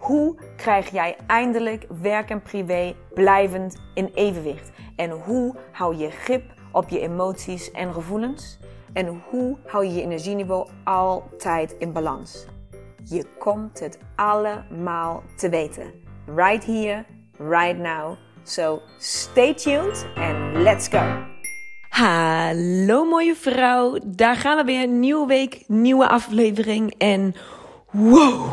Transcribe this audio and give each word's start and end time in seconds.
hoe 0.00 0.34
krijg 0.56 0.90
jij 0.90 1.16
eindelijk 1.26 1.86
werk 2.00 2.30
en 2.30 2.42
privé 2.42 2.94
blijvend 3.14 3.76
in 3.94 4.10
evenwicht? 4.14 4.70
En 4.96 5.10
hoe 5.10 5.54
hou 5.72 5.96
je 5.96 6.10
grip 6.10 6.42
op 6.72 6.88
je 6.88 7.00
emoties 7.00 7.70
en 7.70 7.92
gevoelens? 7.92 8.58
En 8.92 9.22
hoe 9.30 9.56
hou 9.66 9.84
je 9.84 9.94
je 9.94 10.02
energieniveau 10.02 10.68
altijd 10.84 11.74
in 11.78 11.92
balans? 11.92 12.46
Je 13.04 13.24
komt 13.38 13.80
het 13.80 13.98
allemaal 14.16 15.22
te 15.36 15.48
weten. 15.48 15.92
Right 16.34 16.64
here, 16.64 17.04
right 17.38 17.78
now. 17.78 18.16
So 18.42 18.80
stay 18.98 19.54
tuned 19.54 20.06
and 20.14 20.56
let's 20.56 20.88
go. 20.88 21.28
Hallo 21.88 23.04
mooie 23.04 23.34
vrouw, 23.34 23.98
daar 24.06 24.36
gaan 24.36 24.56
we 24.56 24.64
weer. 24.64 24.88
Nieuwe 24.88 25.26
week, 25.26 25.64
nieuwe 25.66 26.08
aflevering. 26.08 26.94
En 26.98 27.34
wow, 27.90 28.48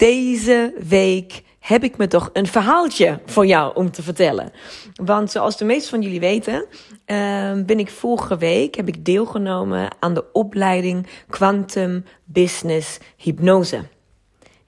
deze 0.00 0.74
week 0.88 1.42
heb 1.58 1.84
ik 1.84 1.96
me 1.96 2.06
toch 2.06 2.30
een 2.32 2.46
verhaaltje 2.46 3.20
voor 3.26 3.46
jou 3.46 3.74
om 3.74 3.90
te 3.90 4.02
vertellen. 4.02 4.52
Want 4.94 5.30
zoals 5.30 5.56
de 5.56 5.64
meesten 5.64 5.90
van 5.90 6.02
jullie 6.02 6.20
weten, 6.20 6.66
ehm, 7.04 7.64
ben 7.64 7.78
ik 7.78 7.90
vorige 7.90 8.36
week 8.36 8.74
heb 8.74 8.88
ik 8.88 9.04
deelgenomen 9.04 9.90
aan 9.98 10.14
de 10.14 10.32
opleiding 10.32 11.06
Quantum 11.28 12.04
Business 12.24 12.98
Hypnose. 13.16 13.82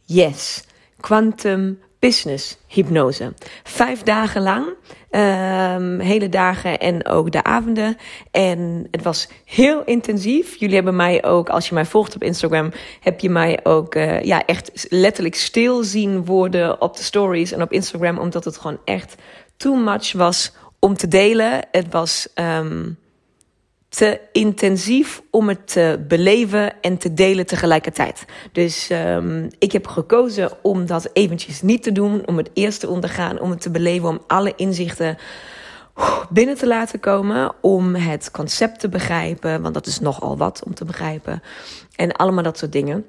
Yes, 0.04 0.64
Quantum 1.00 1.80
business 2.02 2.56
hypnose. 2.66 3.32
Vijf 3.62 4.02
dagen 4.02 4.42
lang, 4.42 4.66
um, 4.66 6.00
hele 6.00 6.28
dagen 6.28 6.78
en 6.78 7.06
ook 7.06 7.32
de 7.32 7.44
avonden. 7.44 7.96
En 8.30 8.86
het 8.90 9.02
was 9.02 9.28
heel 9.44 9.84
intensief. 9.84 10.56
Jullie 10.56 10.74
hebben 10.74 10.96
mij 10.96 11.24
ook, 11.24 11.48
als 11.48 11.68
je 11.68 11.74
mij 11.74 11.84
volgt 11.84 12.14
op 12.14 12.22
Instagram, 12.22 12.72
heb 13.00 13.20
je 13.20 13.30
mij 13.30 13.60
ook 13.62 13.94
uh, 13.94 14.22
ja, 14.22 14.44
echt 14.44 14.86
letterlijk 14.88 15.34
stil 15.34 15.84
zien 15.84 16.24
worden 16.24 16.80
op 16.80 16.96
de 16.96 17.02
stories 17.02 17.52
en 17.52 17.62
op 17.62 17.72
Instagram, 17.72 18.18
omdat 18.18 18.44
het 18.44 18.58
gewoon 18.58 18.78
echt 18.84 19.14
too 19.56 19.74
much 19.74 20.12
was 20.12 20.52
om 20.78 20.96
te 20.96 21.08
delen. 21.08 21.60
Het 21.70 21.86
was 21.90 22.28
um, 22.34 22.98
te 23.96 24.20
intensief 24.32 25.22
om 25.30 25.48
het 25.48 25.66
te 25.66 26.04
beleven 26.08 26.80
en 26.80 26.98
te 26.98 27.14
delen 27.14 27.46
tegelijkertijd. 27.46 28.24
Dus 28.52 28.90
um, 28.90 29.48
ik 29.58 29.72
heb 29.72 29.86
gekozen 29.86 30.50
om 30.62 30.86
dat 30.86 31.10
eventjes 31.12 31.62
niet 31.62 31.82
te 31.82 31.92
doen, 31.92 32.26
om 32.26 32.36
het 32.36 32.50
eerst 32.52 32.80
te 32.80 32.88
ondergaan, 32.88 33.40
om 33.40 33.50
het 33.50 33.60
te 33.60 33.70
beleven, 33.70 34.08
om 34.08 34.20
alle 34.26 34.52
inzichten 34.56 35.18
binnen 36.30 36.56
te 36.56 36.66
laten 36.66 37.00
komen, 37.00 37.52
om 37.60 37.94
het 37.94 38.30
concept 38.30 38.80
te 38.80 38.88
begrijpen, 38.88 39.62
want 39.62 39.74
dat 39.74 39.86
is 39.86 40.00
nogal 40.00 40.36
wat 40.36 40.62
om 40.64 40.74
te 40.74 40.84
begrijpen. 40.84 41.42
En 41.96 42.12
allemaal 42.12 42.42
dat 42.42 42.58
soort 42.58 42.72
dingen. 42.72 43.04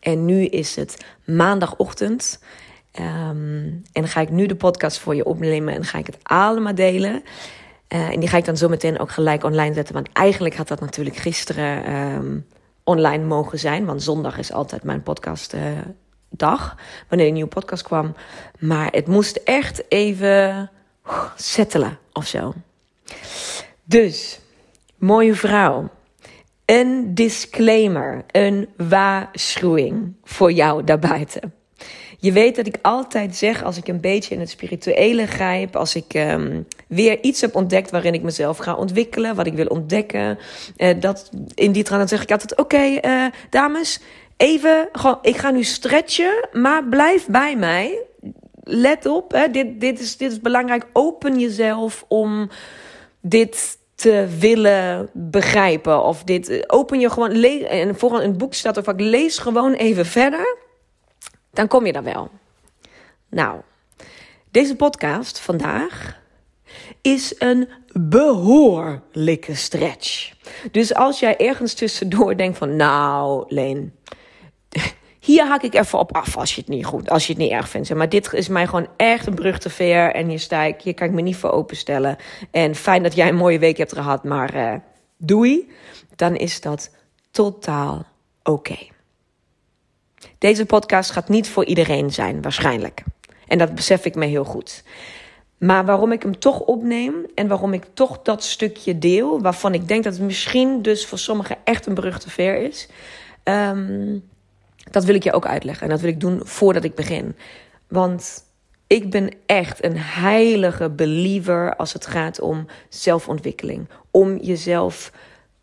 En 0.00 0.24
nu 0.24 0.44
is 0.44 0.76
het 0.76 1.04
maandagochtend. 1.24 2.42
Um, 3.00 3.82
en 3.92 4.08
ga 4.08 4.20
ik 4.20 4.30
nu 4.30 4.46
de 4.46 4.56
podcast 4.56 4.98
voor 4.98 5.14
je 5.14 5.24
opnemen 5.24 5.74
en 5.74 5.84
ga 5.84 5.98
ik 5.98 6.06
het 6.06 6.18
allemaal 6.22 6.74
delen. 6.74 7.22
Uh, 7.92 8.08
en 8.10 8.20
die 8.20 8.28
ga 8.28 8.36
ik 8.36 8.44
dan 8.44 8.56
zo 8.56 8.68
meteen 8.68 8.98
ook 8.98 9.10
gelijk 9.10 9.44
online 9.44 9.74
zetten. 9.74 9.94
Want 9.94 10.08
eigenlijk 10.12 10.56
had 10.56 10.68
dat 10.68 10.80
natuurlijk 10.80 11.16
gisteren 11.16 11.94
um, 11.94 12.46
online 12.84 13.24
mogen 13.24 13.58
zijn. 13.58 13.84
Want 13.84 14.02
zondag 14.02 14.38
is 14.38 14.52
altijd 14.52 14.82
mijn 14.82 15.02
podcast 15.02 15.54
uh, 15.54 15.62
dag. 16.28 16.76
Wanneer 17.08 17.26
een 17.26 17.32
nieuwe 17.32 17.48
podcast 17.48 17.82
kwam. 17.82 18.14
Maar 18.58 18.88
het 18.90 19.06
moest 19.06 19.36
echt 19.36 19.84
even 19.88 20.70
uh, 21.06 21.24
settelen 21.36 21.98
of 22.12 22.26
zo. 22.26 22.54
Dus, 23.84 24.40
mooie 24.96 25.34
vrouw. 25.34 25.88
Een 26.64 27.14
disclaimer, 27.14 28.24
een 28.30 28.68
waarschuwing 28.76 30.14
voor 30.24 30.52
jou 30.52 30.84
daarbuiten. 30.84 31.61
Je 32.22 32.32
weet 32.32 32.56
dat 32.56 32.66
ik 32.66 32.78
altijd 32.82 33.36
zeg, 33.36 33.64
als 33.64 33.76
ik 33.76 33.88
een 33.88 34.00
beetje 34.00 34.34
in 34.34 34.40
het 34.40 34.50
spirituele 34.50 35.26
grijp, 35.26 35.76
als 35.76 35.94
ik 35.94 36.14
um, 36.14 36.66
weer 36.86 37.22
iets 37.22 37.40
heb 37.40 37.54
ontdekt 37.54 37.90
waarin 37.90 38.14
ik 38.14 38.22
mezelf 38.22 38.56
ga 38.56 38.74
ontwikkelen, 38.74 39.34
wat 39.34 39.46
ik 39.46 39.54
wil 39.54 39.66
ontdekken, 39.66 40.38
uh, 40.76 40.88
dat 41.00 41.30
in 41.54 41.72
die 41.72 41.82
trant 41.82 42.08
zeg 42.08 42.22
ik 42.22 42.30
altijd: 42.30 42.56
oké, 42.56 42.98
uh, 43.04 43.24
dames, 43.50 44.00
even, 44.36 44.88
gewoon, 44.92 45.18
ik 45.22 45.36
ga 45.36 45.50
nu 45.50 45.62
stretchen, 45.62 46.48
maar 46.52 46.84
blijf 46.84 47.26
bij 47.26 47.56
mij. 47.56 47.98
Let 48.62 49.06
op, 49.06 49.32
hè, 49.32 49.50
dit, 49.50 49.80
dit, 49.80 50.00
is, 50.00 50.16
dit 50.16 50.32
is 50.32 50.40
belangrijk. 50.40 50.86
Open 50.92 51.38
jezelf 51.38 52.04
om 52.08 52.50
dit 53.20 53.78
te 53.94 54.26
willen 54.38 55.08
begrijpen. 55.12 56.04
Of 56.04 56.24
dit, 56.24 56.48
eh, 56.48 56.62
open 56.66 57.00
je 57.00 57.10
gewoon, 57.10 57.30
en 57.64 57.98
vooral 57.98 58.20
in 58.20 58.36
boek 58.36 58.54
staat 58.54 58.76
er 58.76 58.84
vaak, 58.84 59.00
lees 59.00 59.38
gewoon 59.38 59.72
even 59.72 60.06
verder 60.06 60.70
dan 61.52 61.68
kom 61.68 61.86
je 61.86 61.92
daar 61.92 62.02
wel. 62.02 62.30
Nou, 63.28 63.60
deze 64.50 64.76
podcast 64.76 65.40
vandaag 65.40 66.20
is 67.00 67.34
een 67.38 67.68
behoorlijke 67.92 69.54
stretch. 69.54 70.32
Dus 70.70 70.94
als 70.94 71.20
jij 71.20 71.36
ergens 71.36 71.74
tussendoor 71.74 72.36
denkt 72.36 72.58
van, 72.58 72.76
nou, 72.76 73.44
Leen, 73.48 73.94
hier 75.20 75.46
haak 75.46 75.62
ik 75.62 75.74
even 75.74 75.98
op 75.98 76.16
af 76.16 76.36
als 76.36 76.54
je 76.54 76.60
het 76.60 76.70
niet 76.70 76.86
goed, 76.86 77.10
als 77.10 77.26
je 77.26 77.32
het 77.32 77.42
niet 77.42 77.50
erg 77.50 77.68
vindt. 77.68 77.94
Maar 77.94 78.08
dit 78.08 78.32
is 78.32 78.48
mij 78.48 78.66
gewoon 78.66 78.88
echt 78.96 79.26
een 79.26 79.34
brug 79.34 79.58
te 79.58 79.70
ver 79.70 80.14
en 80.14 80.28
hier 80.28 80.40
sta 80.40 80.62
ik, 80.62 80.82
hier 80.82 80.94
kan 80.94 81.06
ik 81.06 81.12
me 81.12 81.20
niet 81.20 81.36
voor 81.36 81.50
openstellen. 81.50 82.16
En 82.50 82.74
fijn 82.74 83.02
dat 83.02 83.14
jij 83.14 83.28
een 83.28 83.36
mooie 83.36 83.58
week 83.58 83.76
hebt 83.76 83.92
gehad, 83.92 84.24
maar 84.24 84.54
uh, 84.56 84.74
doei. 85.16 85.70
Dan 86.16 86.36
is 86.36 86.60
dat 86.60 86.90
totaal 87.30 88.06
oké. 88.42 88.91
Deze 90.38 90.66
podcast 90.66 91.10
gaat 91.10 91.28
niet 91.28 91.48
voor 91.48 91.64
iedereen 91.64 92.10
zijn, 92.10 92.42
waarschijnlijk. 92.42 93.02
En 93.46 93.58
dat 93.58 93.74
besef 93.74 94.04
ik 94.04 94.14
me 94.14 94.26
heel 94.26 94.44
goed. 94.44 94.84
Maar 95.58 95.84
waarom 95.84 96.12
ik 96.12 96.22
hem 96.22 96.38
toch 96.38 96.60
opneem 96.60 97.14
en 97.34 97.48
waarom 97.48 97.72
ik 97.72 97.84
toch 97.94 98.22
dat 98.22 98.44
stukje 98.44 98.98
deel, 98.98 99.40
waarvan 99.40 99.74
ik 99.74 99.88
denk 99.88 100.04
dat 100.04 100.12
het 100.12 100.22
misschien 100.22 100.82
dus 100.82 101.06
voor 101.06 101.18
sommigen 101.18 101.56
echt 101.64 101.86
een 101.86 101.94
brug 101.94 102.18
te 102.18 102.30
ver 102.30 102.56
is, 102.56 102.88
um, 103.44 104.30
dat 104.90 105.04
wil 105.04 105.14
ik 105.14 105.24
je 105.24 105.32
ook 105.32 105.46
uitleggen. 105.46 105.82
En 105.82 105.88
dat 105.88 106.00
wil 106.00 106.10
ik 106.10 106.20
doen 106.20 106.40
voordat 106.44 106.84
ik 106.84 106.94
begin. 106.94 107.36
Want 107.88 108.44
ik 108.86 109.10
ben 109.10 109.30
echt 109.46 109.84
een 109.84 109.96
heilige 109.98 110.90
believer 110.90 111.76
als 111.76 111.92
het 111.92 112.06
gaat 112.06 112.40
om 112.40 112.66
zelfontwikkeling. 112.88 113.88
Om 114.10 114.36
jezelf 114.36 115.12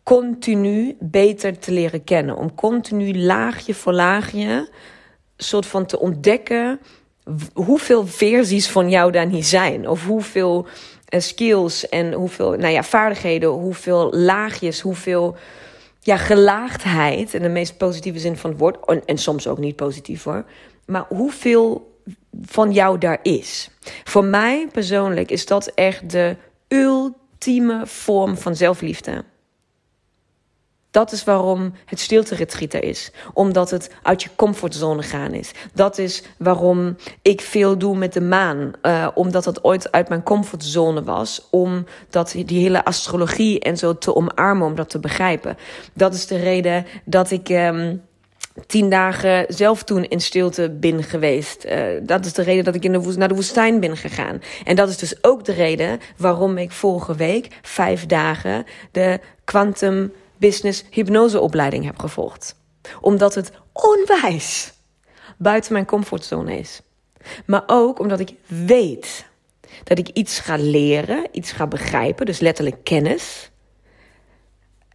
continu 0.02 0.96
beter 1.00 1.58
te 1.58 1.72
leren 1.72 2.04
kennen. 2.04 2.36
Om 2.36 2.54
continu 2.54 3.18
laagje 3.18 3.74
voor 3.74 3.92
laagje 3.92 4.68
soort 5.36 5.66
van 5.66 5.86
te 5.86 6.00
ontdekken 6.00 6.80
hoeveel 7.54 8.06
versies 8.06 8.68
van 8.68 8.90
jou 8.90 9.12
daar 9.12 9.26
niet 9.26 9.46
zijn. 9.46 9.88
Of 9.88 10.04
hoeveel 10.04 10.66
uh, 11.08 11.20
skills 11.20 11.88
en 11.88 12.12
hoeveel 12.12 12.50
nou 12.50 12.72
ja, 12.72 12.82
vaardigheden, 12.82 13.48
hoeveel 13.48 14.12
laagjes, 14.12 14.80
hoeveel 14.80 15.36
ja, 16.00 16.16
gelaagdheid. 16.16 17.34
In 17.34 17.42
de 17.42 17.48
meest 17.48 17.76
positieve 17.76 18.18
zin 18.18 18.36
van 18.36 18.50
het 18.50 18.58
woord. 18.58 18.86
En, 18.86 19.02
en 19.04 19.18
soms 19.18 19.46
ook 19.46 19.58
niet 19.58 19.76
positief 19.76 20.24
hoor. 20.24 20.44
Maar 20.86 21.04
hoeveel 21.08 21.98
van 22.42 22.72
jou 22.72 22.98
daar 22.98 23.18
is. 23.22 23.70
Voor 24.04 24.24
mij 24.24 24.68
persoonlijk 24.72 25.30
is 25.30 25.46
dat 25.46 25.66
echt 25.66 26.10
de 26.10 26.36
ultieme 26.68 27.86
vorm 27.86 28.36
van 28.36 28.56
zelfliefde. 28.56 29.24
Dat 30.90 31.12
is 31.12 31.24
waarom 31.24 31.72
het 31.84 32.00
stilte 32.00 32.80
is. 32.80 33.10
Omdat 33.32 33.70
het 33.70 33.90
uit 34.02 34.22
je 34.22 34.28
comfortzone 34.36 35.02
gaan 35.02 35.34
is. 35.34 35.50
Dat 35.74 35.98
is 35.98 36.22
waarom 36.38 36.96
ik 37.22 37.40
veel 37.40 37.78
doe 37.78 37.96
met 37.96 38.12
de 38.12 38.20
maan. 38.20 38.72
Uh, 38.82 39.08
omdat 39.14 39.44
het 39.44 39.64
ooit 39.64 39.92
uit 39.92 40.08
mijn 40.08 40.22
comfortzone 40.22 41.02
was. 41.02 41.46
Om 41.50 41.84
dat, 42.10 42.34
die 42.46 42.60
hele 42.60 42.84
astrologie 42.84 43.60
en 43.60 43.76
zo 43.76 43.98
te 43.98 44.14
omarmen. 44.14 44.66
Om 44.66 44.74
dat 44.74 44.90
te 44.90 44.98
begrijpen. 44.98 45.56
Dat 45.92 46.14
is 46.14 46.26
de 46.26 46.36
reden 46.36 46.86
dat 47.04 47.30
ik... 47.30 47.48
Um, 47.48 48.08
tien 48.66 48.90
dagen 48.90 49.44
zelf 49.48 49.82
toen 49.82 50.04
in 50.04 50.20
stilte 50.20 50.70
ben 50.70 51.02
geweest. 51.02 51.64
Uh, 51.64 51.82
dat 52.02 52.24
is 52.24 52.32
de 52.32 52.42
reden 52.42 52.64
dat 52.64 52.74
ik 52.74 52.84
in 52.84 52.92
de 52.92 53.14
naar 53.16 53.28
de 53.28 53.34
woestijn 53.34 53.80
ben 53.80 53.96
gegaan. 53.96 54.42
En 54.64 54.76
dat 54.76 54.88
is 54.88 54.96
dus 54.96 55.24
ook 55.24 55.44
de 55.44 55.52
reden 55.52 55.98
waarom 56.16 56.58
ik 56.58 56.70
vorige 56.70 57.14
week 57.14 57.48
vijf 57.62 58.06
dagen 58.06 58.64
de 58.92 59.20
quantum 59.44 60.12
business 60.40 60.84
hypnoseopleiding 60.90 61.84
heb 61.84 61.98
gevolgd. 61.98 62.56
Omdat 63.00 63.34
het 63.34 63.52
onwijs 63.72 64.72
buiten 65.38 65.72
mijn 65.72 65.86
comfortzone 65.86 66.58
is. 66.58 66.80
Maar 67.46 67.62
ook 67.66 67.98
omdat 67.98 68.20
ik 68.20 68.34
weet 68.46 69.28
dat 69.84 69.98
ik 69.98 70.08
iets 70.08 70.38
ga 70.38 70.56
leren, 70.56 71.26
iets 71.32 71.52
ga 71.52 71.66
begrijpen, 71.66 72.26
dus 72.26 72.38
letterlijk 72.38 72.84
kennis. 72.84 73.50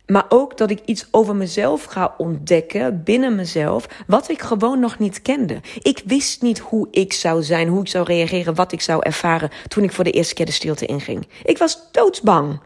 Maar 0.05 0.25
ook 0.29 0.57
dat 0.57 0.69
ik 0.69 0.81
iets 0.85 1.07
over 1.11 1.35
mezelf 1.35 1.83
ga 1.83 2.13
ontdekken 2.17 3.03
binnen 3.03 3.35
mezelf, 3.35 3.87
wat 4.07 4.29
ik 4.29 4.41
gewoon 4.41 4.79
nog 4.79 4.99
niet 4.99 5.21
kende. 5.21 5.61
Ik 5.81 6.01
wist 6.05 6.41
niet 6.41 6.59
hoe 6.59 6.87
ik 6.91 7.13
zou 7.13 7.43
zijn, 7.43 7.67
hoe 7.67 7.81
ik 7.81 7.87
zou 7.87 8.05
reageren, 8.05 8.55
wat 8.55 8.71
ik 8.71 8.81
zou 8.81 9.01
ervaren 9.03 9.49
toen 9.67 9.83
ik 9.83 9.91
voor 9.91 10.03
de 10.03 10.11
eerste 10.11 10.33
keer 10.33 10.45
de 10.45 10.51
stilte 10.51 10.85
inging. 10.85 11.27
Ik 11.43 11.57
was 11.57 11.91
doodsbang. 11.91 12.59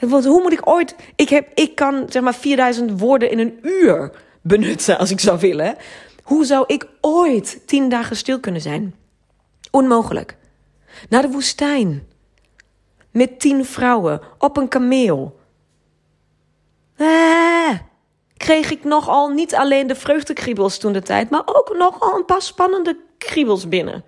Hoe 0.00 0.40
moet 0.42 0.52
ik 0.52 0.68
ooit. 0.68 0.96
Ik, 1.16 1.28
heb, 1.28 1.48
ik 1.54 1.74
kan 1.74 2.04
zeg 2.08 2.22
maar 2.22 2.34
4000 2.34 3.00
woorden 3.00 3.30
in 3.30 3.38
een 3.38 3.58
uur 3.62 4.12
benutten 4.40 4.98
als 4.98 5.10
ik 5.10 5.20
zou 5.20 5.38
willen. 5.38 5.76
Hoe 6.22 6.44
zou 6.44 6.64
ik 6.66 6.86
ooit 7.00 7.62
tien 7.66 7.88
dagen 7.88 8.16
stil 8.16 8.40
kunnen 8.40 8.60
zijn? 8.60 8.94
Onmogelijk. 9.70 10.36
Naar 11.08 11.22
de 11.22 11.30
woestijn. 11.30 12.08
Met 13.10 13.40
tien 13.40 13.64
vrouwen 13.64 14.20
op 14.38 14.56
een 14.56 14.68
kameel. 14.68 15.38
Ah, 16.96 17.78
kreeg 18.36 18.70
ik 18.70 18.84
nogal 18.84 19.28
niet 19.28 19.54
alleen 19.54 19.86
de 19.86 19.94
vreugdekriebels 19.94 20.78
toen 20.78 20.92
de 20.92 21.02
tijd, 21.02 21.30
maar 21.30 21.42
ook 21.44 21.74
nogal 21.78 22.16
een 22.16 22.24
paar 22.24 22.42
spannende 22.42 22.96
kriebels 23.18 23.68
binnen. 23.68 24.04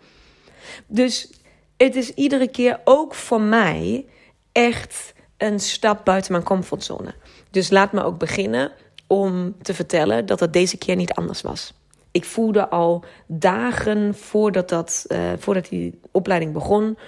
Dus 0.87 1.31
het 1.77 1.97
is 1.97 2.15
iedere 2.15 2.49
keer 2.49 2.81
ook 2.85 3.15
voor 3.15 3.41
mij 3.41 4.07
echt 4.53 5.13
een 5.43 5.61
stap 5.61 6.05
buiten 6.05 6.33
mijn 6.33 6.45
comfortzone. 6.45 7.15
Dus 7.51 7.71
laat 7.71 7.93
me 7.93 8.05
ook 8.05 8.19
beginnen 8.19 8.73
om 9.07 9.55
te 9.63 9.75
vertellen 9.75 10.27
dat 10.27 10.41
het 10.41 10.53
deze 10.53 10.77
keer 10.77 10.97
niet 10.97 11.13
anders 11.13 11.41
was. 11.41 11.75
Ik 12.11 12.25
voelde 12.25 12.69
al 12.69 13.05
dagen 13.27 14.15
voordat, 14.15 14.69
dat, 14.69 15.05
uh, 15.09 15.19
voordat 15.39 15.69
die 15.69 16.01
opleiding 16.11 16.53
begon, 16.53 16.99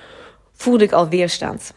voelde 0.53 0.85
ik 0.85 0.93
al 0.93 1.09
weerstand. 1.09 1.73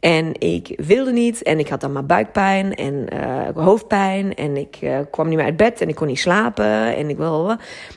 En 0.00 0.40
ik 0.40 0.74
wilde 0.76 1.12
niet 1.12 1.42
en 1.42 1.58
ik 1.58 1.68
had 1.68 1.80
dan 1.80 1.92
maar 1.92 2.06
buikpijn 2.06 2.74
en 2.74 3.06
uh, 3.12 3.48
hoofdpijn 3.54 4.34
en 4.34 4.56
ik 4.56 4.78
uh, 4.80 4.98
kwam 5.10 5.28
niet 5.28 5.36
meer 5.36 5.46
uit 5.46 5.56
bed 5.56 5.80
en 5.80 5.88
ik 5.88 5.94
kon 5.94 6.06
niet 6.06 6.18
slapen 6.18 6.96
en 6.96 7.08
ik 7.08 7.16
wil. 7.16 7.56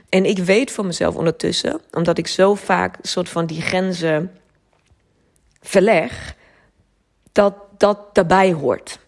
En 0.09 0.25
ik 0.25 0.37
weet 0.37 0.71
voor 0.71 0.85
mezelf 0.85 1.15
ondertussen, 1.15 1.81
omdat 1.91 2.17
ik 2.17 2.27
zo 2.27 2.55
vaak 2.55 2.97
soort 3.01 3.29
van 3.29 3.45
die 3.45 3.61
grenzen 3.61 4.31
verleg, 5.61 6.35
dat 7.31 7.53
dat 7.81 7.99
daarbij 8.13 8.53
hoort. 8.53 8.99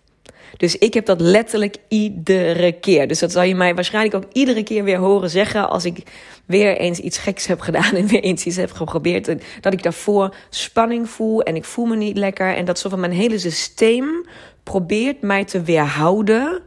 Dus 0.57 0.77
ik 0.77 0.93
heb 0.93 1.05
dat 1.05 1.21
letterlijk 1.21 1.77
iedere 1.87 2.71
keer. 2.71 3.07
Dus 3.07 3.19
dat 3.19 3.31
zal 3.31 3.43
je 3.43 3.55
mij 3.55 3.75
waarschijnlijk 3.75 4.15
ook 4.15 4.31
iedere 4.31 4.63
keer 4.63 4.83
weer 4.83 4.97
horen 4.97 5.29
zeggen 5.29 5.69
als 5.69 5.85
ik 5.85 6.03
weer 6.45 6.77
eens 6.77 6.99
iets 6.99 7.17
geks 7.17 7.45
heb 7.45 7.59
gedaan 7.59 7.95
en 7.95 8.07
weer 8.07 8.23
eens 8.23 8.45
iets 8.45 8.55
heb 8.55 8.71
geprobeerd. 8.71 9.35
Dat 9.61 9.73
ik 9.73 9.83
daarvoor 9.83 10.35
spanning 10.49 11.09
voel 11.09 11.41
en 11.41 11.55
ik 11.55 11.65
voel 11.65 11.85
me 11.85 11.95
niet 11.95 12.17
lekker. 12.17 12.55
En 12.55 12.65
dat 12.65 12.79
zo 12.79 12.89
van 12.89 12.99
mijn 12.99 13.11
hele 13.11 13.39
systeem 13.39 14.25
probeert 14.63 15.21
mij 15.21 15.45
te 15.45 15.61
weerhouden 15.61 16.61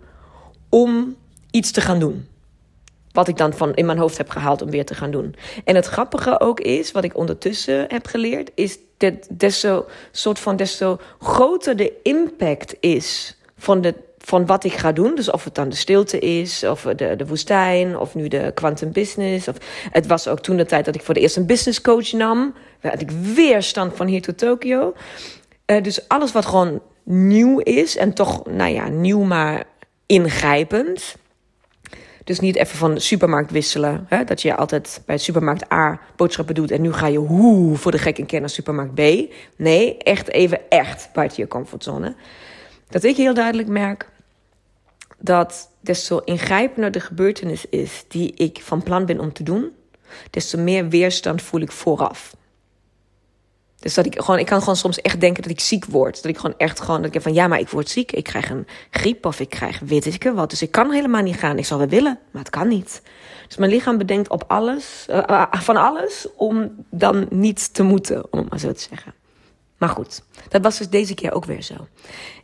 om 0.69 1.17
iets 1.50 1.70
te 1.70 1.81
gaan 1.81 1.99
doen. 1.99 2.26
Wat 3.16 3.28
ik 3.28 3.36
dan 3.36 3.52
van 3.52 3.74
in 3.74 3.86
mijn 3.86 3.98
hoofd 3.98 4.16
heb 4.16 4.28
gehaald 4.28 4.62
om 4.62 4.70
weer 4.70 4.84
te 4.84 4.94
gaan 4.94 5.10
doen. 5.10 5.34
En 5.64 5.74
het 5.74 5.86
grappige 5.86 6.40
ook 6.40 6.60
is, 6.60 6.92
wat 6.92 7.04
ik 7.04 7.16
ondertussen 7.16 7.84
heb 7.88 8.06
geleerd, 8.06 8.50
is 8.54 8.78
dat 8.96 9.14
desto, 9.30 9.86
soort 10.10 10.38
van, 10.38 10.56
desto 10.56 10.98
groter 11.20 11.76
de 11.76 11.92
impact 12.02 12.76
is 12.80 13.38
van, 13.58 13.80
de, 13.80 13.94
van 14.18 14.46
wat 14.46 14.64
ik 14.64 14.72
ga 14.72 14.92
doen. 14.92 15.14
Dus 15.14 15.30
of 15.30 15.44
het 15.44 15.54
dan 15.54 15.68
de 15.68 15.76
stilte 15.76 16.18
is, 16.18 16.64
of 16.64 16.82
de, 16.82 17.16
de 17.16 17.26
woestijn, 17.26 17.98
of 17.98 18.14
nu 18.14 18.28
de 18.28 18.52
quantum 18.54 18.92
business. 18.92 19.48
Of, 19.48 19.56
het 19.90 20.06
was 20.06 20.28
ook 20.28 20.40
toen 20.40 20.56
de 20.56 20.66
tijd 20.66 20.84
dat 20.84 20.94
ik 20.94 21.02
voor 21.02 21.14
de 21.14 21.20
eerst 21.20 21.36
een 21.36 21.46
business 21.46 21.80
coach 21.80 22.12
nam. 22.12 22.54
Had 22.80 23.00
ik 23.00 23.10
weerstand 23.10 23.96
van 23.96 24.06
hier 24.06 24.22
tot 24.22 24.38
Tokio. 24.38 24.94
Uh, 25.66 25.82
dus 25.82 26.08
alles 26.08 26.32
wat 26.32 26.46
gewoon 26.46 26.80
nieuw 27.04 27.58
is 27.58 27.96
en 27.96 28.12
toch, 28.12 28.46
nou 28.46 28.72
ja, 28.72 28.88
nieuw 28.88 29.22
maar 29.22 29.64
ingrijpend. 30.06 31.16
Dus 32.26 32.40
niet 32.40 32.56
even 32.56 32.78
van 32.78 32.94
de 32.94 33.00
supermarkt 33.00 33.50
wisselen. 33.50 34.06
Hè? 34.08 34.25
Dat 34.25 34.43
je 34.43 34.56
altijd 34.56 35.02
bij 35.06 35.19
supermarkt 35.19 35.73
A 35.73 36.00
boodschappen 36.17 36.55
doet 36.55 36.70
en 36.70 36.81
nu 36.81 36.93
ga 36.93 37.06
je 37.06 37.19
hoe 37.19 37.76
voor 37.76 37.90
de 37.90 37.99
gek 37.99 38.19
een 38.19 38.26
keer 38.26 38.40
naar 38.40 38.50
supermarkt 38.50 38.94
B. 38.94 39.32
Nee, 39.56 39.99
echt 39.99 40.28
even 40.28 40.70
echt 40.70 41.08
buiten 41.12 41.43
je 41.43 41.49
comfortzone. 41.49 42.14
Dat 42.88 43.05
ik 43.05 43.17
heel 43.17 43.34
duidelijk 43.34 43.69
merk 43.69 44.08
dat 45.19 45.70
des 45.81 46.05
zo 46.05 46.19
ingrijpender 46.19 46.90
de 46.90 47.00
gebeurtenis 47.00 47.69
is 47.69 48.05
die 48.08 48.34
ik 48.34 48.61
van 48.62 48.82
plan 48.82 49.06
ben 49.06 49.20
om 49.20 49.32
te 49.32 49.43
doen, 49.43 49.70
desto 50.31 50.58
meer 50.58 50.88
weerstand 50.88 51.43
voel 51.43 51.61
ik 51.61 51.72
vooraf. 51.72 52.37
Dus 53.78 53.94
dat 53.94 54.06
ik 54.06 54.20
gewoon, 54.20 54.40
ik 54.40 54.46
kan 54.46 54.61
gewoon 54.61 54.76
soms 54.76 55.00
echt 55.00 55.20
denken 55.20 55.43
dat 55.43 55.50
ik 55.50 55.61
ziek 55.61 55.84
word. 55.84 56.14
Dat 56.14 56.25
ik 56.25 56.37
gewoon 56.37 56.56
echt 56.58 56.81
gewoon, 56.81 57.02
dat 57.02 57.14
ik 57.14 57.23
van 57.23 57.34
ja, 57.34 57.46
maar 57.46 57.58
ik 57.58 57.69
word 57.69 57.88
ziek. 57.88 58.12
Ik 58.12 58.25
krijg 58.25 58.50
een 58.50 58.67
griep 58.90 59.25
of 59.25 59.40
ik 59.40 59.49
krijg 59.49 59.78
weet 59.78 60.06
ik 60.06 60.31
wat. 60.34 60.50
Dus 60.50 60.62
ik 60.62 60.70
kan 60.70 60.90
helemaal 60.90 61.23
niet 61.23 61.37
gaan. 61.37 61.58
Ik 61.58 61.67
zou 61.67 61.81
wel 61.81 61.88
willen, 61.88 62.19
maar 62.31 62.43
het 62.43 62.50
kan 62.50 62.69
niet. 62.69 63.02
Dus 63.46 63.56
mijn 63.56 63.70
lichaam 63.70 63.99
bedenkt 63.99 64.28
op 64.28 64.44
alles, 64.46 65.06
uh, 65.11 65.43
van 65.50 65.76
alles 65.76 66.26
om 66.37 66.84
dan 66.90 67.26
niet 67.31 67.75
te 67.75 67.82
moeten, 67.82 68.32
om 68.32 68.46
maar 68.49 68.58
zo 68.58 68.73
te 68.73 68.87
zeggen. 68.88 69.14
Maar 69.76 69.88
goed, 69.88 70.22
dat 70.49 70.62
was 70.62 70.79
dus 70.79 70.88
deze 70.88 71.14
keer 71.14 71.32
ook 71.32 71.44
weer 71.44 71.62
zo. 71.62 71.75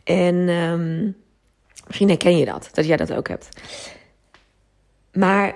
En 0.03 0.35
um, 0.35 1.15
misschien 1.87 2.07
herken 2.07 2.37
je 2.37 2.45
dat, 2.45 2.69
dat 2.71 2.85
jij 2.85 2.97
dat 2.97 3.13
ook 3.13 3.27
hebt. 3.27 3.49
Maar 5.13 5.55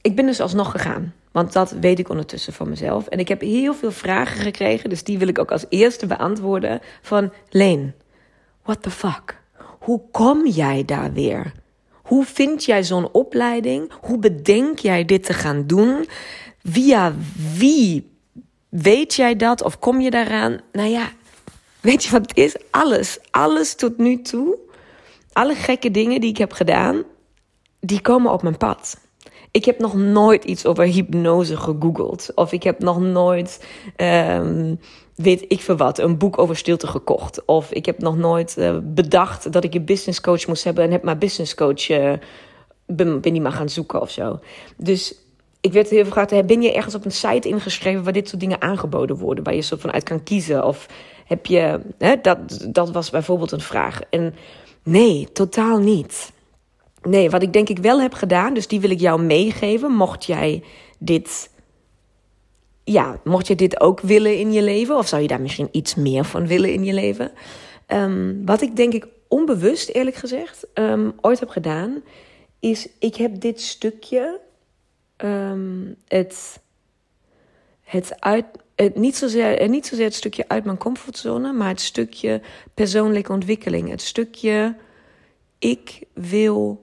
ik 0.00 0.16
ben 0.16 0.26
dus 0.26 0.40
alsnog 0.40 0.70
gegaan. 0.70 1.14
Want 1.32 1.52
dat 1.52 1.70
weet 1.70 1.98
ik 1.98 2.08
ondertussen 2.08 2.52
van 2.52 2.68
mezelf. 2.68 3.06
En 3.06 3.18
ik 3.18 3.28
heb 3.28 3.40
heel 3.40 3.74
veel 3.74 3.92
vragen 3.92 4.40
gekregen, 4.40 4.90
dus 4.90 5.04
die 5.04 5.18
wil 5.18 5.28
ik 5.28 5.38
ook 5.38 5.52
als 5.52 5.66
eerste 5.68 6.06
beantwoorden. 6.06 6.80
Van 7.02 7.32
Leen, 7.50 7.94
what 8.62 8.82
the 8.82 8.90
fuck? 8.90 9.40
Hoe 9.78 10.00
kom 10.10 10.46
jij 10.46 10.84
daar 10.84 11.12
weer? 11.12 11.52
Hoe 11.92 12.24
vind 12.24 12.64
jij 12.64 12.84
zo'n 12.84 13.12
opleiding? 13.12 13.92
Hoe 14.00 14.18
bedenk 14.18 14.78
jij 14.78 15.04
dit 15.04 15.24
te 15.24 15.32
gaan 15.32 15.66
doen? 15.66 16.08
Via 16.62 17.14
wie 17.56 18.10
weet 18.68 19.14
jij 19.14 19.36
dat 19.36 19.62
of 19.62 19.78
kom 19.78 20.00
je 20.00 20.10
daaraan? 20.10 20.60
Nou 20.72 20.88
ja, 20.88 21.10
weet 21.80 22.04
je 22.04 22.10
wat 22.10 22.20
het 22.20 22.36
is? 22.36 22.56
Alles, 22.70 23.18
alles 23.30 23.74
tot 23.74 23.98
nu 23.98 24.22
toe, 24.22 24.58
alle 25.32 25.54
gekke 25.54 25.90
dingen 25.90 26.20
die 26.20 26.30
ik 26.30 26.38
heb 26.38 26.52
gedaan, 26.52 27.02
die 27.80 28.00
komen 28.00 28.32
op 28.32 28.42
mijn 28.42 28.56
pad. 28.56 28.96
Ik 29.52 29.64
heb 29.64 29.78
nog 29.78 29.94
nooit 29.94 30.44
iets 30.44 30.66
over 30.66 30.84
hypnose 30.84 31.56
gegoogeld. 31.56 32.30
Of 32.34 32.52
ik 32.52 32.62
heb 32.62 32.78
nog 32.78 33.00
nooit, 33.00 33.66
um, 33.96 34.80
weet 35.14 35.44
ik 35.48 35.60
veel 35.60 35.76
wat, 35.76 35.98
een 35.98 36.18
boek 36.18 36.38
over 36.38 36.56
stilte 36.56 36.86
gekocht. 36.86 37.44
Of 37.44 37.72
ik 37.72 37.86
heb 37.86 37.98
nog 37.98 38.16
nooit 38.16 38.56
uh, 38.58 38.76
bedacht 38.82 39.52
dat 39.52 39.64
ik 39.64 39.74
een 39.74 39.84
business 39.84 40.20
coach 40.20 40.46
moest 40.46 40.64
hebben 40.64 40.84
en 40.84 40.90
heb 40.90 41.02
mijn 41.02 41.18
business 41.18 41.54
coach, 41.54 41.88
uh, 41.88 42.12
ben, 42.86 43.20
ben 43.20 43.32
die 43.32 43.40
maar 43.40 43.52
gaan 43.52 43.68
zoeken 43.68 44.00
of 44.00 44.10
zo. 44.10 44.38
Dus 44.76 45.14
ik 45.60 45.72
werd 45.72 45.88
heel 45.88 46.04
veel 46.04 46.12
gevraagd, 46.12 46.46
ben 46.46 46.62
je 46.62 46.72
ergens 46.72 46.94
op 46.94 47.04
een 47.04 47.12
site 47.12 47.48
ingeschreven 47.48 48.04
waar 48.04 48.12
dit 48.12 48.28
soort 48.28 48.40
dingen 48.40 48.60
aangeboden 48.60 49.16
worden, 49.16 49.44
waar 49.44 49.54
je 49.54 49.60
zo 49.60 49.76
vanuit 49.76 50.02
kan 50.02 50.22
kiezen? 50.22 50.64
Of 50.64 50.86
heb 51.26 51.46
je, 51.46 51.80
hè, 51.98 52.14
dat, 52.22 52.38
dat 52.68 52.90
was 52.90 53.10
bijvoorbeeld 53.10 53.52
een 53.52 53.60
vraag. 53.60 54.00
En 54.10 54.34
nee, 54.82 55.28
totaal 55.32 55.78
niet. 55.78 56.32
Nee, 57.02 57.30
wat 57.30 57.42
ik 57.42 57.52
denk 57.52 57.68
ik 57.68 57.78
wel 57.78 58.00
heb 58.00 58.14
gedaan, 58.14 58.54
dus 58.54 58.66
die 58.66 58.80
wil 58.80 58.90
ik 58.90 59.00
jou 59.00 59.22
meegeven. 59.22 59.90
Mocht 59.90 60.24
jij 60.24 60.62
dit, 60.98 61.50
ja, 62.84 63.20
mocht 63.24 63.46
je 63.46 63.54
dit 63.54 63.80
ook 63.80 64.00
willen 64.00 64.38
in 64.38 64.52
je 64.52 64.62
leven, 64.62 64.96
of 64.96 65.08
zou 65.08 65.22
je 65.22 65.28
daar 65.28 65.40
misschien 65.40 65.68
iets 65.70 65.94
meer 65.94 66.24
van 66.24 66.46
willen 66.46 66.72
in 66.72 66.84
je 66.84 66.92
leven? 66.92 67.32
Um, 67.88 68.46
wat 68.46 68.62
ik 68.62 68.76
denk 68.76 68.92
ik 68.92 69.06
onbewust, 69.28 69.88
eerlijk 69.88 70.16
gezegd, 70.16 70.66
um, 70.74 71.12
ooit 71.20 71.40
heb 71.40 71.48
gedaan, 71.48 72.02
is 72.60 72.88
ik 72.98 73.16
heb 73.16 73.40
dit 73.40 73.60
stukje, 73.60 74.40
um, 75.16 75.96
het, 76.08 76.60
het 77.82 78.20
uit, 78.20 78.44
het, 78.74 78.96
niet, 78.96 79.16
zozeer, 79.16 79.68
niet 79.68 79.86
zozeer 79.86 80.04
het 80.04 80.14
stukje 80.14 80.48
uit 80.48 80.64
mijn 80.64 80.78
comfortzone, 80.78 81.52
maar 81.52 81.68
het 81.68 81.80
stukje 81.80 82.40
persoonlijke 82.74 83.32
ontwikkeling. 83.32 83.90
Het 83.90 84.02
stukje, 84.02 84.76
ik 85.58 86.02
wil 86.14 86.81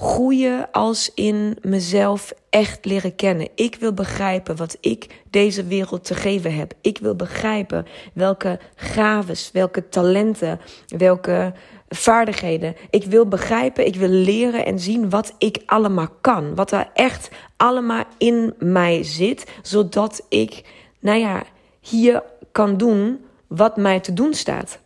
groeien 0.00 0.68
als 0.72 1.10
in 1.14 1.58
mezelf 1.62 2.32
echt 2.50 2.84
leren 2.84 3.14
kennen. 3.16 3.48
Ik 3.54 3.74
wil 3.74 3.92
begrijpen 3.92 4.56
wat 4.56 4.76
ik 4.80 5.22
deze 5.30 5.64
wereld 5.64 6.04
te 6.04 6.14
geven 6.14 6.54
heb. 6.54 6.72
Ik 6.80 6.98
wil 6.98 7.14
begrijpen 7.14 7.86
welke 8.14 8.58
gaves, 8.74 9.50
welke 9.52 9.88
talenten, 9.88 10.60
welke 10.86 11.52
vaardigheden. 11.88 12.76
Ik 12.90 13.04
wil 13.04 13.28
begrijpen, 13.28 13.86
ik 13.86 13.96
wil 13.96 14.08
leren 14.08 14.66
en 14.66 14.78
zien 14.78 15.10
wat 15.10 15.34
ik 15.38 15.62
allemaal 15.66 16.08
kan. 16.20 16.54
Wat 16.54 16.72
er 16.72 16.90
echt 16.94 17.28
allemaal 17.56 18.04
in 18.18 18.54
mij 18.58 19.02
zit, 19.02 19.50
zodat 19.62 20.24
ik, 20.28 20.64
nou 21.00 21.18
ja, 21.18 21.42
hier 21.80 22.22
kan 22.52 22.76
doen 22.76 23.24
wat 23.46 23.76
mij 23.76 24.00
te 24.00 24.12
doen 24.12 24.34
staat. 24.34 24.78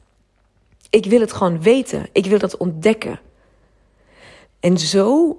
Ik 0.91 1.05
wil 1.05 1.21
het 1.21 1.33
gewoon 1.33 1.63
weten. 1.63 2.07
Ik 2.13 2.27
wil 2.27 2.39
dat 2.39 2.57
ontdekken. 2.57 3.21
En 4.63 4.79
zo 4.79 5.37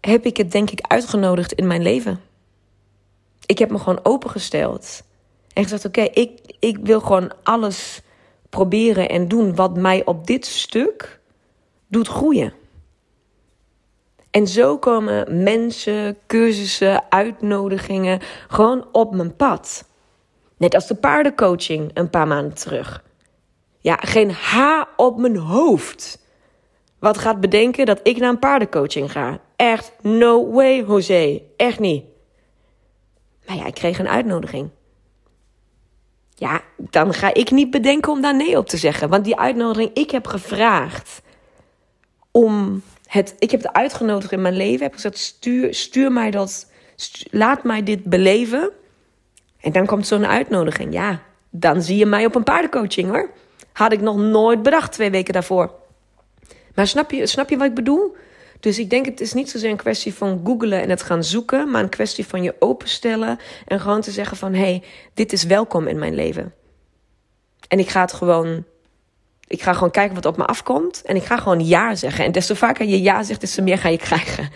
heb 0.00 0.24
ik 0.26 0.36
het 0.36 0.52
denk 0.52 0.70
ik 0.70 0.80
uitgenodigd 0.80 1.52
in 1.52 1.66
mijn 1.66 1.82
leven. 1.82 2.20
Ik 3.46 3.58
heb 3.58 3.70
me 3.70 3.78
gewoon 3.78 4.00
opengesteld. 4.02 5.02
En 5.52 5.62
gezegd: 5.62 5.84
Oké, 5.84 6.00
ik, 6.00 6.40
ik 6.58 6.78
wil 6.82 7.00
gewoon 7.00 7.32
alles 7.42 8.00
proberen 8.50 9.08
en 9.08 9.28
doen 9.28 9.54
wat 9.54 9.76
mij 9.76 10.04
op 10.04 10.26
dit 10.26 10.46
stuk 10.46 11.20
doet 11.86 12.08
groeien. 12.08 12.52
En 14.30 14.46
zo 14.46 14.78
komen 14.78 15.42
mensen, 15.42 16.18
cursussen, 16.26 17.10
uitnodigingen 17.10 18.20
gewoon 18.48 18.88
op 18.92 19.14
mijn 19.14 19.36
pad. 19.36 19.84
Net 20.56 20.74
als 20.74 20.86
de 20.86 20.94
paardencoaching 20.94 21.90
een 21.94 22.10
paar 22.10 22.26
maanden 22.26 22.54
terug. 22.54 23.04
Ja, 23.80 23.96
geen 23.96 24.30
haar 24.30 24.88
op 24.96 25.18
mijn 25.18 25.36
hoofd. 25.36 26.24
Wat 27.06 27.18
gaat 27.18 27.40
bedenken 27.40 27.86
dat 27.86 28.00
ik 28.02 28.16
naar 28.16 28.28
een 28.28 28.38
paardencoaching 28.38 29.12
ga? 29.12 29.40
Echt, 29.56 29.92
no 30.02 30.52
way, 30.52 30.84
José. 30.86 31.40
Echt 31.56 31.78
niet. 31.78 32.04
Maar 33.46 33.56
ja, 33.56 33.66
ik 33.66 33.74
kreeg 33.74 33.98
een 33.98 34.08
uitnodiging. 34.08 34.68
Ja, 36.34 36.60
dan 36.78 37.14
ga 37.14 37.34
ik 37.34 37.50
niet 37.50 37.70
bedenken 37.70 38.12
om 38.12 38.20
daar 38.20 38.36
nee 38.36 38.58
op 38.58 38.66
te 38.66 38.76
zeggen. 38.76 39.08
Want 39.08 39.24
die 39.24 39.38
uitnodiging, 39.38 39.90
ik 39.94 40.10
heb 40.10 40.26
gevraagd 40.26 41.22
om 42.30 42.82
het. 43.06 43.34
Ik 43.38 43.50
heb 43.50 43.62
het 43.62 43.72
uitgenodigd 43.72 44.32
in 44.32 44.42
mijn 44.42 44.56
leven. 44.56 44.82
Heb 44.82 44.94
gezegd: 44.94 45.18
stuur, 45.18 45.74
stuur 45.74 46.12
mij 46.12 46.30
dat. 46.30 46.70
laat 47.30 47.64
mij 47.64 47.82
dit 47.82 48.04
beleven. 48.04 48.70
En 49.60 49.72
dan 49.72 49.86
komt 49.86 50.06
zo'n 50.06 50.26
uitnodiging. 50.26 50.92
Ja, 50.92 51.22
dan 51.50 51.82
zie 51.82 51.96
je 51.96 52.06
mij 52.06 52.26
op 52.26 52.34
een 52.34 52.44
paardencoaching 52.44 53.08
hoor. 53.08 53.30
Had 53.72 53.92
ik 53.92 54.00
nog 54.00 54.16
nooit 54.16 54.62
bedacht 54.62 54.92
twee 54.92 55.10
weken 55.10 55.32
daarvoor. 55.32 55.84
Maar 56.76 56.86
snap 56.86 57.10
je, 57.10 57.26
snap 57.26 57.50
je 57.50 57.56
wat 57.56 57.66
ik 57.66 57.74
bedoel? 57.74 58.16
Dus 58.60 58.78
ik 58.78 58.90
denk 58.90 59.06
het 59.06 59.20
is 59.20 59.32
niet 59.32 59.50
zozeer 59.50 59.70
een 59.70 59.76
kwestie 59.76 60.14
van 60.14 60.40
googlen 60.44 60.82
en 60.82 60.90
het 60.90 61.02
gaan 61.02 61.24
zoeken, 61.24 61.70
maar 61.70 61.82
een 61.82 61.88
kwestie 61.88 62.26
van 62.26 62.42
je 62.42 62.54
openstellen 62.58 63.38
en 63.66 63.80
gewoon 63.80 64.00
te 64.00 64.10
zeggen 64.10 64.36
van 64.36 64.52
hé, 64.52 64.60
hey, 64.60 64.82
dit 65.14 65.32
is 65.32 65.44
welkom 65.44 65.86
in 65.86 65.98
mijn 65.98 66.14
leven. 66.14 66.54
En 67.68 67.78
ik 67.78 67.88
ga 67.88 68.00
het 68.00 68.12
gewoon 68.12 68.64
ik 69.48 69.62
ga 69.62 69.72
gewoon 69.72 69.90
kijken 69.90 70.14
wat 70.14 70.26
op 70.26 70.36
me 70.36 70.44
afkomt. 70.44 71.02
En 71.04 71.16
ik 71.16 71.24
ga 71.24 71.36
gewoon 71.36 71.66
ja 71.66 71.94
zeggen. 71.94 72.24
En 72.24 72.32
desto 72.32 72.54
vaker 72.54 72.86
je 72.86 73.02
ja 73.02 73.22
zegt, 73.22 73.40
desto 73.40 73.62
meer 73.62 73.78
ga 73.78 73.88
je 73.88 73.98
krijgen. 73.98 74.50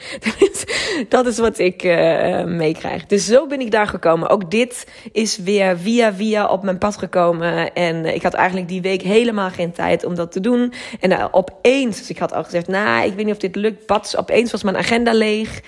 Dat 1.08 1.26
is 1.26 1.38
wat 1.38 1.58
ik 1.58 1.82
uh, 1.82 2.44
meekrijg. 2.44 3.06
Dus 3.06 3.26
zo 3.26 3.46
ben 3.46 3.60
ik 3.60 3.70
daar 3.70 3.86
gekomen. 3.86 4.28
Ook 4.28 4.50
dit 4.50 4.86
is 5.12 5.36
weer 5.36 5.78
via 5.78 6.14
via 6.14 6.46
op 6.46 6.62
mijn 6.62 6.78
pad 6.78 6.96
gekomen. 6.96 7.74
En 7.74 8.14
ik 8.14 8.22
had 8.22 8.34
eigenlijk 8.34 8.68
die 8.68 8.82
week 8.82 9.02
helemaal 9.02 9.50
geen 9.50 9.72
tijd 9.72 10.04
om 10.04 10.14
dat 10.14 10.32
te 10.32 10.40
doen. 10.40 10.72
En 11.00 11.10
uh, 11.10 11.24
opeens, 11.30 11.98
dus 11.98 12.10
ik 12.10 12.18
had 12.18 12.32
al 12.32 12.44
gezegd, 12.44 12.66
nou, 12.66 13.06
ik 13.06 13.14
weet 13.14 13.24
niet 13.24 13.34
of 13.34 13.40
dit 13.40 13.56
lukt. 13.56 13.86
Pats, 13.86 14.16
opeens 14.16 14.50
was 14.50 14.62
mijn 14.62 14.76
agenda 14.76 15.12
leeg. 15.12 15.60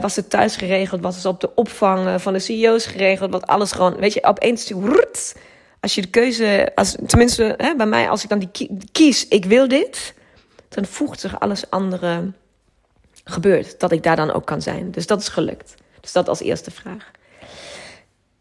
Was 0.00 0.16
het 0.16 0.30
thuis 0.30 0.56
geregeld? 0.56 1.00
Was 1.00 1.16
het 1.16 1.24
op 1.24 1.40
de 1.40 1.54
opvang 1.54 2.22
van 2.22 2.32
de 2.32 2.38
CEO's 2.38 2.86
geregeld? 2.86 3.30
Wat 3.30 3.46
alles 3.46 3.72
gewoon, 3.72 3.96
weet 3.96 4.12
je, 4.12 4.24
opeens 4.24 4.72
als 5.80 5.94
je 5.94 6.00
de 6.00 6.08
keuze, 6.08 6.72
als, 6.74 6.96
tenminste 7.06 7.54
hè, 7.56 7.74
bij 7.74 7.86
mij, 7.86 8.08
als 8.08 8.22
ik 8.22 8.28
dan 8.28 8.38
die 8.38 8.68
kies, 8.92 9.28
ik 9.28 9.44
wil 9.44 9.68
dit, 9.68 10.14
dan 10.68 10.84
voegt 10.86 11.20
zich 11.20 11.40
alles 11.40 11.70
andere 11.70 12.32
gebeurt. 13.24 13.80
Dat 13.80 13.92
ik 13.92 14.02
daar 14.02 14.16
dan 14.16 14.32
ook 14.32 14.46
kan 14.46 14.62
zijn. 14.62 14.90
Dus 14.90 15.06
dat 15.06 15.20
is 15.20 15.28
gelukt. 15.28 15.74
Dus 16.00 16.12
dat 16.12 16.28
als 16.28 16.40
eerste 16.40 16.70
vraag. 16.70 17.10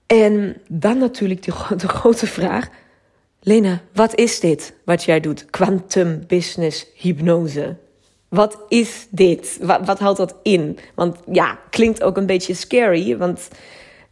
En 0.05 0.61
dan 0.67 0.97
natuurlijk 0.97 1.43
de, 1.43 1.87
grote 1.87 2.27
vraag. 2.27 2.67
Lena, 3.41 3.81
wat 3.93 4.15
is 4.15 4.39
dit 4.39 4.73
wat 4.85 5.03
jij 5.03 5.19
doet? 5.19 5.45
Quantum 5.45 6.23
business 6.27 6.85
hypnose. 6.95 7.75
Wat 8.27 8.57
is 8.67 9.07
dit? 9.09 9.57
Wat, 9.61 9.85
wat 9.85 9.99
houdt 9.99 10.17
dat 10.17 10.35
in? 10.43 10.79
Want 10.95 11.17
ja, 11.31 11.59
klinkt 11.69 12.03
ook 12.03 12.17
een 12.17 12.25
beetje 12.25 12.53
scary. 12.53 13.17
Want 13.17 13.47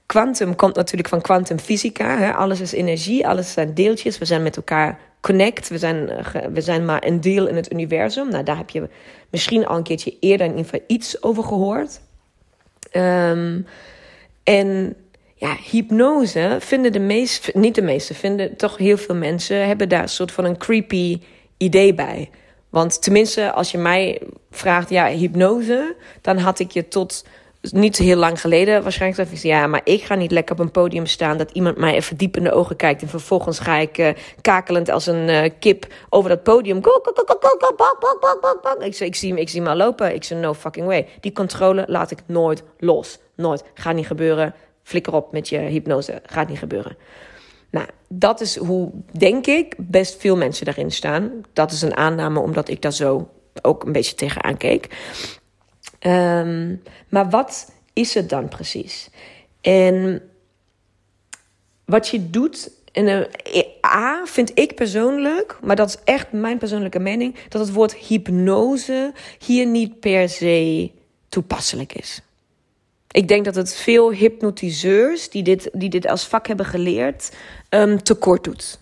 Quantum 0.07 0.55
komt 0.55 0.75
natuurlijk 0.75 1.09
van 1.09 1.21
kwantumfysica. 1.21 2.31
Alles 2.31 2.61
is 2.61 2.71
energie, 2.71 3.27
alles 3.27 3.51
zijn 3.51 3.73
deeltjes. 3.73 4.17
We 4.17 4.25
zijn 4.25 4.43
met 4.43 4.55
elkaar 4.55 4.99
connect. 5.21 5.67
We 5.67 5.77
zijn, 5.77 6.09
eh, 6.09 6.41
we 6.53 6.61
zijn 6.61 6.85
maar 6.85 7.05
een 7.05 7.21
deel 7.21 7.47
in 7.47 7.55
het 7.55 7.71
universum. 7.71 8.29
Nou, 8.29 8.43
daar 8.43 8.57
heb 8.57 8.69
je 8.69 8.89
misschien 9.29 9.65
al 9.65 9.77
een 9.77 9.83
keertje 9.83 10.17
eerder 10.19 10.55
in 10.55 10.65
iets 10.87 11.23
over 11.23 11.43
gehoord. 11.43 11.99
Um, 12.93 13.65
en 14.43 14.95
ja, 15.35 15.55
hypnose 15.71 16.57
vinden 16.59 16.91
de 16.91 16.99
meeste, 16.99 17.51
niet 17.53 17.75
de 17.75 17.81
meeste, 17.81 18.13
vinden 18.13 18.55
toch 18.55 18.77
heel 18.77 18.97
veel 18.97 19.15
mensen 19.15 19.67
hebben 19.67 19.89
daar 19.89 20.01
een 20.01 20.09
soort 20.09 20.31
van 20.31 20.45
een 20.45 20.57
creepy 20.57 21.21
idee 21.57 21.93
bij. 21.93 22.29
Want 22.69 23.01
tenminste, 23.01 23.51
als 23.51 23.71
je 23.71 23.77
mij 23.77 24.21
vraagt, 24.51 24.89
ja, 24.89 25.07
hypnose, 25.07 25.95
dan 26.21 26.37
had 26.37 26.59
ik 26.59 26.71
je 26.71 26.87
tot 26.87 27.25
niet 27.71 27.97
heel 27.97 28.15
lang 28.15 28.41
geleden 28.41 28.83
waarschijnlijk 28.83 29.21
dacht 29.21 29.43
ik, 29.43 29.49
ja, 29.49 29.67
maar 29.67 29.81
ik 29.83 30.03
ga 30.03 30.15
niet 30.15 30.31
lekker 30.31 30.55
op 30.55 30.61
een 30.61 30.71
podium 30.71 31.05
staan 31.05 31.37
dat 31.37 31.51
iemand 31.51 31.77
mij 31.77 31.93
even 31.93 32.17
diep 32.17 32.37
in 32.37 32.43
de 32.43 32.51
ogen 32.51 32.75
kijkt 32.75 33.01
en 33.01 33.07
vervolgens 33.07 33.59
ga 33.59 33.75
ik 33.75 33.97
uh, 33.97 34.09
kakelend 34.41 34.89
als 34.89 35.05
een 35.05 35.29
uh, 35.29 35.49
kip 35.59 35.87
over 36.09 36.29
dat 36.29 36.43
podium. 36.43 36.77
Ik, 38.79 38.99
ik, 38.99 39.15
zie, 39.15 39.35
ik 39.35 39.49
zie 39.49 39.61
hem 39.61 39.69
al 39.69 39.75
lopen. 39.75 40.13
Ik 40.13 40.23
zeg, 40.23 40.37
no 40.37 40.53
fucking 40.53 40.85
way. 40.85 41.07
Die 41.19 41.31
controle 41.31 41.83
laat 41.87 42.11
ik 42.11 42.19
nooit 42.25 42.63
los. 42.77 43.19
Nooit. 43.35 43.63
Gaat 43.73 43.95
niet 43.95 44.07
gebeuren. 44.07 44.53
Flikker 44.83 45.13
op 45.13 45.31
met 45.31 45.49
je 45.49 45.57
hypnose. 45.57 46.21
Gaat 46.25 46.47
niet 46.47 46.59
gebeuren. 46.59 46.97
Nou, 47.71 47.87
dat 48.09 48.41
is 48.41 48.57
hoe, 48.57 48.91
denk 49.11 49.47
ik, 49.47 49.75
best 49.77 50.19
veel 50.19 50.37
mensen 50.37 50.65
daarin 50.65 50.91
staan. 50.91 51.31
Dat 51.53 51.71
is 51.71 51.81
een 51.81 51.97
aanname 51.97 52.39
omdat 52.39 52.69
ik 52.69 52.81
daar 52.81 52.93
zo 52.93 53.29
ook 53.61 53.83
een 53.83 53.91
beetje 53.91 54.15
tegenaan 54.15 54.57
keek. 54.57 54.87
Um, 55.99 56.83
maar 57.09 57.29
wat 57.29 57.71
is 57.93 58.13
het 58.13 58.29
dan 58.29 58.47
precies? 58.47 59.09
En 59.61 60.21
wat 61.85 62.07
je 62.07 62.29
doet. 62.29 62.71
En 62.91 63.07
uh, 63.07 63.63
A 63.85 64.25
vind 64.25 64.59
ik 64.59 64.75
persoonlijk, 64.75 65.57
maar 65.61 65.75
dat 65.75 65.89
is 65.89 65.97
echt 66.03 66.31
mijn 66.31 66.57
persoonlijke 66.57 66.99
mening, 66.99 67.35
dat 67.49 67.61
het 67.61 67.73
woord 67.73 67.93
hypnose 67.93 69.13
hier 69.45 69.65
niet 69.65 69.99
per 69.99 70.29
se 70.29 70.91
toepasselijk 71.29 71.93
is. 71.93 72.21
Ik 73.11 73.27
denk 73.27 73.45
dat 73.45 73.55
het 73.55 73.75
veel 73.75 74.11
hypnotiseurs 74.11 75.29
die 75.29 75.43
dit, 75.43 75.69
die 75.73 75.89
dit 75.89 76.07
als 76.07 76.27
vak 76.27 76.47
hebben 76.47 76.65
geleerd, 76.65 77.31
um, 77.69 78.03
tekort 78.03 78.43
doet. 78.43 78.79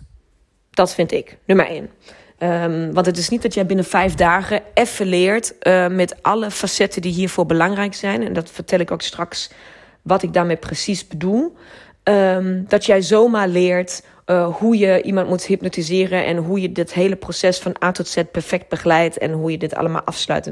Dat 0.70 0.94
vind 0.94 1.12
ik, 1.12 1.36
nummer 1.44 1.66
één. 1.66 1.90
Um, 2.38 2.92
want 2.92 3.06
het 3.06 3.18
is 3.18 3.28
niet 3.28 3.42
dat 3.42 3.54
jij 3.54 3.66
binnen 3.66 3.84
vijf 3.84 4.14
dagen 4.14 4.62
even 4.74 5.06
leert 5.06 5.54
uh, 5.62 5.88
met 5.88 6.22
alle 6.22 6.50
facetten 6.50 7.02
die 7.02 7.12
hiervoor 7.12 7.46
belangrijk 7.46 7.94
zijn. 7.94 8.22
En 8.22 8.32
dat 8.32 8.50
vertel 8.50 8.78
ik 8.78 8.90
ook 8.90 9.02
straks 9.02 9.50
wat 10.02 10.22
ik 10.22 10.32
daarmee 10.32 10.56
precies 10.56 11.06
bedoel. 11.06 11.56
Um, 12.02 12.64
dat 12.68 12.84
jij 12.84 13.02
zomaar 13.02 13.48
leert 13.48 14.02
uh, 14.26 14.56
hoe 14.56 14.78
je 14.78 15.02
iemand 15.02 15.28
moet 15.28 15.44
hypnotiseren 15.44 16.24
en 16.24 16.36
hoe 16.36 16.60
je 16.60 16.72
dit 16.72 16.92
hele 16.92 17.16
proces 17.16 17.58
van 17.58 17.76
A 17.84 17.92
tot 17.92 18.08
Z 18.08 18.22
perfect 18.32 18.68
begeleidt 18.68 19.18
en 19.18 19.32
hoe 19.32 19.50
je 19.50 19.58
dit 19.58 19.74
allemaal 19.74 20.02
afsluit. 20.02 20.50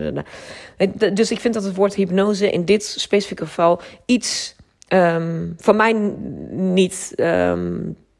Dus 1.12 1.30
ik 1.30 1.40
vind 1.40 1.54
dat 1.54 1.64
het 1.64 1.74
woord 1.74 1.94
hypnose 1.94 2.50
in 2.50 2.64
dit 2.64 2.84
specifieke 2.84 3.44
geval 3.44 3.80
iets 4.06 4.56
um, 4.88 5.54
voor 5.58 5.74
mij 5.74 5.92
niet 6.50 7.12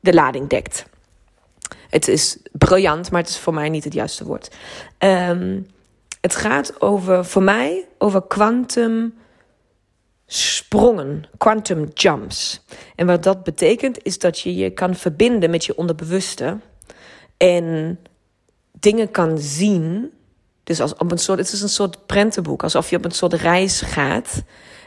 de 0.00 0.12
lading 0.14 0.48
dekt. 0.48 0.86
Het 1.90 2.08
is 2.08 2.38
briljant, 2.52 3.10
maar 3.10 3.20
het 3.20 3.30
is 3.30 3.38
voor 3.38 3.54
mij 3.54 3.68
niet 3.68 3.84
het 3.84 3.92
juiste 3.92 4.24
woord. 4.24 4.50
Um, 4.98 5.66
het 6.20 6.36
gaat 6.36 6.80
over, 6.80 7.24
voor 7.24 7.42
mij, 7.42 7.86
over 7.98 8.22
quantum 8.22 9.14
sprongen, 10.26 11.24
quantum 11.38 11.90
jumps. 11.94 12.64
En 12.94 13.06
wat 13.06 13.22
dat 13.22 13.42
betekent, 13.42 13.98
is 14.02 14.18
dat 14.18 14.40
je 14.40 14.54
je 14.54 14.70
kan 14.70 14.94
verbinden 14.94 15.50
met 15.50 15.64
je 15.64 15.76
onderbewuste 15.76 16.58
en 17.36 17.98
dingen 18.72 19.10
kan 19.10 19.38
zien. 19.38 20.12
Dus 20.62 20.80
als 20.80 20.94
op 20.94 21.10
een 21.10 21.18
soort, 21.18 21.38
het 21.38 21.52
is 21.52 21.60
een 21.60 21.68
soort 21.68 22.06
prentenboek, 22.06 22.62
alsof 22.62 22.90
je 22.90 22.96
op 22.96 23.04
een 23.04 23.10
soort 23.10 23.32
reis 23.32 23.80
gaat. 23.80 24.42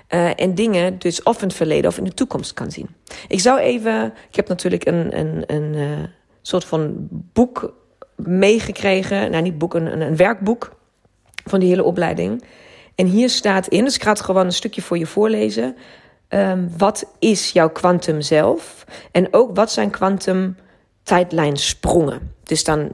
Uh, 0.09 0.39
en 0.39 0.55
dingen 0.55 0.99
dus 0.99 1.23
of 1.23 1.41
in 1.41 1.47
het 1.47 1.57
verleden 1.57 1.89
of 1.89 1.97
in 1.97 2.03
de 2.03 2.13
toekomst 2.13 2.53
kan 2.53 2.71
zien. 2.71 2.89
Ik 3.27 3.39
zou 3.39 3.59
even, 3.59 4.13
ik 4.29 4.35
heb 4.35 4.47
natuurlijk 4.47 4.85
een, 4.85 5.17
een, 5.19 5.43
een, 5.47 5.73
uh, 5.73 6.03
soort 6.47 6.65
van 6.65 7.07
boek 7.09 7.73
meegekregen. 8.15 9.31
Nou, 9.31 9.43
niet 9.43 9.57
boek, 9.57 9.73
een, 9.73 10.01
een 10.01 10.15
werkboek 10.15 10.75
van 11.43 11.59
die 11.59 11.69
hele 11.69 11.83
opleiding. 11.83 12.43
En 12.95 13.05
hier 13.05 13.29
staat 13.29 13.67
in, 13.67 13.83
dus 13.83 13.95
ik 13.95 14.03
ga 14.03 14.09
het 14.09 14.21
gewoon 14.21 14.45
een 14.45 14.51
stukje 14.51 14.81
voor 14.81 14.97
je 14.97 15.05
voorlezen. 15.05 15.75
Um, 16.29 16.69
wat 16.77 17.05
is 17.19 17.51
jouw 17.51 17.69
kwantum 17.69 18.21
zelf? 18.21 18.85
En 19.11 19.27
ook 19.33 19.55
wat 19.55 19.71
zijn 19.71 19.89
kwantum 19.89 20.57
tijdlijnsprongen? 21.03 22.33
Dus 22.43 22.63
dan 22.63 22.89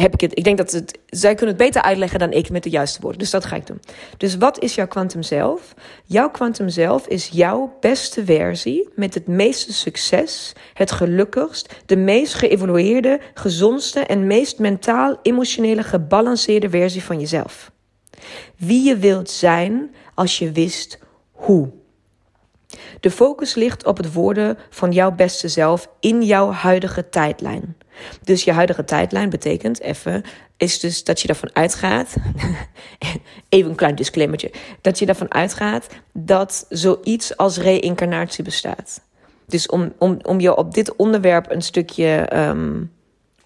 heb 0.00 0.14
ik 0.14 0.20
het. 0.20 0.38
Ik 0.38 0.44
denk 0.44 0.56
dat 0.56 0.82
zij 1.06 1.34
kunnen 1.34 1.54
het 1.54 1.64
beter 1.64 1.82
uitleggen 1.82 2.18
dan 2.18 2.32
ik 2.32 2.50
met 2.50 2.62
de 2.62 2.70
juiste 2.70 3.00
woorden. 3.00 3.18
Dus 3.18 3.30
dat 3.30 3.44
ga 3.44 3.56
ik 3.56 3.66
doen. 3.66 3.80
Dus 4.16 4.36
wat 4.36 4.62
is 4.62 4.74
jouw 4.74 4.86
kwantum 4.86 5.22
zelf? 5.22 5.74
Jouw 6.04 6.30
kwantum 6.30 6.68
zelf 6.68 7.06
is 7.06 7.28
jouw 7.28 7.76
beste 7.80 8.24
versie 8.24 8.88
met 8.94 9.14
het 9.14 9.26
meeste 9.26 9.72
succes, 9.72 10.52
het 10.74 10.92
gelukkigst, 10.92 11.74
de 11.86 11.96
meest 11.96 12.34
geëvolueerde, 12.34 13.20
gezondste 13.34 14.00
en 14.00 14.26
meest 14.26 14.58
mentaal, 14.58 15.18
emotionele, 15.22 15.82
gebalanceerde 15.82 16.70
versie 16.70 17.02
van 17.02 17.20
jezelf. 17.20 17.70
Wie 18.56 18.84
je 18.84 18.96
wilt 18.96 19.30
zijn 19.30 19.94
als 20.14 20.38
je 20.38 20.52
wist 20.52 20.98
hoe. 21.32 21.70
De 23.00 23.10
focus 23.10 23.54
ligt 23.54 23.86
op 23.86 23.96
het 23.96 24.12
worden 24.12 24.58
van 24.70 24.92
jouw 24.92 25.12
beste 25.12 25.48
zelf 25.48 25.88
in 26.00 26.22
jouw 26.22 26.50
huidige 26.50 27.08
tijdlijn. 27.08 27.76
Dus 28.22 28.44
je 28.44 28.52
huidige 28.52 28.84
tijdlijn 28.84 29.30
betekent 29.30 29.80
even, 29.80 30.22
is 30.56 30.80
dus 30.80 31.04
dat 31.04 31.20
je 31.20 31.28
ervan 31.28 31.50
uitgaat, 31.52 32.14
even 33.48 33.70
een 33.70 33.76
klein 33.76 33.94
disclaimertje, 33.94 34.50
dat 34.80 34.98
je 34.98 35.06
ervan 35.06 35.32
uitgaat 35.32 35.86
dat 36.12 36.66
zoiets 36.68 37.36
als 37.36 37.58
reïncarnatie 37.58 38.44
bestaat. 38.44 39.00
Dus 39.46 39.66
om, 39.66 39.92
om, 39.98 40.18
om 40.22 40.40
je 40.40 40.56
op 40.56 40.74
dit 40.74 40.96
onderwerp 40.96 41.50
een 41.50 41.62
stukje, 41.62 42.36
um, 42.36 42.92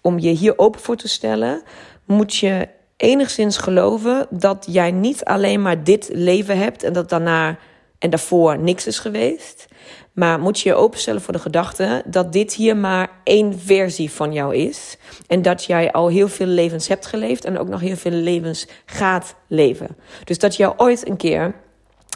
om 0.01 0.19
je 0.19 0.29
hier 0.29 0.57
open 0.57 0.81
voor 0.81 0.95
te 0.95 1.07
stellen, 1.07 1.61
moet 2.05 2.35
je 2.35 2.67
enigszins 2.97 3.57
geloven 3.57 4.27
dat 4.29 4.67
jij 4.69 4.91
niet 4.91 5.23
alleen 5.23 5.61
maar 5.61 5.83
dit 5.83 6.09
leven 6.13 6.57
hebt 6.57 6.83
en 6.83 6.93
dat 6.93 7.09
daarna 7.09 7.57
en 7.99 8.09
daarvoor 8.09 8.59
niks 8.59 8.87
is 8.87 8.99
geweest. 8.99 9.67
Maar 10.11 10.39
moet 10.39 10.59
je 10.59 10.69
je 10.69 10.75
openstellen 10.75 11.21
voor 11.21 11.33
de 11.33 11.39
gedachte 11.39 12.03
dat 12.05 12.33
dit 12.33 12.53
hier 12.53 12.77
maar 12.77 13.09
één 13.23 13.59
versie 13.59 14.11
van 14.11 14.33
jou 14.33 14.55
is. 14.55 14.97
En 15.27 15.41
dat 15.41 15.63
jij 15.63 15.91
al 15.91 16.07
heel 16.07 16.27
veel 16.27 16.45
levens 16.45 16.87
hebt 16.87 17.05
geleefd 17.05 17.45
en 17.45 17.57
ook 17.57 17.67
nog 17.67 17.79
heel 17.79 17.95
veel 17.95 18.11
levens 18.11 18.67
gaat 18.85 19.35
leven. 19.47 19.97
Dus 20.23 20.39
dat 20.39 20.55
je 20.55 20.79
ooit 20.79 21.07
een 21.07 21.17
keer 21.17 21.53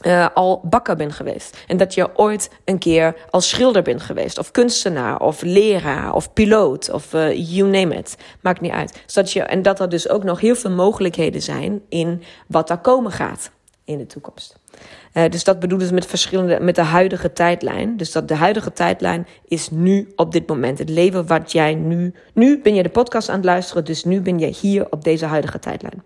uh, 0.06 0.28
al 0.34 0.62
bakker 0.64 0.96
bent 0.96 1.14
geweest. 1.14 1.64
En 1.68 1.78
dat 1.78 1.94
je 1.94 2.18
ooit 2.18 2.50
een 2.66 2.78
keer 2.78 3.16
als 3.30 3.50
schilder 3.50 3.82
bent 3.82 4.02
geweest. 4.02 4.38
Of 4.38 4.52
kunstenaar, 4.52 5.20
of 5.20 5.42
leraar, 5.42 6.14
of 6.14 6.34
piloot, 6.34 6.92
of 6.92 7.14
uh, 7.14 7.56
you 7.56 7.70
name 7.70 7.96
it. 7.96 8.18
Maakt 8.42 8.62
niet 8.62 8.72
uit. 8.72 9.04
Zodat 9.06 9.32
je, 9.32 9.42
en 9.42 9.62
dat 9.62 9.80
er 9.80 9.90
dus 9.90 10.10
ook 10.10 10.24
nog 10.24 10.40
heel 10.40 10.56
veel 10.56 10.72
mogelijkheden 10.72 11.42
zijn 11.42 11.82
in 11.90 12.24
wat 12.48 12.68
daar 12.68 12.82
komen 12.82 13.12
gaat 13.12 13.52
in 13.86 13.98
de 13.98 14.06
toekomst. 14.06 14.56
Uh, 15.18 15.30
dus 15.30 15.44
dat 15.44 15.60
bedoelen 15.60 15.88
ze 15.88 15.94
met 15.94 16.06
verschillende, 16.06 16.60
met 16.62 16.76
de 16.76 16.82
huidige 16.82 17.34
tijdlijn. 17.34 17.98
Dus 17.98 18.12
dat 18.12 18.28
de 18.28 18.36
huidige 18.36 18.74
tijdlijn 18.74 19.28
is 19.48 19.70
nu 19.70 20.14
op 20.16 20.32
dit 20.32 20.48
moment. 20.48 20.80
Het 20.80 20.90
leven 20.90 21.28
wat 21.28 21.52
jij 21.52 21.74
nu. 21.74 22.14
Nu 22.34 22.62
ben 22.62 22.76
je 22.76 22.84
de 22.84 22.90
podcast 22.90 23.30
aan 23.30 23.36
het 23.36 23.46
luisteren, 23.46 23.86
dus 23.86 24.04
nu 24.04 24.22
ben 24.22 24.40
je 24.40 24.46
hier 24.46 24.92
op 24.92 25.04
deze 25.04 25.26
huidige 25.26 25.60
tijdlijn. 25.60 26.04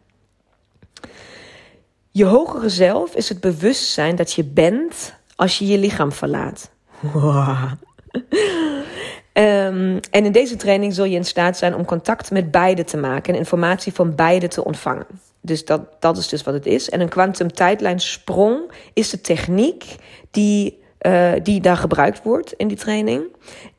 Je 2.12 2.26
hogere 2.26 2.70
zelf 2.70 3.16
is 3.16 3.30
het 3.30 3.40
bewustzijn 3.40 4.16
dat 4.16 4.34
je 4.34 4.44
bent 4.44 5.14
als 5.36 5.60
je 5.60 5.68
je 5.68 5.78
lichaam 5.78 6.12
verlaat. 6.12 6.72
Um, 9.34 10.00
en 10.18 10.26
in 10.26 10.32
deze 10.32 10.56
training 10.56 10.94
zul 10.94 11.06
je 11.06 11.16
in 11.16 11.26
staat 11.26 11.58
zijn 11.58 11.76
om 11.76 11.86
contact 11.86 12.32
met 12.32 12.52
beide 12.52 12.84
te 12.84 12.98
maken 12.98 13.34
en 13.34 13.40
informatie 13.40 13.94
van 13.94 14.16
beide 14.16 14.48
te 14.48 14.64
ontvangen. 14.64 15.06
Dus 15.42 15.66
dat, 15.66 15.82
dat 16.02 16.18
is 16.18 16.28
dus 16.28 16.44
wat 16.44 16.54
het 16.54 16.66
is. 16.66 16.90
En 16.90 17.02
een 17.02 17.10
quantum 17.10 17.54
tijdlijnsprong 17.54 18.72
is 18.94 19.10
de 19.10 19.22
techniek 19.22 19.96
die, 20.32 20.80
uh, 21.02 21.32
die 21.44 21.62
daar 21.62 21.78
gebruikt 21.78 22.24
wordt 22.24 22.54
in 22.54 22.68
die 22.68 22.78
training. 22.78 23.24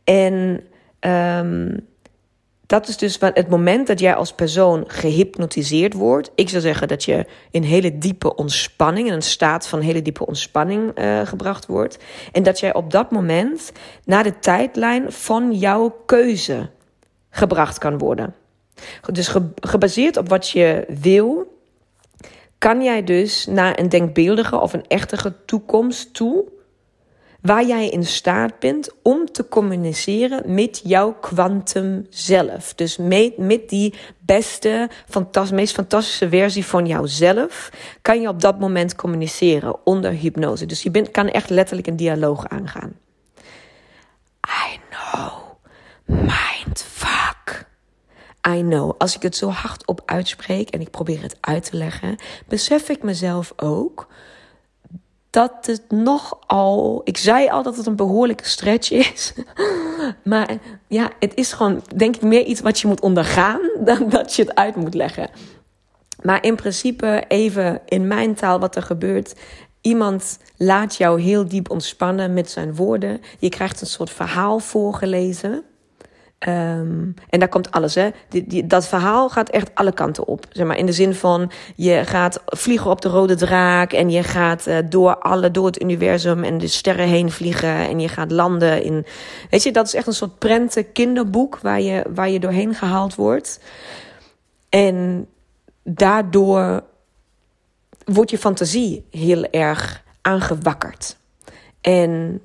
En 0.04 0.62
um, 1.00 1.88
dat 2.70 2.88
is 2.88 2.96
dus 2.96 3.16
het 3.20 3.48
moment 3.48 3.86
dat 3.86 4.00
jij 4.00 4.14
als 4.14 4.32
persoon 4.32 4.84
gehypnotiseerd 4.86 5.92
wordt. 5.92 6.30
Ik 6.34 6.48
zou 6.48 6.62
zeggen 6.62 6.88
dat 6.88 7.04
je 7.04 7.26
in 7.50 7.62
hele 7.62 7.98
diepe 7.98 8.34
ontspanning, 8.34 9.06
in 9.06 9.12
een 9.12 9.22
staat 9.22 9.66
van 9.66 9.80
hele 9.80 10.02
diepe 10.02 10.26
ontspanning 10.26 10.98
uh, 10.98 11.26
gebracht 11.26 11.66
wordt. 11.66 11.98
En 12.32 12.42
dat 12.42 12.60
jij 12.60 12.74
op 12.74 12.90
dat 12.90 13.10
moment 13.10 13.72
naar 14.04 14.22
de 14.22 14.38
tijdlijn 14.38 15.12
van 15.12 15.52
jouw 15.52 16.02
keuze 16.06 16.70
gebracht 17.30 17.78
kan 17.78 17.98
worden. 17.98 18.34
Dus 19.12 19.34
gebaseerd 19.60 20.16
op 20.16 20.28
wat 20.28 20.48
je 20.48 20.84
wil, 21.00 21.58
kan 22.58 22.82
jij 22.82 23.04
dus 23.04 23.46
naar 23.46 23.78
een 23.78 23.88
denkbeeldige 23.88 24.60
of 24.60 24.72
een 24.72 24.86
echtige 24.88 25.34
toekomst 25.44 26.14
toe 26.14 26.44
waar 27.40 27.66
jij 27.66 27.88
in 27.88 28.04
staat 28.04 28.58
bent 28.58 28.90
om 29.02 29.32
te 29.32 29.48
communiceren 29.48 30.54
met 30.54 30.80
jouw 30.84 31.12
kwantum 31.12 32.06
zelf. 32.10 32.74
Dus 32.74 32.96
met, 32.96 33.38
met 33.38 33.68
die 33.68 33.94
beste, 34.18 34.88
meest 35.52 35.74
fantastische 35.74 36.28
versie 36.28 36.64
van 36.64 36.86
jouzelf 36.86 37.72
kan 38.02 38.20
je 38.20 38.28
op 38.28 38.40
dat 38.40 38.58
moment 38.58 38.94
communiceren 38.94 39.86
onder 39.86 40.10
hypnose. 40.10 40.66
Dus 40.66 40.82
je 40.82 40.90
bent, 40.90 41.10
kan 41.10 41.28
echt 41.28 41.50
letterlijk 41.50 41.88
een 41.88 41.96
dialoog 41.96 42.48
aangaan. 42.48 42.92
I 44.46 44.80
know. 44.90 45.32
Mindfuck. 46.04 47.19
I 48.48 48.60
know. 48.60 48.94
Als 48.98 49.16
ik 49.16 49.22
het 49.22 49.36
zo 49.36 49.48
hardop 49.48 50.02
uitspreek 50.04 50.70
en 50.70 50.80
ik 50.80 50.90
probeer 50.90 51.22
het 51.22 51.36
uit 51.40 51.70
te 51.70 51.76
leggen, 51.76 52.16
besef 52.48 52.88
ik 52.88 53.02
mezelf 53.02 53.52
ook 53.56 54.08
dat 55.30 55.52
het 55.66 55.90
nogal. 55.90 57.00
Ik 57.04 57.16
zei 57.16 57.48
al 57.48 57.62
dat 57.62 57.76
het 57.76 57.86
een 57.86 57.96
behoorlijke 57.96 58.48
stretch 58.48 58.90
is. 58.90 59.32
maar 60.24 60.58
ja, 60.88 61.10
het 61.18 61.34
is 61.34 61.52
gewoon, 61.52 61.82
denk 61.96 62.16
ik, 62.16 62.22
meer 62.22 62.44
iets 62.44 62.60
wat 62.60 62.80
je 62.80 62.86
moet 62.88 63.00
ondergaan 63.00 63.60
dan 63.84 64.08
dat 64.08 64.34
je 64.34 64.42
het 64.42 64.54
uit 64.54 64.76
moet 64.76 64.94
leggen. 64.94 65.30
Maar 66.22 66.44
in 66.44 66.56
principe, 66.56 67.24
even 67.28 67.80
in 67.86 68.06
mijn 68.06 68.34
taal, 68.34 68.60
wat 68.60 68.76
er 68.76 68.82
gebeurt. 68.82 69.34
Iemand 69.80 70.38
laat 70.56 70.96
jou 70.96 71.20
heel 71.20 71.48
diep 71.48 71.70
ontspannen 71.70 72.34
met 72.34 72.50
zijn 72.50 72.74
woorden. 72.74 73.20
Je 73.38 73.48
krijgt 73.48 73.80
een 73.80 73.86
soort 73.86 74.10
verhaal 74.10 74.58
voorgelezen. 74.58 75.64
Um, 76.48 77.14
en 77.28 77.38
daar 77.38 77.48
komt 77.48 77.70
alles, 77.70 77.94
hè. 77.94 78.10
Die, 78.28 78.66
dat 78.66 78.88
verhaal 78.88 79.28
gaat 79.28 79.48
echt 79.48 79.74
alle 79.74 79.92
kanten 79.92 80.26
op. 80.26 80.46
Zeg 80.50 80.66
maar, 80.66 80.76
in 80.76 80.86
de 80.86 80.92
zin 80.92 81.14
van, 81.14 81.50
je 81.76 82.04
gaat 82.04 82.42
vliegen 82.44 82.90
op 82.90 83.00
de 83.00 83.08
rode 83.08 83.34
draak... 83.34 83.92
en 83.92 84.10
je 84.10 84.22
gaat 84.22 84.66
uh, 84.66 84.78
door, 84.88 85.18
alle, 85.18 85.50
door 85.50 85.66
het 85.66 85.82
universum 85.82 86.44
en 86.44 86.58
de 86.58 86.66
sterren 86.66 87.08
heen 87.08 87.30
vliegen... 87.30 87.88
en 87.88 88.00
je 88.00 88.08
gaat 88.08 88.30
landen 88.30 88.82
in... 88.82 89.06
Weet 89.50 89.62
je, 89.62 89.72
dat 89.72 89.86
is 89.86 89.94
echt 89.94 90.06
een 90.06 90.12
soort 90.12 90.38
prenten 90.38 90.92
kinderboek... 90.92 91.58
waar 91.58 91.80
je, 91.80 92.04
waar 92.14 92.30
je 92.30 92.40
doorheen 92.40 92.74
gehaald 92.74 93.14
wordt. 93.14 93.60
En 94.68 95.26
daardoor 95.82 96.82
wordt 98.04 98.30
je 98.30 98.38
fantasie 98.38 99.06
heel 99.10 99.44
erg 99.44 100.04
aangewakkerd. 100.22 101.16
En 101.80 102.40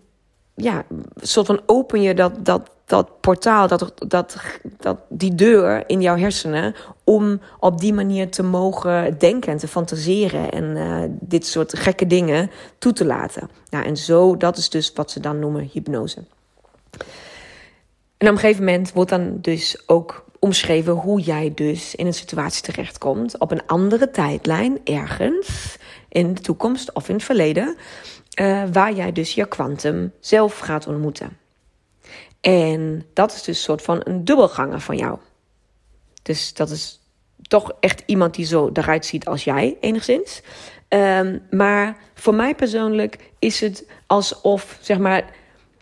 ja, 0.55 0.85
soort 1.15 1.45
van 1.45 1.61
open 1.65 2.01
je 2.01 2.13
dat, 2.13 2.45
dat, 2.45 2.69
dat 2.85 3.19
portaal, 3.19 3.67
dat, 3.67 3.93
dat, 4.07 4.37
dat, 4.77 4.99
die 5.09 5.35
deur 5.35 5.83
in 5.89 6.01
jouw 6.01 6.17
hersenen, 6.17 6.75
om 7.03 7.39
op 7.59 7.79
die 7.79 7.93
manier 7.93 8.29
te 8.29 8.43
mogen 8.43 9.17
denken 9.17 9.51
en 9.51 9.57
te 9.57 9.67
fantaseren 9.67 10.51
en 10.51 10.63
uh, 10.63 11.03
dit 11.09 11.45
soort 11.45 11.77
gekke 11.77 12.07
dingen 12.07 12.51
toe 12.77 12.93
te 12.93 13.05
laten. 13.05 13.49
Nou, 13.69 13.85
en 13.85 13.97
zo, 13.97 14.37
dat 14.37 14.57
is 14.57 14.69
dus 14.69 14.91
wat 14.93 15.11
ze 15.11 15.19
dan 15.19 15.39
noemen 15.39 15.69
hypnose. 15.71 16.23
En 18.17 18.27
op 18.27 18.33
een 18.33 18.39
gegeven 18.39 18.65
moment 18.65 18.93
wordt 18.93 19.09
dan 19.09 19.37
dus 19.41 19.83
ook 19.85 20.25
omschreven 20.39 20.93
hoe 20.93 21.19
jij 21.19 21.51
dus 21.55 21.95
in 21.95 22.05
een 22.05 22.13
situatie 22.13 22.61
terechtkomt 22.61 23.37
op 23.37 23.51
een 23.51 23.65
andere 23.65 24.11
tijdlijn, 24.11 24.79
ergens 24.83 25.77
in 26.09 26.33
de 26.33 26.41
toekomst 26.41 26.93
of 26.93 27.09
in 27.09 27.15
het 27.15 27.23
verleden, 27.23 27.75
uh, 28.39 28.63
waar 28.71 28.93
jij 28.93 29.11
dus 29.11 29.33
je 29.33 29.47
kwantum 29.47 30.13
zelf 30.19 30.59
gaat 30.59 30.87
ontmoeten. 30.87 31.44
En 32.45 33.05
dat 33.13 33.31
is 33.31 33.43
dus 33.43 33.57
een 33.57 33.63
soort 33.63 33.81
van 33.81 34.01
een 34.03 34.25
dubbelganger 34.25 34.79
van 34.79 34.97
jou. 34.97 35.17
Dus 36.21 36.53
dat 36.53 36.69
is 36.69 36.99
toch 37.41 37.71
echt 37.79 38.03
iemand 38.05 38.33
die 38.35 38.45
zo 38.45 38.69
eruit 38.73 39.05
ziet 39.05 39.25
als 39.25 39.43
jij, 39.43 39.77
enigszins. 39.79 40.41
Um, 40.89 41.41
maar 41.49 41.97
voor 42.13 42.35
mij 42.35 42.55
persoonlijk 42.55 43.31
is 43.39 43.61
het 43.61 43.87
alsof, 44.07 44.77
zeg 44.81 44.97
maar, 44.97 45.25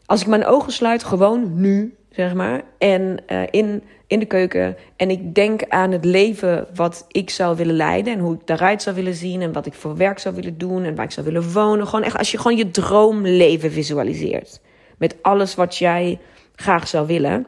als 0.05 0.21
ik 0.21 0.27
mijn 0.27 0.45
ogen 0.45 0.71
sluit, 0.71 1.03
gewoon 1.03 1.59
nu, 1.59 1.95
zeg 2.11 2.33
maar, 2.33 2.63
en 2.77 3.23
uh, 3.27 3.41
in, 3.49 3.83
in 4.07 4.19
de 4.19 4.25
keuken. 4.25 4.77
En 4.95 5.09
ik 5.09 5.35
denk 5.35 5.63
aan 5.69 5.91
het 5.91 6.05
leven 6.05 6.67
wat 6.75 7.05
ik 7.07 7.29
zou 7.29 7.55
willen 7.55 7.75
leiden 7.75 8.13
en 8.13 8.19
hoe 8.19 8.35
ik 8.35 8.49
eruit 8.49 8.81
zou 8.81 8.95
willen 8.95 9.15
zien 9.15 9.41
en 9.41 9.53
wat 9.53 9.65
ik 9.65 9.73
voor 9.73 9.97
werk 9.97 10.19
zou 10.19 10.35
willen 10.35 10.57
doen 10.57 10.83
en 10.83 10.95
waar 10.95 11.05
ik 11.05 11.11
zou 11.11 11.25
willen 11.25 11.51
wonen. 11.51 11.87
Gewoon 11.87 12.05
echt 12.05 12.17
als 12.17 12.31
je 12.31 12.37
gewoon 12.37 12.57
je 12.57 12.71
droomleven 12.71 13.71
visualiseert. 13.71 14.61
Met 14.97 15.15
alles 15.21 15.55
wat 15.55 15.77
jij 15.77 16.19
graag 16.55 16.87
zou 16.87 17.07
willen, 17.07 17.47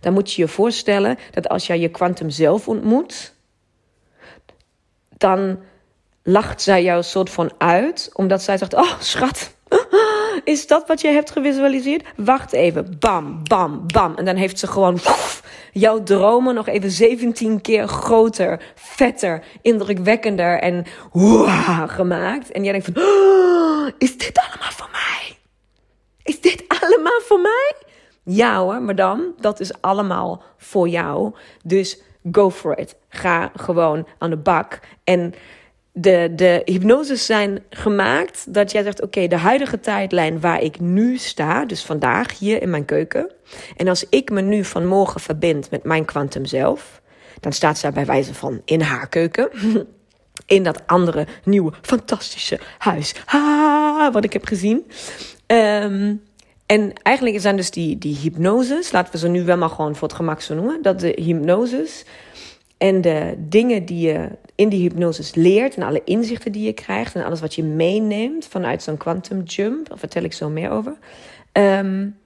dan 0.00 0.12
moet 0.12 0.32
je 0.32 0.42
je 0.42 0.48
voorstellen 0.48 1.18
dat 1.30 1.48
als 1.48 1.66
jij 1.66 1.78
je 1.78 1.88
kwantum 1.88 2.30
zelf 2.30 2.68
ontmoet, 2.68 3.34
dan 5.16 5.58
lacht 6.22 6.62
zij 6.62 6.82
jou 6.82 6.98
een 6.98 7.04
soort 7.04 7.30
van 7.30 7.52
uit, 7.58 8.10
omdat 8.12 8.42
zij 8.42 8.58
zegt: 8.58 8.74
Oh, 8.74 9.00
schat, 9.00 9.54
is 10.44 10.66
dat 10.66 10.86
wat 10.86 11.00
je 11.00 11.08
hebt 11.08 11.30
gevisualiseerd? 11.30 12.06
Wacht 12.16 12.52
even, 12.52 12.96
bam, 12.98 13.40
bam, 13.48 13.86
bam. 13.86 14.14
En 14.14 14.24
dan 14.24 14.36
heeft 14.36 14.58
ze 14.58 14.66
gewoon 14.66 15.00
jouw 15.72 16.02
dromen 16.02 16.54
nog 16.54 16.66
even 16.66 16.90
17 16.90 17.60
keer 17.60 17.88
groter, 17.88 18.62
vetter, 18.74 19.44
indrukwekkender 19.62 20.58
en 20.60 20.86
gemaakt. 21.86 22.50
En 22.50 22.64
jij 22.64 22.72
denkt 22.72 22.88
van, 22.92 23.02
oh, 23.02 23.88
is 23.98 24.18
dit 24.18 24.38
allemaal 24.38 24.72
voor 24.72 24.88
mij? 24.92 25.36
Is 26.22 26.40
dit 26.40 26.64
allemaal 26.68 27.20
voor 27.20 27.40
mij? 27.40 27.87
Ja 28.30 28.58
hoor, 28.58 28.82
madame, 28.82 29.32
dat 29.40 29.60
is 29.60 29.80
allemaal 29.80 30.42
voor 30.56 30.88
jou. 30.88 31.34
Dus 31.64 32.00
go 32.32 32.50
for 32.50 32.78
it. 32.78 32.96
Ga 33.08 33.52
gewoon 33.56 34.06
aan 34.18 34.30
de 34.30 34.36
bak. 34.36 34.80
En 35.04 35.34
de, 35.92 36.32
de 36.36 36.62
hypnoses 36.64 37.26
zijn 37.26 37.64
gemaakt 37.70 38.54
dat 38.54 38.72
jij 38.72 38.82
zegt: 38.82 39.02
Oké, 39.02 39.26
de 39.26 39.36
huidige 39.36 39.80
tijdlijn 39.80 40.40
waar 40.40 40.62
ik 40.62 40.80
nu 40.80 41.16
sta, 41.16 41.64
dus 41.64 41.84
vandaag 41.84 42.38
hier 42.38 42.62
in 42.62 42.70
mijn 42.70 42.84
keuken. 42.84 43.32
En 43.76 43.88
als 43.88 44.08
ik 44.08 44.30
me 44.30 44.40
nu 44.40 44.64
van 44.64 44.86
morgen 44.86 45.20
verbind 45.20 45.70
met 45.70 45.84
mijn 45.84 46.04
kwantum 46.04 46.44
zelf, 46.44 47.00
dan 47.40 47.52
staat 47.52 47.78
zij 47.78 47.92
bij 47.92 48.06
wijze 48.06 48.34
van 48.34 48.60
in 48.64 48.80
haar 48.80 49.08
keuken. 49.08 49.48
In 50.46 50.62
dat 50.62 50.82
andere 50.86 51.26
nieuwe 51.44 51.72
fantastische 51.82 52.58
huis. 52.78 53.14
Ha, 53.24 54.10
wat 54.12 54.24
ik 54.24 54.32
heb 54.32 54.46
gezien. 54.46 54.86
Ehm, 55.46 56.14
en 56.68 56.92
eigenlijk 57.02 57.40
zijn 57.40 57.56
dus 57.56 57.70
die, 57.70 57.98
die 57.98 58.16
hypnoses, 58.16 58.92
laten 58.92 59.12
we 59.12 59.18
ze 59.18 59.28
nu 59.28 59.44
wel 59.44 59.56
maar 59.56 59.68
gewoon 59.68 59.96
voor 59.96 60.08
het 60.08 60.16
gemak 60.16 60.40
zo 60.40 60.54
noemen, 60.54 60.82
dat 60.82 61.00
de 61.00 61.12
hypnoses 61.16 62.04
en 62.78 63.00
de 63.00 63.34
dingen 63.38 63.84
die 63.84 64.06
je 64.06 64.28
in 64.54 64.68
die 64.68 64.80
hypnoses 64.80 65.34
leert 65.34 65.74
en 65.74 65.82
alle 65.82 66.04
inzichten 66.04 66.52
die 66.52 66.62
je 66.64 66.72
krijgt 66.72 67.14
en 67.14 67.24
alles 67.24 67.40
wat 67.40 67.54
je 67.54 67.62
meeneemt 67.62 68.46
vanuit 68.46 68.82
zo'n 68.82 68.96
quantum 68.96 69.42
jump, 69.42 69.88
daar 69.88 69.98
vertel 69.98 70.22
ik 70.22 70.32
zo 70.32 70.48
meer 70.48 70.70
over, 70.70 70.96
um, 71.52 72.18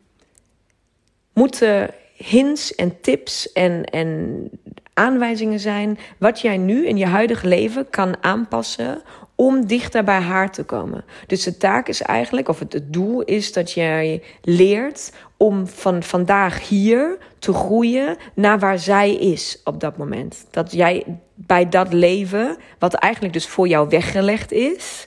moeten 1.33 1.91
hints 2.17 2.75
en 2.75 3.01
tips 3.01 3.53
en, 3.53 3.85
en 3.85 4.51
aanwijzingen 4.95 5.61
zijn 5.61 5.99
wat 6.19 6.41
jij 6.41 6.57
nu 6.57 6.87
in 6.87 6.97
je 6.97 7.07
huidige 7.07 7.49
leven 7.49 7.91
kan 7.91 8.17
aanpassen 8.21 9.03
om 9.35 9.67
dichter 9.67 10.05
bij 10.05 10.21
haar 10.21 10.53
te 10.53 10.65
komen. 10.65 11.05
Dus 11.27 11.43
de 11.43 11.57
taak 11.57 11.89
is 11.89 12.03
eigenlijk, 12.03 12.49
of 12.49 12.59
het, 12.59 12.81
doel 12.87 13.23
is 13.23 13.53
dat 13.53 13.73
jij 13.73 14.23
leert 14.43 15.13
om 15.37 15.67
van 15.67 16.03
vandaag 16.03 16.69
hier 16.69 17.19
te 17.39 17.53
groeien 17.53 18.17
naar 18.35 18.59
waar 18.59 18.79
zij 18.79 19.15
is 19.15 19.61
op 19.65 19.81
dat 19.81 19.97
moment. 19.97 20.47
Dat 20.51 20.73
jij 20.73 21.21
bij 21.35 21.69
dat 21.69 21.93
leven, 21.93 22.57
wat 22.79 22.95
eigenlijk 22.95 23.35
dus 23.35 23.49
voor 23.49 23.69
jou 23.69 23.89
weggelegd 23.89 24.53
is, 24.53 25.07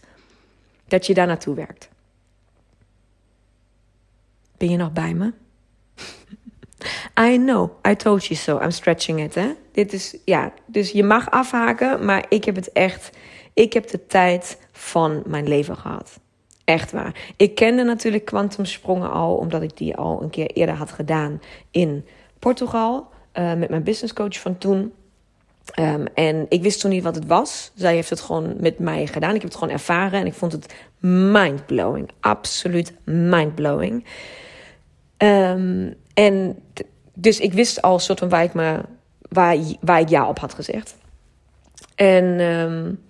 dat 0.87 1.05
je 1.05 1.13
daar 1.13 1.27
naartoe 1.27 1.55
werkt. 1.55 1.89
Ben 4.57 4.69
je 4.69 4.77
nog 4.77 4.91
bij 4.91 5.13
me? 5.13 5.33
I 7.31 7.37
know, 7.37 7.71
I 7.87 7.95
told 7.95 8.25
you 8.25 8.39
so. 8.39 8.59
I'm 8.61 8.71
stretching 8.71 9.21
it, 9.23 9.35
hè? 9.35 9.53
Dit 9.71 9.93
is, 9.93 10.17
ja, 10.25 10.53
dus 10.65 10.91
je 10.91 11.03
mag 11.03 11.31
afhaken, 11.31 12.05
maar 12.05 12.25
ik 12.29 12.45
heb 12.45 12.55
het 12.55 12.71
echt, 12.71 13.09
ik 13.55 13.73
heb 13.73 13.87
de 13.89 14.05
tijd 14.05 14.59
van 14.71 15.23
mijn 15.25 15.47
leven 15.47 15.77
gehad. 15.77 16.19
Echt 16.63 16.91
waar. 16.91 17.33
Ik 17.37 17.55
kende 17.55 17.83
natuurlijk 17.83 18.25
kwantumsprongen 18.25 19.11
al, 19.11 19.35
omdat 19.35 19.61
ik 19.61 19.77
die 19.77 19.95
al 19.95 20.21
een 20.21 20.29
keer 20.29 20.47
eerder 20.47 20.75
had 20.75 20.91
gedaan 20.91 21.41
in 21.71 22.05
Portugal. 22.39 23.07
Uh, 23.33 23.53
met 23.53 23.69
mijn 23.69 23.83
businesscoach 23.83 24.39
van 24.39 24.57
toen. 24.57 24.93
Um, 25.79 26.05
en 26.13 26.45
ik 26.49 26.61
wist 26.61 26.79
toen 26.79 26.91
niet 26.91 27.03
wat 27.03 27.15
het 27.15 27.25
was. 27.25 27.71
Zij 27.75 27.93
heeft 27.93 28.09
het 28.09 28.21
gewoon 28.21 28.55
met 28.59 28.79
mij 28.79 29.07
gedaan. 29.07 29.35
Ik 29.35 29.41
heb 29.41 29.49
het 29.49 29.59
gewoon 29.59 29.73
ervaren 29.73 30.19
en 30.19 30.25
ik 30.25 30.33
vond 30.33 30.51
het 30.51 30.75
mindblowing. 30.99 32.09
Absoluut 32.19 32.93
mindblowing. 33.03 34.05
Um, 35.17 35.95
en 36.13 36.59
dus 37.13 37.39
ik 37.39 37.53
wist 37.53 37.81
al 37.81 37.99
soort 37.99 38.19
van 38.19 38.29
waar 38.29 38.43
ik, 38.43 38.53
me, 38.53 38.81
waar, 39.29 39.57
waar 39.81 39.99
ik 39.99 40.09
ja 40.09 40.29
op 40.29 40.39
had 40.39 40.53
gezegd. 40.53 40.95
En 41.95 42.39
um, 42.39 43.03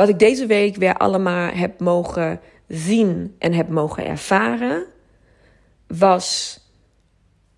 wat 0.00 0.08
ik 0.08 0.18
deze 0.18 0.46
week 0.46 0.76
weer 0.76 0.96
allemaal 0.96 1.50
heb 1.52 1.80
mogen 1.80 2.40
zien 2.68 3.36
en 3.38 3.52
heb 3.52 3.68
mogen 3.68 4.06
ervaren, 4.06 4.84
was. 5.86 6.58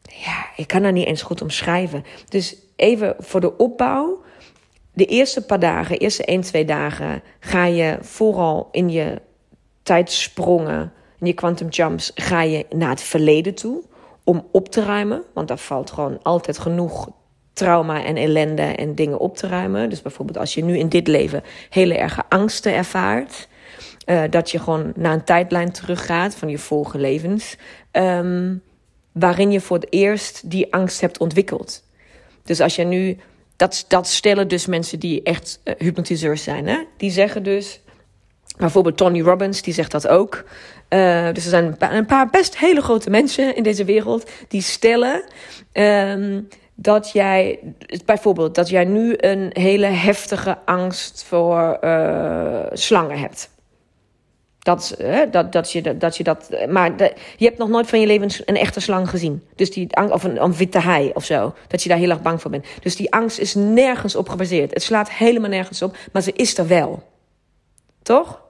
Ja, 0.02 0.46
ik 0.56 0.66
kan 0.66 0.82
dat 0.82 0.92
niet 0.92 1.06
eens 1.06 1.22
goed 1.22 1.42
omschrijven. 1.42 2.04
Dus 2.28 2.56
even 2.76 3.14
voor 3.18 3.40
de 3.40 3.56
opbouw. 3.56 4.22
De 4.92 5.04
eerste 5.04 5.46
paar 5.46 5.58
dagen, 5.58 5.98
eerste 5.98 6.24
1, 6.24 6.40
2 6.40 6.64
dagen, 6.64 7.22
ga 7.40 7.64
je 7.64 7.98
vooral 8.00 8.68
in 8.72 8.90
je 8.90 9.20
tijdsprongen, 9.82 10.92
in 11.18 11.26
je 11.26 11.32
quantum 11.32 11.68
jumps, 11.68 12.12
ga 12.14 12.42
je 12.42 12.66
naar 12.70 12.90
het 12.90 13.02
verleden 13.02 13.54
toe 13.54 13.82
om 14.24 14.48
op 14.52 14.68
te 14.68 14.84
ruimen. 14.84 15.22
Want 15.34 15.48
daar 15.48 15.58
valt 15.58 15.90
gewoon 15.90 16.22
altijd 16.22 16.58
genoeg 16.58 17.08
trauma 17.52 18.04
en 18.04 18.16
ellende 18.16 18.62
en 18.62 18.94
dingen 18.94 19.18
op 19.18 19.36
te 19.36 19.46
ruimen. 19.46 19.90
Dus 19.90 20.02
bijvoorbeeld 20.02 20.38
als 20.38 20.54
je 20.54 20.64
nu 20.64 20.78
in 20.78 20.88
dit 20.88 21.08
leven 21.08 21.42
hele 21.70 21.96
erge 21.96 22.22
angsten 22.28 22.74
ervaart. 22.74 23.48
Uh, 24.06 24.22
dat 24.30 24.50
je 24.50 24.58
gewoon 24.58 24.92
naar 24.96 25.12
een 25.12 25.24
tijdlijn 25.24 25.72
teruggaat 25.72 26.34
van 26.34 26.48
je 26.48 26.58
vorige 26.58 26.98
levens. 26.98 27.56
Um, 27.92 28.62
waarin 29.12 29.50
je 29.50 29.60
voor 29.60 29.76
het 29.76 29.86
eerst 29.90 30.50
die 30.50 30.74
angst 30.74 31.00
hebt 31.00 31.18
ontwikkeld. 31.18 31.82
Dus 32.44 32.60
als 32.60 32.76
je 32.76 32.84
nu. 32.84 33.16
Dat, 33.56 33.84
dat 33.88 34.06
stellen 34.08 34.48
dus 34.48 34.66
mensen 34.66 34.98
die 34.98 35.22
echt 35.22 35.60
uh, 35.64 35.74
hypnotiseurs 35.78 36.42
zijn. 36.42 36.66
Hè? 36.66 36.78
Die 36.96 37.10
zeggen 37.10 37.42
dus. 37.42 37.80
Bijvoorbeeld 38.56 38.96
Tony 38.96 39.20
Robbins, 39.20 39.62
die 39.62 39.74
zegt 39.74 39.90
dat 39.90 40.08
ook. 40.08 40.44
Uh, 40.88 41.32
dus 41.32 41.44
er 41.44 41.50
zijn 41.50 41.76
een 41.78 42.06
paar, 42.06 42.30
best 42.30 42.58
hele 42.58 42.80
grote 42.80 43.10
mensen 43.10 43.56
in 43.56 43.62
deze 43.62 43.84
wereld 43.84 44.30
die 44.48 44.62
stellen 44.62 45.24
um, 45.72 46.48
dat 46.82 47.10
jij, 47.12 47.58
bijvoorbeeld, 48.04 48.54
dat 48.54 48.68
jij 48.68 48.84
nu 48.84 49.14
een 49.16 49.50
hele 49.52 49.86
heftige 49.86 50.58
angst 50.64 51.24
voor 51.24 51.78
uh, 51.84 52.60
slangen 52.72 53.18
hebt. 53.18 53.50
Dat, 54.58 54.96
dat, 55.30 55.52
dat, 55.52 55.72
je, 55.72 55.96
dat 55.96 56.16
je 56.16 56.24
dat. 56.24 56.48
Maar 56.68 56.92
je 57.36 57.44
hebt 57.44 57.58
nog 57.58 57.68
nooit 57.68 57.88
van 57.88 58.00
je 58.00 58.06
leven 58.06 58.44
een 58.44 58.56
echte 58.56 58.80
slang 58.80 59.10
gezien. 59.10 59.42
Dus 59.54 59.70
die 59.70 60.10
of 60.10 60.24
een, 60.24 60.42
een 60.42 60.54
witte 60.54 60.78
haai 60.78 61.10
of 61.14 61.24
zo. 61.24 61.54
Dat 61.68 61.82
je 61.82 61.88
daar 61.88 61.98
heel 61.98 62.10
erg 62.10 62.22
bang 62.22 62.40
voor 62.40 62.50
bent. 62.50 62.66
Dus 62.82 62.96
die 62.96 63.12
angst 63.12 63.38
is 63.38 63.54
nergens 63.54 64.16
op 64.16 64.28
gebaseerd. 64.28 64.74
Het 64.74 64.82
slaat 64.82 65.10
helemaal 65.10 65.50
nergens 65.50 65.82
op, 65.82 65.96
maar 66.12 66.22
ze 66.22 66.32
is 66.32 66.58
er 66.58 66.66
wel. 66.66 67.02
Toch? 68.02 68.41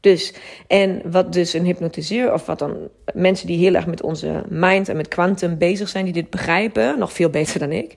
Dus, 0.00 0.34
en 0.66 1.02
wat 1.04 1.32
dus 1.32 1.52
een 1.52 1.64
hypnotiseur, 1.64 2.32
of 2.32 2.46
wat 2.46 2.58
dan 2.58 2.88
mensen 3.14 3.46
die 3.46 3.58
heel 3.58 3.74
erg 3.74 3.86
met 3.86 4.02
onze 4.02 4.44
mind 4.48 4.88
en 4.88 4.96
met 4.96 5.08
quantum 5.08 5.58
bezig 5.58 5.88
zijn, 5.88 6.04
die 6.04 6.12
dit 6.12 6.30
begrijpen, 6.30 6.98
nog 6.98 7.12
veel 7.12 7.30
beter 7.30 7.58
dan 7.58 7.72
ik, 7.72 7.96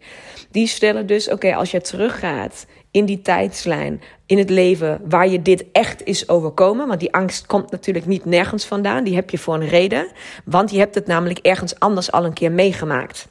die 0.52 0.68
stellen 0.68 1.08
dus: 1.08 1.30
oké, 1.30 1.56
als 1.56 1.72
je 1.72 1.82
teruggaat 1.82 2.66
in 2.92 3.06
die 3.06 3.22
tijdslijn, 3.22 4.02
in 4.26 4.38
het 4.38 4.50
leven 4.50 5.02
waar 5.10 5.28
je 5.28 5.42
dit 5.42 5.66
echt 5.72 6.06
is 6.06 6.30
overkomen, 6.30 6.88
want 6.88 7.00
die 7.00 7.14
angst 7.14 7.46
komt 7.46 7.72
natuurlijk 7.72 8.06
niet 8.06 8.26
nergens 8.26 8.66
vandaan, 8.66 9.04
die 9.04 9.16
heb 9.16 9.30
je 9.30 9.38
voor 9.38 9.56
een 9.56 9.68
reden, 9.68 10.08
want 10.46 10.72
je 10.72 10.78
hebt 10.78 10.96
het 10.96 11.08
namelijk 11.08 11.40
ergens 11.40 11.80
anders 11.80 12.12
al 12.12 12.26
een 12.26 12.34
keer 12.34 12.52
meegemaakt. 12.52 13.28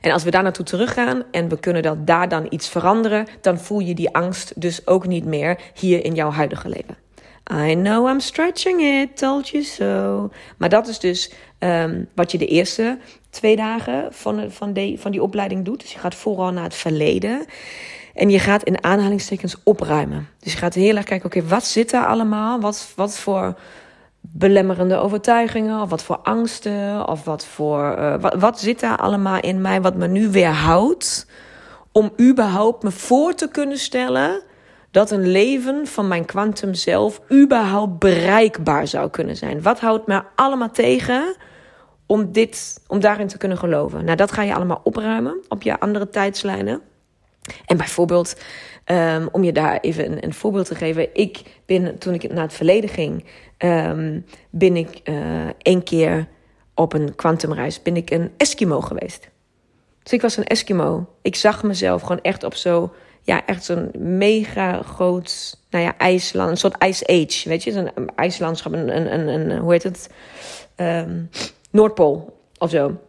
En 0.00 0.10
als 0.10 0.24
we 0.24 0.30
daar 0.30 0.42
naartoe 0.42 0.64
teruggaan 0.64 1.22
en 1.30 1.48
we 1.48 1.58
kunnen 1.58 1.82
dat 1.82 2.06
daar 2.06 2.28
dan 2.28 2.46
iets 2.48 2.68
veranderen, 2.68 3.26
dan 3.40 3.58
voel 3.58 3.78
je 3.78 3.94
die 3.94 4.14
angst 4.14 4.60
dus 4.60 4.86
ook 4.86 5.06
niet 5.06 5.24
meer 5.24 5.58
hier 5.74 6.04
in 6.04 6.14
jouw 6.14 6.30
huidige 6.30 6.68
leven. 6.68 6.99
I 7.50 7.74
know 7.74 8.08
I'm 8.08 8.20
stretching 8.20 8.80
it, 8.80 9.16
told 9.16 9.48
you 9.48 9.62
so. 9.62 10.30
Maar 10.56 10.68
dat 10.68 10.88
is 10.88 10.98
dus 10.98 11.32
um, 11.58 12.08
wat 12.14 12.32
je 12.32 12.38
de 12.38 12.46
eerste 12.46 12.98
twee 13.30 13.56
dagen 13.56 14.08
van, 14.12 14.50
van, 14.50 14.72
de, 14.72 14.96
van 14.98 15.10
die 15.10 15.22
opleiding 15.22 15.64
doet. 15.64 15.80
Dus 15.80 15.92
je 15.92 15.98
gaat 15.98 16.14
vooral 16.14 16.52
naar 16.52 16.64
het 16.64 16.74
verleden. 16.74 17.44
En 18.14 18.30
je 18.30 18.38
gaat 18.38 18.62
in 18.62 18.84
aanhalingstekens 18.84 19.56
opruimen. 19.64 20.28
Dus 20.38 20.52
je 20.52 20.58
gaat 20.58 20.74
heel 20.74 20.96
erg 20.96 21.04
kijken, 21.04 21.26
oké, 21.26 21.48
wat 21.48 21.64
zit 21.64 21.92
er 21.92 22.06
allemaal? 22.06 22.60
Wat, 22.60 22.92
wat 22.96 23.18
voor 23.18 23.58
belemmerende 24.20 24.96
overtuigingen, 24.96 25.80
of 25.80 25.90
wat 25.90 26.02
voor 26.02 26.18
angsten, 26.18 27.08
of 27.08 27.24
wat 27.24 27.46
voor. 27.46 27.96
Uh, 27.98 28.14
wat, 28.20 28.34
wat 28.34 28.60
zit 28.60 28.80
daar 28.80 28.96
allemaal 28.96 29.40
in 29.40 29.60
mij 29.60 29.80
wat 29.80 29.94
me 29.94 30.08
nu 30.08 30.28
weerhoudt 30.28 31.26
om 31.92 32.12
überhaupt 32.20 32.82
me 32.82 32.90
voor 32.90 33.34
te 33.34 33.48
kunnen 33.48 33.78
stellen 33.78 34.42
dat 34.90 35.10
een 35.10 35.30
leven 35.30 35.86
van 35.86 36.08
mijn 36.08 36.24
kwantum 36.24 36.74
zelf 36.74 37.20
überhaupt 37.32 37.98
bereikbaar 37.98 38.86
zou 38.86 39.10
kunnen 39.10 39.36
zijn. 39.36 39.62
Wat 39.62 39.80
houdt 39.80 40.06
me 40.06 40.22
allemaal 40.34 40.70
tegen 40.70 41.36
om, 42.06 42.32
dit, 42.32 42.82
om 42.86 43.00
daarin 43.00 43.26
te 43.26 43.38
kunnen 43.38 43.58
geloven? 43.58 44.04
Nou, 44.04 44.16
dat 44.16 44.32
ga 44.32 44.42
je 44.42 44.54
allemaal 44.54 44.80
opruimen 44.82 45.40
op 45.48 45.62
je 45.62 45.80
andere 45.80 46.08
tijdslijnen. 46.08 46.80
En 47.66 47.76
bijvoorbeeld, 47.76 48.40
um, 48.86 49.28
om 49.32 49.44
je 49.44 49.52
daar 49.52 49.78
even 49.80 50.12
een, 50.12 50.24
een, 50.24 50.34
voorbeeld 50.34 50.66
te 50.66 50.74
geven. 50.74 51.14
Ik 51.14 51.42
ben, 51.66 51.98
toen 51.98 52.14
ik 52.14 52.32
naar 52.32 52.42
het 52.42 52.52
verleden 52.52 52.90
ging, 52.90 53.24
um, 53.58 54.24
ben 54.50 54.76
ik 54.76 55.00
uh, 55.04 55.48
één 55.58 55.82
keer 55.82 56.28
op 56.74 56.92
een 56.92 57.14
kwantumreis, 57.14 57.82
ben 57.82 57.96
ik 57.96 58.10
een 58.10 58.32
Eskimo 58.36 58.80
geweest. 58.80 59.28
Dus 60.02 60.12
ik 60.12 60.20
was 60.20 60.36
een 60.36 60.44
Eskimo. 60.44 61.06
Ik 61.22 61.36
zag 61.36 61.62
mezelf 61.62 62.02
gewoon 62.02 62.20
echt 62.20 62.44
op 62.44 62.54
zo 62.54 62.92
ja, 63.22 63.46
echt 63.46 63.64
zo'n 63.64 63.90
mega 63.98 64.82
groot, 64.82 65.56
nou 65.70 65.84
ja, 65.84 65.98
ijsland, 65.98 66.50
een 66.50 66.56
soort 66.56 66.84
ice 66.84 67.06
age, 67.06 67.48
weet 67.48 67.62
je, 67.62 67.72
zo'n 67.72 67.90
ijslandschap, 68.16 68.72
een, 68.72 68.96
een, 68.96 69.28
een, 69.28 69.58
hoe 69.58 69.72
heet 69.72 69.82
het, 69.82 70.10
um, 70.76 71.30
Noordpool 71.70 72.38
of 72.58 72.70
zo. 72.70 73.00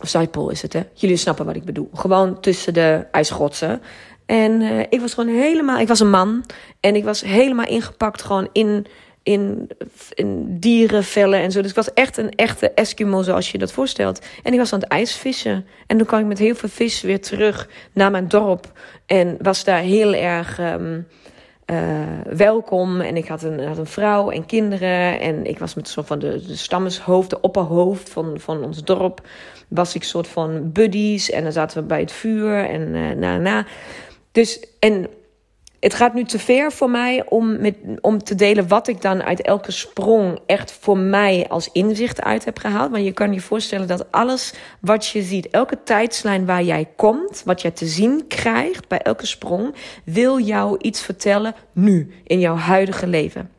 Of 0.00 0.08
Zuidpool 0.08 0.50
is 0.50 0.62
het, 0.62 0.72
hè? 0.72 0.80
Jullie 0.92 1.16
snappen 1.16 1.44
wat 1.44 1.56
ik 1.56 1.64
bedoel. 1.64 1.90
Gewoon 1.94 2.40
tussen 2.40 2.74
de 2.74 3.06
ijsgrotsen. 3.10 3.82
En 4.26 4.60
uh, 4.60 4.80
ik 4.80 5.00
was 5.00 5.14
gewoon 5.14 5.34
helemaal, 5.34 5.78
ik 5.78 5.88
was 5.88 6.00
een 6.00 6.10
man 6.10 6.44
en 6.80 6.96
ik 6.96 7.04
was 7.04 7.20
helemaal 7.20 7.66
ingepakt 7.66 8.22
gewoon 8.22 8.48
in 8.52 8.86
in, 9.22 9.70
in 10.14 10.58
dierenvellen 10.58 11.40
en 11.40 11.52
zo. 11.52 11.60
Dus 11.60 11.70
ik 11.70 11.76
was 11.76 11.94
echt 11.94 12.16
een 12.16 12.30
echte 12.30 12.70
Eskimo 12.70 13.22
zoals 13.22 13.50
je 13.50 13.58
dat 13.58 13.72
voorstelt. 13.72 14.26
En 14.42 14.52
ik 14.52 14.58
was 14.58 14.72
aan 14.72 14.80
het 14.80 14.88
ijsvissen. 14.88 15.66
En 15.86 15.96
toen 15.96 16.06
kwam 16.06 16.20
ik 16.20 16.26
met 16.26 16.38
heel 16.38 16.54
veel 16.54 16.68
vis 16.68 17.00
weer 17.00 17.20
terug 17.20 17.68
naar 17.92 18.10
mijn 18.10 18.28
dorp. 18.28 18.72
En 19.06 19.36
was 19.40 19.64
daar 19.64 19.80
heel 19.80 20.14
erg... 20.14 20.58
Um, 20.58 21.06
welkom. 22.24 23.00
En 23.00 23.16
ik 23.16 23.28
had 23.28 23.42
een, 23.42 23.66
had 23.66 23.78
een 23.78 23.86
vrouw 23.86 24.30
en 24.30 24.46
kinderen. 24.46 25.20
En 25.20 25.44
ik 25.44 25.58
was 25.58 25.74
met 25.74 25.88
soort 25.88 26.06
van 26.06 26.18
de, 26.18 26.46
de 26.46 26.56
stammershoofd, 26.56 27.30
de 27.30 27.40
opperhoofd 27.40 28.10
van, 28.10 28.34
van 28.40 28.64
ons 28.64 28.84
dorp. 28.84 29.20
Was 29.68 29.94
ik 29.94 30.02
soort 30.02 30.28
van 30.28 30.72
buddies. 30.72 31.30
En 31.30 31.42
dan 31.42 31.52
zaten 31.52 31.80
we 31.80 31.86
bij 31.86 32.00
het 32.00 32.12
vuur 32.12 32.64
en 32.64 33.18
na 33.18 33.36
na. 33.36 33.66
Dus, 34.32 34.66
en 34.78 35.06
het 35.82 35.94
gaat 35.94 36.14
nu 36.14 36.24
te 36.24 36.38
ver 36.38 36.72
voor 36.72 36.90
mij 36.90 37.24
om, 37.28 37.60
met, 37.60 37.76
om 38.00 38.22
te 38.22 38.34
delen 38.34 38.68
wat 38.68 38.88
ik 38.88 39.00
dan 39.00 39.22
uit 39.22 39.42
elke 39.42 39.70
sprong 39.72 40.38
echt 40.46 40.72
voor 40.72 40.98
mij 40.98 41.46
als 41.48 41.68
inzicht 41.72 42.22
uit 42.22 42.44
heb 42.44 42.58
gehaald. 42.58 42.90
Maar 42.90 43.00
je 43.00 43.12
kan 43.12 43.32
je 43.32 43.40
voorstellen 43.40 43.88
dat 43.88 44.12
alles 44.12 44.54
wat 44.80 45.06
je 45.06 45.22
ziet, 45.22 45.48
elke 45.50 45.82
tijdslijn 45.84 46.46
waar 46.46 46.62
jij 46.62 46.88
komt, 46.96 47.42
wat 47.44 47.62
je 47.62 47.72
te 47.72 47.86
zien 47.86 48.26
krijgt 48.28 48.88
bij 48.88 48.98
elke 48.98 49.26
sprong, 49.26 49.74
wil 50.04 50.40
jou 50.40 50.76
iets 50.80 51.02
vertellen 51.02 51.54
nu 51.72 52.12
in 52.24 52.40
jouw 52.40 52.56
huidige 52.56 53.06
leven. 53.06 53.50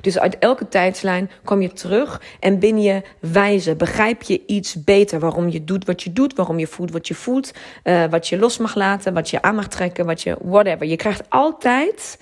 Dus 0.00 0.18
uit 0.18 0.38
elke 0.38 0.68
tijdslijn 0.68 1.30
kom 1.44 1.62
je 1.62 1.72
terug 1.72 2.22
en 2.40 2.58
ben 2.58 2.82
je 2.82 3.02
wijzer. 3.20 3.76
Begrijp 3.76 4.22
je 4.22 4.42
iets 4.46 4.84
beter 4.84 5.20
waarom 5.20 5.48
je 5.48 5.64
doet 5.64 5.84
wat 5.84 6.02
je 6.02 6.12
doet, 6.12 6.34
waarom 6.34 6.58
je 6.58 6.66
voelt 6.66 6.90
wat 6.90 7.08
je 7.08 7.14
voelt, 7.14 7.52
uh, 7.84 8.04
wat 8.04 8.28
je 8.28 8.38
los 8.38 8.58
mag 8.58 8.74
laten, 8.74 9.14
wat 9.14 9.30
je 9.30 9.42
aan 9.42 9.54
mag 9.54 9.68
trekken, 9.68 10.06
wat 10.06 10.22
je 10.22 10.36
whatever. 10.42 10.86
Je 10.86 10.96
krijgt 10.96 11.22
altijd 11.28 12.18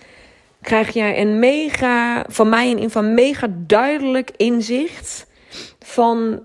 krijg 0.61 0.93
je 0.93 1.17
een 1.17 1.39
mega, 1.39 2.25
voor 2.29 2.47
mij 2.47 2.69
ieder 2.69 2.83
geval 2.83 3.03
mega 3.03 3.47
duidelijk 3.51 4.31
inzicht 4.37 5.27
van 5.79 6.43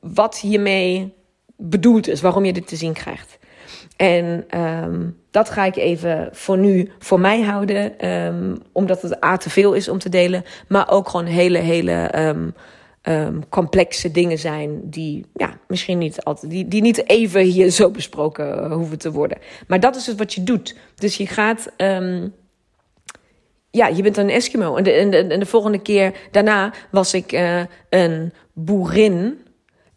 wat 0.00 0.38
hiermee 0.38 1.14
bedoeld 1.56 2.08
is, 2.08 2.20
waarom 2.20 2.44
je 2.44 2.52
dit 2.52 2.66
te 2.66 2.76
zien 2.76 2.92
krijgt. 2.92 3.38
En 3.96 4.44
um, 4.60 5.16
dat 5.30 5.50
ga 5.50 5.64
ik 5.64 5.76
even 5.76 6.28
voor 6.32 6.58
nu 6.58 6.90
voor 6.98 7.20
mij 7.20 7.42
houden. 7.42 8.08
Um, 8.10 8.56
omdat 8.72 9.02
het 9.02 9.24
A 9.24 9.36
te 9.36 9.50
veel 9.50 9.72
is 9.72 9.88
om 9.88 9.98
te 9.98 10.08
delen. 10.08 10.44
Maar 10.68 10.90
ook 10.90 11.08
gewoon 11.08 11.26
hele, 11.26 11.58
hele 11.58 12.10
um, 13.02 13.48
complexe 13.48 14.10
dingen 14.10 14.38
zijn. 14.38 14.80
Die 14.90 15.26
ja, 15.34 15.58
misschien 15.68 15.98
niet 15.98 16.24
altijd. 16.24 16.52
Die, 16.52 16.68
die 16.68 16.82
niet 16.82 17.08
even 17.08 17.40
hier 17.40 17.70
zo 17.70 17.90
besproken 17.90 18.70
hoeven 18.70 18.98
te 18.98 19.12
worden. 19.12 19.38
Maar 19.66 19.80
dat 19.80 19.96
is 19.96 20.06
het 20.06 20.18
wat 20.18 20.34
je 20.34 20.42
doet. 20.42 20.76
Dus 20.94 21.16
je 21.16 21.26
gaat. 21.26 21.72
ja, 23.70 23.86
je 23.86 24.02
bent 24.02 24.16
een 24.16 24.30
Eskimo. 24.30 24.76
En 24.76 24.84
de, 24.84 24.90
en, 24.90 25.10
de, 25.10 25.16
en 25.16 25.40
de 25.40 25.46
volgende 25.46 25.82
keer 25.82 26.12
daarna 26.30 26.72
was 26.90 27.14
ik 27.14 27.32
uh, 27.32 27.60
een 27.88 28.32
boerin 28.52 29.43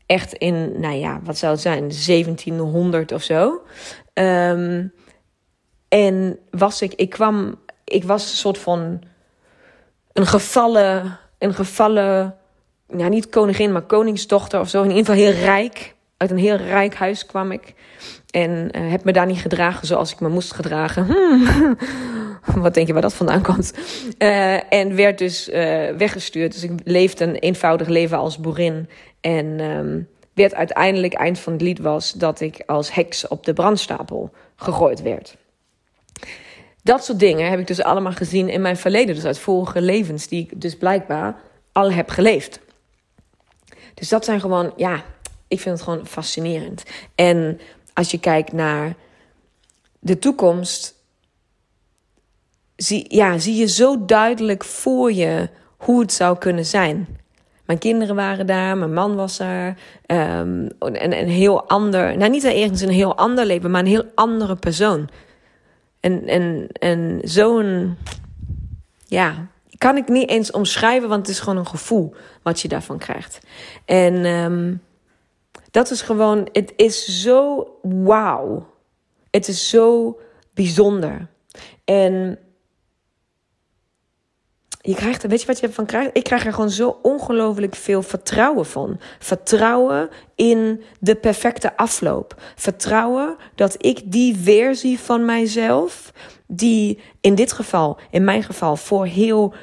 echt 0.08 0.34
in, 0.34 0.80
nou 0.80 0.96
ja, 0.96 1.20
wat 1.24 1.38
zou 1.38 1.52
het 1.52 1.62
zijn, 1.62 1.80
1700 1.80 3.12
of 3.12 3.24
zo. 3.24 3.62
Um, 4.14 4.94
en 5.88 6.40
was 6.50 6.82
ik, 6.82 6.94
ik 6.94 7.10
kwam, 7.10 7.60
ik 7.84 8.04
was 8.04 8.30
een 8.30 8.38
soort 8.38 8.58
van 8.58 9.02
een 10.14 10.26
gevallen, 10.26 11.20
een 11.38 11.54
gevallen, 11.54 12.36
ja, 12.98 13.08
niet 13.08 13.30
koningin, 13.30 13.72
maar 13.72 13.82
koningsdochter 13.82 14.60
of 14.60 14.70
zo. 14.70 14.84
In 14.84 14.90
ieder 14.90 15.06
geval 15.06 15.22
heel 15.22 15.44
rijk. 15.44 15.96
Uit 16.18 16.32
een 16.32 16.38
heel 16.38 16.56
rijk 16.56 16.96
huis 16.96 17.26
kwam 17.26 17.52
ik. 17.52 17.74
En 18.38 18.70
uh, 18.72 18.92
heb 18.92 19.04
me 19.04 19.12
daar 19.12 19.26
niet 19.26 19.40
gedragen 19.40 19.88
zoals 19.88 20.12
ik 20.12 20.20
me 20.20 20.30
moest 20.30 20.54
gedragen. 20.54 21.06
Hmm. 21.06 21.78
Wat 22.64 22.74
denk 22.74 22.88
je 22.88 22.94
waar 22.94 23.02
dat 23.02 23.14
vandaan 23.14 23.42
komt? 23.42 23.74
Uh, 24.20 24.74
en 24.74 24.96
werd 24.96 25.18
dus 25.18 25.50
uh, 25.50 25.56
weggestuurd. 25.90 26.54
Dus 26.54 26.64
ik 26.64 26.72
leefde 26.84 27.26
een 27.26 27.36
eenvoudig 27.36 27.88
leven 27.88 28.18
als 28.18 28.38
boerin. 28.38 28.90
En 29.22 29.60
um, 29.60 30.08
werd 30.34 30.54
uiteindelijk, 30.54 31.14
eind 31.14 31.40
van 31.40 31.54
het 31.54 31.62
lied 31.62 31.80
was, 31.80 32.12
dat 32.12 32.40
ik 32.40 32.64
als 32.66 32.94
heks 32.94 33.28
op 33.28 33.46
de 33.46 33.54
brandstapel 33.54 34.32
gegooid 34.56 35.02
werd. 35.02 35.38
Dat 36.84 37.06
soort 37.06 37.20
dingen 37.20 37.50
heb 37.50 37.60
ik 37.60 37.68
dus 37.68 37.84
allemaal 37.84 38.12
gezien 38.12 38.50
in 38.50 38.62
mijn 38.62 38.78
verleden. 38.78 39.16
Dus 39.16 39.26
uit 39.26 39.40
vorige 39.40 39.82
levens, 39.82 40.28
die 40.28 40.42
ik 40.42 40.62
dus 40.62 40.78
blijkbaar 40.78 41.36
al 41.72 41.92
heb 41.92 42.10
geleefd. 42.10 42.60
Dus 43.94 44.10
dat 44.10 44.26
zijn 44.26 44.40
gewoon, 44.40 44.74
ja, 44.76 45.04
ik 45.48 45.60
vind 45.60 45.76
het 45.76 45.84
gewoon 45.84 46.08
fascinerend. 46.08 46.84
En 47.16 47.60
als 47.98 48.12
je 48.12 48.20
kijkt 48.20 48.52
naar 48.52 48.96
de 50.00 50.20
toekomst, 50.20 50.96
zie, 52.76 53.16
ja, 53.16 53.38
zie 53.38 53.56
je 53.56 53.68
zo 53.68 54.06
duidelijk 54.06 54.64
voor 54.64 55.14
je 55.14 55.50
hoe 55.78 56.00
het 56.00 56.14
zou 56.14 56.38
kunnen 56.38 56.66
zijn. 56.66 57.08
Mijn 57.66 57.80
kinderen 57.80 58.16
waren 58.16 58.48
daar, 58.48 58.78
mijn 58.78 58.94
man 58.94 59.16
was 59.16 59.38
daar. 59.38 59.78
Um, 60.08 60.68
en 60.80 61.20
een 61.20 61.30
heel 61.30 61.68
ander, 61.70 62.18
nou 62.18 62.32
niet 62.32 62.44
ergens 62.44 62.82
een 62.82 62.90
heel 62.90 63.18
ander 63.18 63.46
leven, 63.46 63.72
maar 63.72 63.82
een 63.82 63.88
heel 63.88 64.12
andere 64.16 64.56
persoon. 64.56 65.10
En, 66.00 66.28
en, 66.28 66.68
en 66.72 67.20
zo'n, 67.24 67.98
ja, 69.06 69.48
kan 69.78 69.98
ik 69.98 70.08
niet 70.08 70.30
eens 70.30 70.52
omschrijven, 70.52 71.10
want 71.10 71.28
het 71.28 71.36
is 71.36 71.42
gewoon 71.42 71.60
een 71.60 71.68
gevoel 71.68 72.16
wat 72.42 72.62
je 72.62 72.68
daarvan 72.68 72.98
krijgt. 72.98 73.40
En 73.86 74.26
um, 74.26 74.82
dat 75.72 75.92
is 75.92 76.02
gewoon, 76.02 76.50
het 76.52 76.74
is 76.76 77.22
zo 77.22 77.68
wauw. 77.82 78.76
Het 79.30 79.48
is 79.48 79.70
zo 79.70 80.20
bijzonder. 80.54 81.28
En 81.86 82.40
je 84.88 84.96
krijgt, 84.96 85.28
weet 85.28 85.42
je 85.42 85.48
wat 85.48 85.60
je 85.60 85.68
ervan 85.68 85.86
krijgt? 85.86 86.10
Ik 86.14 86.24
krijg 86.24 86.46
er 86.46 86.54
gewoon 86.54 86.70
zo 86.70 87.00
ongelooflijk 87.02 87.76
veel 87.76 88.02
vertrouwen 88.02 88.66
van. 88.66 89.00
Vertrouwen 89.20 90.10
in 90.36 90.84
de 91.00 91.16
perfecte 91.16 91.78
afloop. 91.78 92.42
Vertrouwen 92.56 93.36
dat 93.56 93.86
ik 93.86 94.12
die 94.12 94.36
versie 94.36 95.00
van 95.00 95.26
mijzelf, 95.26 96.14
die 96.48 97.00
in 97.22 97.36
dit 97.36 97.52
geval, 97.52 98.00
in 98.12 98.24
mijn 98.24 98.44
geval, 98.44 98.76
voor 98.76 99.06
heel. 99.06 99.54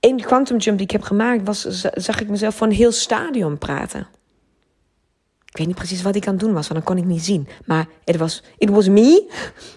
In 0.00 0.20
quantum 0.20 0.56
jump 0.56 0.76
die 0.76 0.86
ik 0.86 0.92
heb 0.92 1.02
gemaakt, 1.02 1.46
was, 1.46 1.62
zag 1.94 2.20
ik 2.20 2.28
mezelf 2.28 2.54
voor 2.54 2.66
een 2.66 2.72
heel 2.72 2.92
stadion 2.92 3.58
praten. 3.58 4.06
Ik 5.50 5.56
weet 5.56 5.66
niet 5.66 5.76
precies 5.76 6.02
wat 6.02 6.16
ik 6.16 6.26
aan 6.26 6.32
het 6.32 6.42
doen 6.42 6.52
was, 6.52 6.68
want 6.68 6.84
dan 6.84 6.94
kon 6.94 7.04
ik 7.04 7.10
niet 7.10 7.24
zien. 7.24 7.48
Maar 7.64 7.86
het 8.04 8.16
was, 8.16 8.42
it 8.58 8.70
was 8.70 8.88
me, 8.88 9.30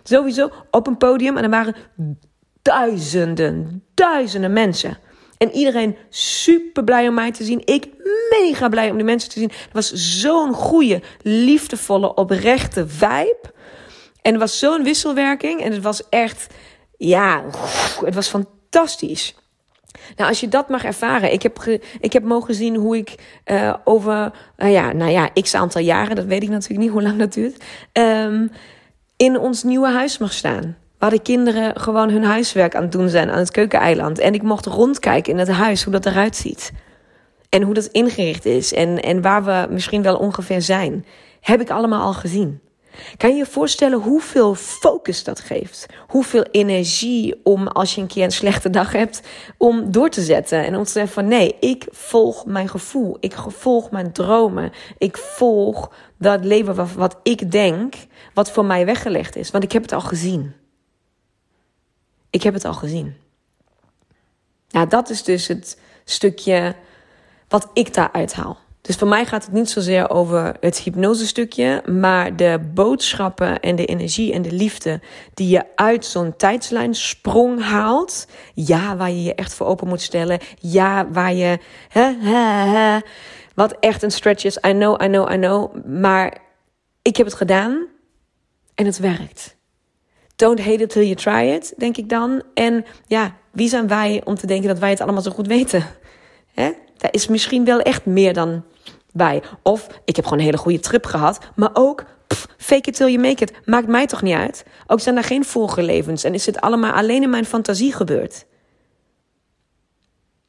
sowieso, 0.03 0.49
op 0.71 0.87
een 0.87 0.97
podium. 0.97 1.37
En 1.37 1.43
er 1.43 1.49
waren 1.49 1.75
duizenden, 2.61 3.83
duizenden 3.93 4.53
mensen. 4.53 4.97
En 5.37 5.51
iedereen 5.51 5.97
super 6.09 6.83
blij 6.83 7.07
om 7.07 7.13
mij 7.13 7.31
te 7.31 7.43
zien. 7.43 7.61
Ik 7.65 7.87
mega 8.29 8.69
blij 8.69 8.89
om 8.89 8.95
die 8.95 9.05
mensen 9.05 9.29
te 9.29 9.39
zien. 9.39 9.51
Het 9.51 9.73
was 9.73 9.91
zo'n 9.91 10.53
goede, 10.53 11.01
liefdevolle, 11.21 12.13
oprechte 12.13 12.87
vibe. 12.87 13.53
En 14.21 14.33
er 14.33 14.39
was 14.39 14.59
zo'n 14.59 14.83
wisselwerking. 14.83 15.61
En 15.61 15.71
het 15.71 15.81
was 15.81 16.09
echt, 16.09 16.53
ja, 16.97 17.43
het 18.05 18.15
was 18.15 18.27
fantastisch. 18.27 19.35
Nou, 20.15 20.29
als 20.29 20.39
je 20.39 20.47
dat 20.47 20.69
mag 20.69 20.83
ervaren. 20.83 21.33
Ik 21.33 21.43
heb, 21.43 21.79
ik 21.99 22.13
heb 22.13 22.23
mogen 22.23 22.55
zien 22.55 22.75
hoe 22.75 22.97
ik 22.97 23.15
uh, 23.45 23.73
over, 23.83 24.31
uh, 24.57 24.71
ja, 24.71 24.91
nou 24.91 25.11
ja, 25.11 25.29
x 25.41 25.55
aantal 25.55 25.81
jaren, 25.81 26.15
dat 26.15 26.25
weet 26.25 26.43
ik 26.43 26.49
natuurlijk 26.49 26.81
niet 26.81 26.91
hoe 26.91 27.01
lang 27.01 27.19
dat 27.19 27.33
duurt, 27.33 27.63
um, 27.93 28.51
in 29.17 29.39
ons 29.39 29.63
nieuwe 29.63 29.89
huis 29.89 30.17
mag 30.17 30.33
staan. 30.33 30.77
Waar 30.97 31.09
de 31.09 31.21
kinderen 31.21 31.79
gewoon 31.79 32.09
hun 32.09 32.23
huiswerk 32.23 32.75
aan 32.75 32.81
het 32.81 32.91
doen 32.91 33.09
zijn 33.09 33.29
aan 33.29 33.37
het 33.37 33.51
keukeneiland. 33.51 34.19
En 34.19 34.33
ik 34.33 34.41
mocht 34.41 34.65
rondkijken 34.65 35.31
in 35.31 35.39
het 35.39 35.49
huis, 35.49 35.83
hoe 35.83 35.93
dat 35.93 36.05
eruit 36.05 36.35
ziet. 36.35 36.71
En 37.49 37.61
hoe 37.61 37.73
dat 37.73 37.85
ingericht 37.85 38.45
is. 38.45 38.73
En, 38.73 38.99
en 39.01 39.21
waar 39.21 39.43
we 39.43 39.67
misschien 39.69 40.01
wel 40.01 40.17
ongeveer 40.17 40.61
zijn. 40.61 41.05
Heb 41.41 41.61
ik 41.61 41.69
allemaal 41.69 42.01
al 42.01 42.13
gezien. 42.13 42.59
Kan 43.17 43.29
je 43.29 43.35
je 43.35 43.45
voorstellen 43.45 43.99
hoeveel 43.99 44.55
focus 44.55 45.23
dat 45.23 45.39
geeft? 45.39 45.85
Hoeveel 46.07 46.43
energie 46.43 47.39
om 47.43 47.67
als 47.67 47.95
je 47.95 48.01
een 48.01 48.07
keer 48.07 48.23
een 48.23 48.31
slechte 48.31 48.69
dag 48.69 48.91
hebt, 48.91 49.21
om 49.57 49.91
door 49.91 50.09
te 50.09 50.21
zetten. 50.21 50.65
En 50.65 50.75
om 50.75 50.83
te 50.83 50.91
zeggen 50.91 51.13
van 51.13 51.27
nee, 51.27 51.55
ik 51.59 51.87
volg 51.89 52.45
mijn 52.45 52.69
gevoel. 52.69 53.17
Ik 53.19 53.33
volg 53.47 53.91
mijn 53.91 54.11
dromen. 54.11 54.71
Ik 54.97 55.17
volg 55.17 55.91
dat 56.17 56.43
leven 56.43 56.75
wat, 56.75 56.91
wat 56.91 57.19
ik 57.23 57.51
denk, 57.51 57.95
wat 58.33 58.51
voor 58.51 58.65
mij 58.65 58.85
weggelegd 58.85 59.35
is. 59.35 59.51
Want 59.51 59.63
ik 59.63 59.71
heb 59.71 59.81
het 59.81 59.91
al 59.91 60.01
gezien. 60.01 60.53
Ik 62.29 62.43
heb 62.43 62.53
het 62.53 62.65
al 62.65 62.73
gezien. 62.73 63.15
Nou, 64.69 64.87
dat 64.87 65.09
is 65.09 65.23
dus 65.23 65.47
het 65.47 65.79
stukje 66.03 66.75
wat 67.47 67.69
ik 67.73 67.93
daaruit 67.93 68.33
haal. 68.33 68.57
Dus 68.83 68.95
voor 68.95 69.07
mij 69.07 69.25
gaat 69.25 69.43
het 69.43 69.53
niet 69.53 69.69
zozeer 69.69 70.09
over 70.09 70.55
het 70.59 70.79
hypnose 70.79 71.27
stukje, 71.27 71.81
maar 71.85 72.35
de 72.35 72.59
boodschappen 72.73 73.59
en 73.59 73.75
de 73.75 73.85
energie 73.85 74.33
en 74.33 74.41
de 74.41 74.51
liefde 74.51 75.01
die 75.33 75.47
je 75.47 75.63
uit 75.75 76.05
zo'n 76.05 76.35
tijdslijn 76.35 76.93
sprong 76.93 77.61
haalt. 77.61 78.27
Ja, 78.53 78.97
waar 78.97 79.09
je 79.09 79.23
je 79.23 79.35
echt 79.35 79.53
voor 79.53 79.67
open 79.67 79.87
moet 79.87 80.01
stellen. 80.01 80.39
Ja, 80.59 81.09
waar 81.09 81.33
je, 81.33 81.59
hè, 81.89 82.13
hè, 82.19 82.69
hè, 82.69 82.99
wat 83.55 83.75
echt 83.79 84.03
een 84.03 84.11
stretch 84.11 84.43
is. 84.43 84.57
I 84.67 84.71
know, 84.71 85.01
I 85.01 85.05
know, 85.05 85.31
I 85.31 85.35
know. 85.35 85.85
Maar 85.85 86.37
ik 87.01 87.17
heb 87.17 87.25
het 87.25 87.35
gedaan 87.35 87.87
en 88.75 88.85
het 88.85 88.97
werkt. 88.97 89.55
Don't 90.35 90.59
hate 90.59 90.83
it 90.83 90.89
till 90.89 91.03
you 91.03 91.15
try 91.15 91.53
it, 91.55 91.73
denk 91.77 91.97
ik 91.97 92.09
dan. 92.09 92.43
En 92.53 92.85
ja, 93.07 93.35
wie 93.51 93.69
zijn 93.69 93.87
wij 93.87 94.21
om 94.23 94.35
te 94.35 94.47
denken 94.47 94.67
dat 94.67 94.79
wij 94.79 94.89
het 94.89 95.01
allemaal 95.01 95.21
zo 95.21 95.31
goed 95.31 95.47
weten? 95.47 95.85
Hè? 96.53 96.71
Daar 96.97 97.13
is 97.13 97.27
misschien 97.27 97.65
wel 97.65 97.79
echt 97.79 98.05
meer 98.05 98.33
dan 98.33 98.63
Of 99.63 99.87
ik 100.05 100.15
heb 100.15 100.25
gewoon 100.25 100.39
een 100.39 100.45
hele 100.45 100.57
goede 100.57 100.79
trip 100.79 101.05
gehad, 101.05 101.39
maar 101.55 101.69
ook 101.73 102.05
Fake 102.57 102.89
it 102.89 102.95
till 102.95 103.07
you 103.07 103.19
make 103.19 103.43
it. 103.43 103.53
Maakt 103.65 103.87
mij 103.87 104.07
toch 104.07 104.21
niet 104.21 104.35
uit? 104.35 104.65
Ook 104.87 104.99
zijn 104.99 105.17
er 105.17 105.23
geen 105.23 105.45
vorige 105.45 105.83
levens 105.83 106.23
en 106.23 106.33
is 106.33 106.45
het 106.45 106.61
allemaal 106.61 106.91
alleen 106.91 107.23
in 107.23 107.29
mijn 107.29 107.45
fantasie 107.45 107.93
gebeurd. 107.93 108.45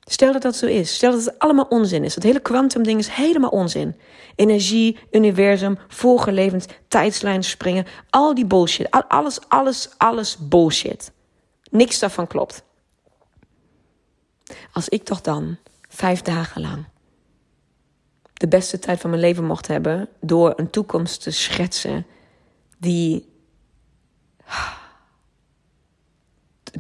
Stel 0.01 0.33
dat 0.33 0.43
dat 0.43 0.57
zo 0.57 0.67
is. 0.67 0.95
Stel 0.95 1.11
dat 1.11 1.25
het 1.25 1.39
allemaal 1.39 1.67
onzin 1.69 2.05
is. 2.05 2.15
Dat 2.15 2.25
hele 2.25 2.41
kwantumding 2.41 2.99
is 2.99 3.09
helemaal 3.09 3.51
onzin. 3.51 3.97
Energie, 4.37 4.99
universum, 5.11 5.79
vorige 5.89 6.33
levens, 6.33 6.67
tijdslijn 6.89 7.45
springen. 7.45 7.87
Al 8.11 8.35
die 8.35 8.47
bullshit. 8.47 8.91
Alles, 8.91 9.49
alles, 9.49 9.89
alles 9.97 10.39
bullshit. 10.39 11.13
Niks 11.71 11.99
daarvan 11.99 12.27
klopt. 12.27 12.65
Als 14.73 14.89
ik 14.89 15.05
toch 15.05 15.21
dan 15.21 15.57
vijf 15.89 16.23
dagen 16.23 16.61
lang 16.61 16.85
de 18.45 18.57
beste 18.57 18.79
tijd 18.79 19.01
van 19.01 19.11
mijn 19.11 19.23
leven 19.23 19.45
mocht 19.45 19.67
hebben 19.67 20.09
door 20.21 20.53
een 20.57 20.71
toekomst 20.71 21.23
te 21.23 21.31
schetsen 21.31 22.07
die, 22.79 23.33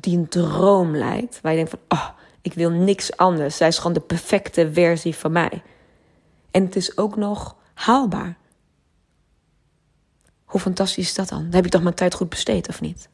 die 0.00 0.18
een 0.18 0.28
droom 0.28 0.96
lijkt, 0.96 1.40
waar 1.40 1.52
je 1.52 1.56
denkt 1.56 1.70
van, 1.70 1.98
oh, 1.98 2.08
ik 2.40 2.54
wil 2.54 2.70
niks 2.70 3.16
anders. 3.16 3.56
Zij 3.56 3.68
is 3.68 3.78
gewoon 3.78 3.92
de 3.92 4.00
perfecte 4.00 4.72
versie 4.72 5.14
van 5.14 5.32
mij. 5.32 5.62
En 6.50 6.64
het 6.64 6.76
is 6.76 6.96
ook 6.96 7.16
nog 7.16 7.56
haalbaar. 7.74 8.36
Hoe 10.44 10.60
fantastisch 10.60 11.06
is 11.06 11.14
dat 11.14 11.28
dan? 11.28 11.48
Heb 11.50 11.64
ik 11.64 11.70
toch 11.70 11.82
mijn 11.82 11.94
tijd 11.94 12.14
goed 12.14 12.28
besteed, 12.28 12.68
of 12.68 12.80
niet? 12.80 13.08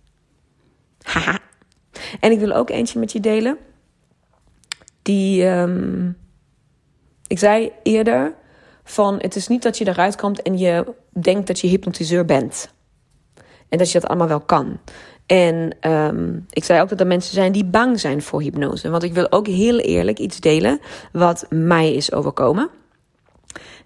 Haha. 1.02 1.38
En 2.20 2.32
ik 2.32 2.38
wil 2.38 2.52
ook 2.52 2.70
eentje 2.70 2.98
met 2.98 3.12
je 3.12 3.20
delen. 3.20 3.58
Die, 5.02 5.46
um, 5.46 6.18
ik 7.26 7.38
zei 7.38 7.72
eerder 7.82 8.38
van 8.90 9.18
het 9.18 9.36
is 9.36 9.48
niet 9.48 9.62
dat 9.62 9.78
je 9.78 9.88
eruit 9.88 10.16
komt 10.16 10.42
en 10.42 10.58
je 10.58 10.94
denkt 11.20 11.46
dat 11.46 11.60
je 11.60 11.66
hypnotiseur 11.66 12.24
bent. 12.24 12.72
En 13.68 13.78
dat 13.78 13.92
je 13.92 14.00
dat 14.00 14.08
allemaal 14.08 14.28
wel 14.28 14.40
kan. 14.40 14.80
En 15.26 15.76
um, 15.80 16.46
ik 16.50 16.64
zei 16.64 16.80
ook 16.80 16.88
dat 16.88 17.00
er 17.00 17.06
mensen 17.06 17.34
zijn 17.34 17.52
die 17.52 17.64
bang 17.64 18.00
zijn 18.00 18.22
voor 18.22 18.40
hypnose. 18.40 18.90
Want 18.90 19.02
ik 19.02 19.14
wil 19.14 19.32
ook 19.32 19.46
heel 19.46 19.78
eerlijk 19.78 20.18
iets 20.18 20.40
delen 20.40 20.80
wat 21.12 21.46
mij 21.48 21.94
is 21.94 22.12
overkomen. 22.12 22.70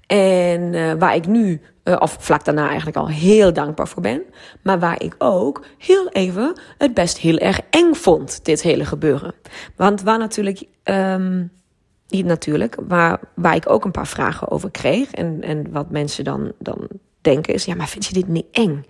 En 0.06 0.72
uh, 0.72 0.92
waar 0.98 1.14
ik 1.14 1.26
nu, 1.26 1.60
uh, 1.84 1.96
of 1.98 2.16
vlak 2.20 2.44
daarna 2.44 2.66
eigenlijk 2.66 2.96
al 2.96 3.08
heel 3.08 3.52
dankbaar 3.52 3.88
voor 3.88 4.02
ben. 4.02 4.22
Maar 4.62 4.78
waar 4.78 5.02
ik 5.02 5.14
ook 5.18 5.64
heel 5.78 6.08
even 6.08 6.60
het 6.78 6.94
best 6.94 7.18
heel 7.18 7.38
erg 7.38 7.60
eng 7.70 7.94
vond, 7.94 8.44
dit 8.44 8.62
hele 8.62 8.84
gebeuren. 8.84 9.34
Want 9.76 10.02
waar 10.02 10.18
natuurlijk, 10.18 10.64
um, 10.84 11.50
niet 12.08 12.26
natuurlijk, 12.26 12.76
waar, 12.86 13.20
waar 13.34 13.54
ik 13.54 13.70
ook 13.70 13.84
een 13.84 13.90
paar 13.90 14.06
vragen 14.06 14.50
over 14.50 14.70
kreeg. 14.70 15.10
En, 15.10 15.42
en 15.42 15.72
wat 15.72 15.90
mensen 15.90 16.24
dan, 16.24 16.52
dan 16.58 16.88
denken 17.20 17.54
is, 17.54 17.64
ja, 17.64 17.74
maar 17.74 17.88
vind 17.88 18.06
je 18.06 18.14
dit 18.14 18.28
niet 18.28 18.46
eng? 18.50 18.84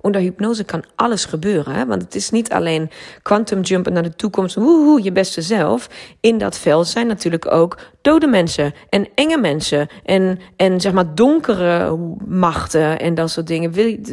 Onder 0.00 0.20
hypnose 0.20 0.64
kan 0.64 0.84
alles 0.94 1.24
gebeuren. 1.24 1.74
Hè? 1.74 1.86
Want 1.86 2.02
het 2.02 2.14
is 2.14 2.30
niet 2.30 2.52
alleen 2.52 2.90
quantum 3.22 3.60
jumpen 3.60 3.92
naar 3.92 4.02
de 4.02 4.16
toekomst, 4.16 4.54
woehoe, 4.54 5.02
je 5.02 5.12
beste 5.12 5.42
zelf. 5.42 5.88
In 6.20 6.38
dat 6.38 6.58
veld 6.58 6.86
zijn 6.86 7.06
natuurlijk 7.06 7.52
ook 7.52 7.78
dode 8.02 8.26
mensen 8.26 8.74
en 8.88 9.08
enge 9.14 9.38
mensen. 9.38 9.88
En, 10.04 10.38
en 10.56 10.80
zeg 10.80 10.92
maar 10.92 11.14
donkere 11.14 11.96
machten 12.26 13.00
en 13.00 13.14
dat 13.14 13.30
soort 13.30 13.46
dingen. 13.46 13.72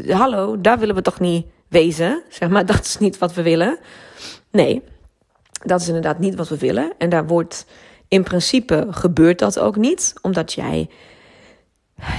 Hallo, 0.09 0.61
daar 0.61 0.79
willen 0.79 0.95
we 0.95 1.01
toch 1.01 1.19
niet 1.19 1.45
wezen? 1.67 2.23
Zeg 2.29 2.49
maar, 2.49 2.65
dat 2.73 2.79
is 2.79 2.97
niet 2.97 3.17
wat 3.17 3.33
we 3.33 3.41
willen. 3.41 3.77
Nee, 4.51 4.81
dat 5.63 5.81
is 5.81 5.87
inderdaad 5.87 6.19
niet 6.19 6.35
wat 6.35 6.49
we 6.49 6.57
willen. 6.57 6.93
En 6.97 7.09
daar 7.09 7.27
wordt 7.27 7.65
in 8.13 8.23
principe 8.23 8.87
gebeurt 8.89 9.39
dat 9.39 9.59
ook 9.59 9.75
niet, 9.75 10.13
omdat 10.21 10.53
jij 10.53 10.89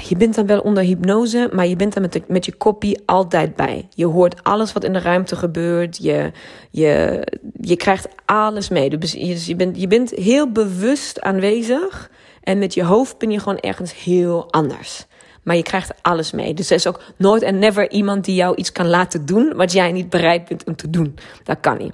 je 0.09 0.17
bent 0.17 0.35
dan 0.35 0.47
wel 0.47 0.61
onder 0.61 0.83
hypnose, 0.83 1.51
maar 1.53 1.67
je 1.67 1.77
bent 1.77 1.93
dan 1.93 2.03
met, 2.03 2.29
met 2.29 2.45
je 2.45 2.53
kopie 2.53 3.03
altijd 3.07 3.57
bij. 3.57 3.89
Je 3.95 4.07
hoort 4.07 4.45
alles 4.45 4.73
wat 4.73 4.85
in 4.85 4.93
de 4.93 4.99
ruimte 4.99 5.37
gebeurt. 5.37 5.97
Je, 6.03 6.33
je, 6.71 7.21
je 7.61 7.77
krijgt 7.77 8.09
alles 8.25 8.69
mee. 8.69 8.99
Dus 8.99 9.13
je, 9.13 9.47
je, 9.47 9.57
bent, 9.57 9.81
je 9.81 9.87
bent 9.87 10.11
heel 10.11 10.53
bewust 10.53 11.21
aanwezig. 11.21 12.11
En 12.43 12.59
met 12.59 12.75
je 12.75 12.85
hoofd 12.85 13.19
ben 13.19 13.31
je 13.31 13.39
gewoon 13.39 13.59
ergens 13.59 14.05
heel 14.05 14.53
anders. 14.53 15.07
Maar 15.43 15.57
je 15.57 15.63
krijgt 15.63 15.93
alles 16.03 16.33
mee. 16.33 16.55
Dus 16.55 16.71
er 16.71 16.77
is 16.77 16.87
ook 16.87 17.01
nooit 17.17 17.43
en 17.43 17.59
never 17.59 17.91
iemand 17.91 18.25
die 18.25 18.35
jou 18.35 18.57
iets 18.57 18.73
kan 18.73 18.89
laten 18.89 19.27
doen 19.27 19.53
wat 19.57 19.73
jij 19.73 19.93
niet 19.93 20.11
bereid 20.11 20.49
bent 20.49 20.65
om 20.65 20.77
te 20.77 20.91
doen. 20.91 21.19
Dat 21.45 21.61
kan 21.61 21.79
niet. 21.79 21.93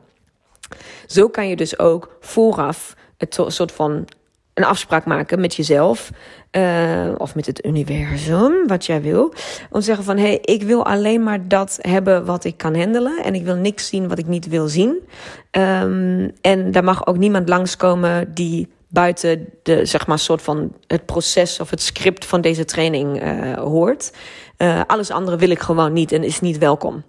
Zo 1.07 1.29
kan 1.29 1.49
je 1.49 1.57
dus 1.57 1.79
ook 1.79 2.17
vooraf 2.21 2.95
het 3.21 3.45
soort 3.47 3.73
van 3.73 4.07
een 4.55 4.65
afspraak 4.65 5.05
maken 5.05 5.41
met 5.41 5.55
jezelf 5.55 6.11
uh, 6.53 7.15
of 7.19 7.35
met 7.35 7.47
het 7.47 7.65
universum, 7.67 8.67
wat 8.67 8.87
jij 8.87 9.03
wil. 9.03 9.23
Om 9.71 9.81
te 9.81 9.81
zeggen 9.81 10.05
van, 10.05 10.17
hé, 10.17 10.23
hey, 10.23 10.39
ik 10.43 10.63
wil 10.63 10.85
alleen 10.85 11.23
maar 11.23 11.49
dat 11.49 11.79
hebben 11.81 12.25
wat 12.25 12.45
ik 12.45 12.57
kan 12.57 12.77
handelen. 12.77 13.25
En 13.25 13.35
ik 13.35 13.45
wil 13.45 13.55
niks 13.55 13.89
zien 13.89 14.09
wat 14.09 14.19
ik 14.19 14.27
niet 14.27 14.49
wil 14.49 14.69
zien. 14.69 15.09
Um, 15.51 16.33
en 16.41 16.71
daar 16.71 16.85
mag 16.85 17.07
ook 17.07 17.17
niemand 17.17 17.49
langskomen 17.49 18.35
die 18.35 18.69
buiten 18.89 19.49
de, 19.63 19.85
zeg 19.85 20.07
maar, 20.07 20.19
soort 20.19 20.43
van 20.43 20.75
het 20.87 21.07
proces 21.07 21.61
of 21.61 21.71
het 21.71 21.83
script 21.83 22.25
van 22.25 22.41
deze 22.41 22.65
training 22.65 23.23
uh, 23.23 23.55
hoort. 23.55 24.13
Uh, 24.59 24.81
alles 24.87 25.11
andere 25.11 25.37
wil 25.37 25.51
ik 25.51 25.61
gewoon 25.61 25.93
niet 25.93 26.13
en 26.13 26.25
is 26.25 26.41
niet 26.41 26.59
welkom. 26.59 27.03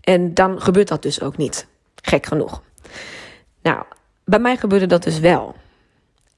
En 0.00 0.34
dan 0.34 0.60
gebeurt 0.60 0.88
dat 0.88 1.02
dus 1.02 1.22
ook 1.22 1.36
niet. 1.36 1.66
Gek 2.02 2.26
genoeg. 2.26 2.62
Nou, 3.62 3.82
bij 4.24 4.38
mij 4.38 4.56
gebeurde 4.56 4.86
dat 4.86 5.02
dus 5.02 5.18
wel. 5.18 5.54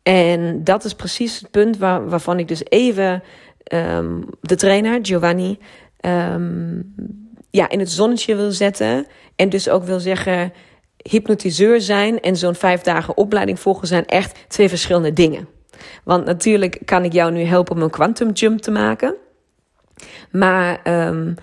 En 0.02 0.64
dat 0.64 0.84
is 0.84 0.94
precies 0.94 1.40
het 1.40 1.50
punt 1.50 1.78
waar, 1.78 2.08
waarvan 2.08 2.38
ik 2.38 2.48
dus 2.48 2.64
even 2.64 3.22
um, 3.72 4.24
de 4.40 4.54
trainer, 4.54 4.98
Giovanni, 5.02 5.58
um, 6.00 6.94
ja, 7.50 7.68
in 7.68 7.78
het 7.78 7.90
zonnetje 7.90 8.36
wil 8.36 8.50
zetten. 8.50 9.06
En 9.36 9.48
dus 9.48 9.68
ook 9.68 9.84
wil 9.84 10.00
zeggen, 10.00 10.52
hypnotiseur 10.96 11.80
zijn 11.80 12.20
en 12.20 12.36
zo'n 12.36 12.54
vijf 12.54 12.80
dagen 12.80 13.16
opleiding 13.16 13.60
volgen 13.60 13.86
zijn 13.86 14.06
echt 14.06 14.44
twee 14.48 14.68
verschillende 14.68 15.12
dingen. 15.12 15.48
Want 16.04 16.24
natuurlijk 16.24 16.80
kan 16.84 17.04
ik 17.04 17.12
jou 17.12 17.32
nu 17.32 17.42
helpen 17.42 17.76
om 17.76 17.82
een 17.82 17.90
quantum 17.90 18.30
jump 18.30 18.60
te 18.60 18.70
maken. 18.70 19.14
Maar 20.30 20.80
um, 21.08 21.34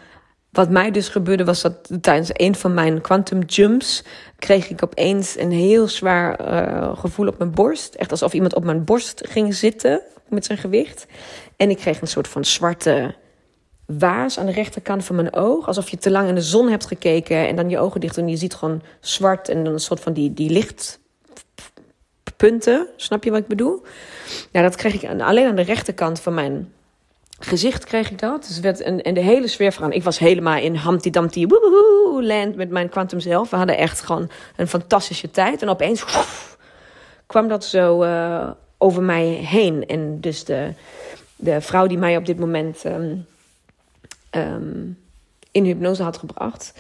wat 0.52 0.70
mij 0.70 0.92
dus 0.92 1.10
gebeurde 1.10 1.46
was 1.46 1.62
dat 1.62 1.90
tijdens 2.02 2.30
een 2.34 2.56
van 2.56 2.74
mijn 2.74 3.02
quantum 3.02 3.42
jumps 3.42 4.04
kreeg 4.40 4.70
ik 4.70 4.84
opeens 4.84 5.38
een 5.38 5.52
heel 5.52 5.88
zwaar 5.88 6.42
uh, 6.42 6.98
gevoel 6.98 7.28
op 7.28 7.38
mijn 7.38 7.52
borst. 7.52 7.96
Echt 7.96 8.12
alsof 8.12 8.34
iemand 8.34 8.56
op 8.56 8.64
mijn 8.64 8.84
borst 8.84 9.22
ging 9.30 9.56
zitten 9.56 10.02
met 10.30 10.46
zijn 10.46 10.58
gewicht. 10.58 11.06
En 11.56 11.70
ik 11.70 11.78
kreeg 11.78 12.02
een 12.02 12.08
soort 12.08 12.28
van 12.28 12.46
zwarte 12.46 13.16
waas 13.86 14.40
aan 14.40 14.46
de 14.46 14.52
rechterkant 14.52 15.06
van 15.06 15.16
mijn 15.16 15.34
oog. 15.34 15.68
Alsof 15.68 15.90
je 15.90 15.98
te 15.98 16.12
lang 16.12 16.28
in 16.28 16.36
de 16.36 16.42
zon 16.42 16.70
hebt 16.70 16.86
gekeken 16.86 17.48
en 17.48 17.56
dan 17.56 17.70
je 17.70 17.80
ogen 17.80 18.00
dicht 18.00 18.18
en 18.18 18.28
je 18.28 18.38
ziet 18.38 18.54
gewoon 18.54 18.82
zwart 19.00 19.50
en 19.50 19.64
dan 19.64 19.74
een 19.74 19.80
soort 19.80 20.00
van 20.00 20.14
die, 20.14 20.34
die 20.34 20.50
lichtpunten. 20.50 22.88
Snap 22.96 23.24
je 23.24 23.32
wat 23.32 23.40
ik 23.40 23.48
bedoel? 23.48 23.82
Ja, 24.52 24.62
dat 24.62 24.76
kreeg 24.76 24.94
ik 24.94 25.10
alleen 25.22 25.48
aan 25.48 25.56
de 25.56 25.62
rechterkant 25.62 26.20
van 26.20 26.34
mijn 26.34 26.72
gezicht 27.46 27.86
kreeg 27.86 28.12
ik 28.12 28.20
dat. 28.20 28.46
Dus 28.48 28.60
werd 28.60 28.86
een, 28.86 29.02
en 29.02 29.14
de 29.14 29.22
hele 29.22 29.48
sfeer 29.48 29.72
van. 29.72 29.92
Ik 29.92 30.04
was 30.04 30.20
helemaal 30.20 30.58
in 30.58 30.78
Humpty 30.78 31.10
Dumpty 31.10 31.46
land 32.20 32.56
met 32.56 32.70
mijn 32.70 32.90
Quantum 32.90 33.20
zelf. 33.20 33.50
We 33.50 33.56
hadden 33.56 33.78
echt 33.78 34.02
gewoon 34.02 34.30
een 34.56 34.68
fantastische 34.68 35.32
tijd. 35.32 35.62
En 35.62 35.70
opeens 35.70 36.06
kwam 37.26 37.48
dat 37.48 37.66
zo 37.66 38.04
uh, 38.04 38.50
over 38.78 39.04
mij 39.04 39.26
heen. 39.26 39.86
En 39.88 40.22
dus 40.22 40.44
de, 40.44 40.74
de 41.36 41.62
vrouw 41.62 41.88
die 41.88 41.98
mij 41.98 42.18
op 42.18 42.26
dit 42.26 42.40
moment 42.40 42.86
um, 42.86 43.26
um, 44.32 44.98
in 45.52 45.64
hypnose 45.64 46.04
had 46.04 46.18
gebracht. 46.18 46.74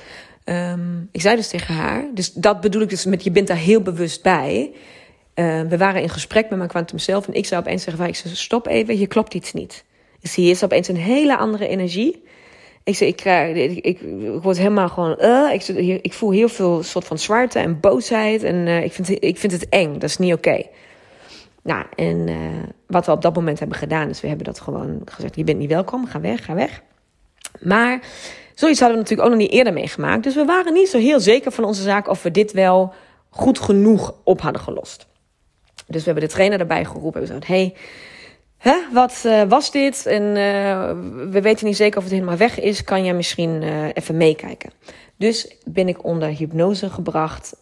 Um, 0.45 1.09
ik 1.11 1.21
zei 1.21 1.35
dus 1.35 1.47
tegen 1.47 1.75
haar. 1.75 2.05
Dus 2.13 2.33
dat 2.33 2.61
bedoel 2.61 2.81
ik 2.81 2.89
dus 2.89 3.05
met 3.05 3.23
je 3.23 3.31
bent 3.31 3.47
daar 3.47 3.57
heel 3.57 3.81
bewust 3.81 4.23
bij. 4.23 4.71
Uh, 5.35 5.61
we 5.61 5.77
waren 5.77 6.01
in 6.01 6.09
gesprek 6.09 6.49
met 6.49 6.57
mijn 6.57 6.69
Quantum 6.69 6.99
zelf. 6.99 7.27
En 7.27 7.33
ik 7.33 7.45
zou 7.45 7.61
opeens 7.61 7.83
zeggen: 7.83 8.07
ik 8.07 8.15
zei, 8.15 8.35
stop 8.35 8.67
even, 8.67 8.95
hier 8.95 9.07
klopt 9.07 9.33
iets 9.33 9.53
niet. 9.53 9.83
Dus 10.21 10.35
hier 10.35 10.49
is 10.49 10.63
opeens 10.63 10.87
een 10.87 10.95
hele 10.95 11.37
andere 11.37 11.67
energie. 11.67 12.23
Ik, 12.83 12.95
zeg, 12.95 13.07
ik, 13.07 13.15
krijg, 13.15 13.55
ik, 13.55 13.85
ik, 13.85 13.99
word 14.41 14.57
helemaal 14.57 14.89
gewoon. 14.89 15.17
Uh, 15.19 15.53
ik, 15.53 15.67
ik 16.01 16.13
voel 16.13 16.31
heel 16.31 16.49
veel 16.49 16.83
soort 16.83 17.05
van 17.05 17.17
zwaarte 17.17 17.59
en 17.59 17.79
boosheid. 17.79 18.43
En 18.43 18.55
uh, 18.55 18.83
ik, 18.83 18.93
vind, 18.93 19.23
ik 19.23 19.37
vind 19.37 19.51
het 19.51 19.69
eng. 19.69 19.93
Dat 19.93 20.09
is 20.09 20.17
niet 20.17 20.33
oké. 20.33 20.63
Nou, 21.63 21.85
en 21.95 22.27
uh, 22.27 22.35
wat 22.87 23.05
we 23.05 23.11
op 23.11 23.21
dat 23.21 23.35
moment 23.35 23.59
hebben 23.59 23.77
gedaan, 23.77 24.09
is 24.09 24.21
we 24.21 24.27
hebben 24.27 24.45
dat 24.45 24.59
gewoon 24.59 25.01
gezegd: 25.05 25.35
je 25.35 25.43
bent 25.43 25.57
niet 25.57 25.69
welkom, 25.69 26.05
ga 26.05 26.19
weg, 26.19 26.45
ga 26.45 26.53
weg. 26.53 26.81
Maar 27.59 27.99
zoiets 28.55 28.79
hadden 28.79 28.97
we 28.97 29.03
natuurlijk 29.03 29.29
ook 29.29 29.35
nog 29.35 29.47
niet 29.47 29.57
eerder 29.57 29.73
meegemaakt. 29.73 30.23
Dus 30.23 30.35
we 30.35 30.45
waren 30.45 30.73
niet 30.73 30.89
zo 30.89 30.97
heel 30.97 31.19
zeker 31.19 31.51
van 31.51 31.63
onze 31.63 31.81
zaak 31.81 32.07
of 32.07 32.23
we 32.23 32.31
dit 32.31 32.51
wel 32.51 32.93
goed 33.29 33.59
genoeg 33.59 34.15
op 34.23 34.41
hadden 34.41 34.61
gelost. 34.61 35.07
Dus 35.87 36.03
we 36.03 36.11
hebben 36.11 36.23
de 36.23 36.33
trainer 36.33 36.59
erbij 36.59 36.85
geroepen. 36.85 37.21
We 37.21 37.27
zeiden: 37.27 37.47
hey, 37.47 37.73
Hè, 38.61 38.75
wat 38.93 39.23
uh, 39.25 39.43
was 39.43 39.71
dit? 39.71 40.05
En 40.05 40.23
uh, 40.23 40.91
we 41.31 41.41
weten 41.41 41.65
niet 41.65 41.75
zeker 41.75 41.97
of 41.97 42.03
het 42.03 42.13
helemaal 42.13 42.37
weg 42.37 42.59
is. 42.59 42.83
Kan 42.83 43.03
jij 43.03 43.13
misschien 43.13 43.61
uh, 43.61 43.85
even 43.93 44.17
meekijken? 44.17 44.69
Dus 45.17 45.55
ben 45.65 45.87
ik 45.87 46.03
onder 46.03 46.29
hypnose 46.29 46.89
gebracht 46.89 47.55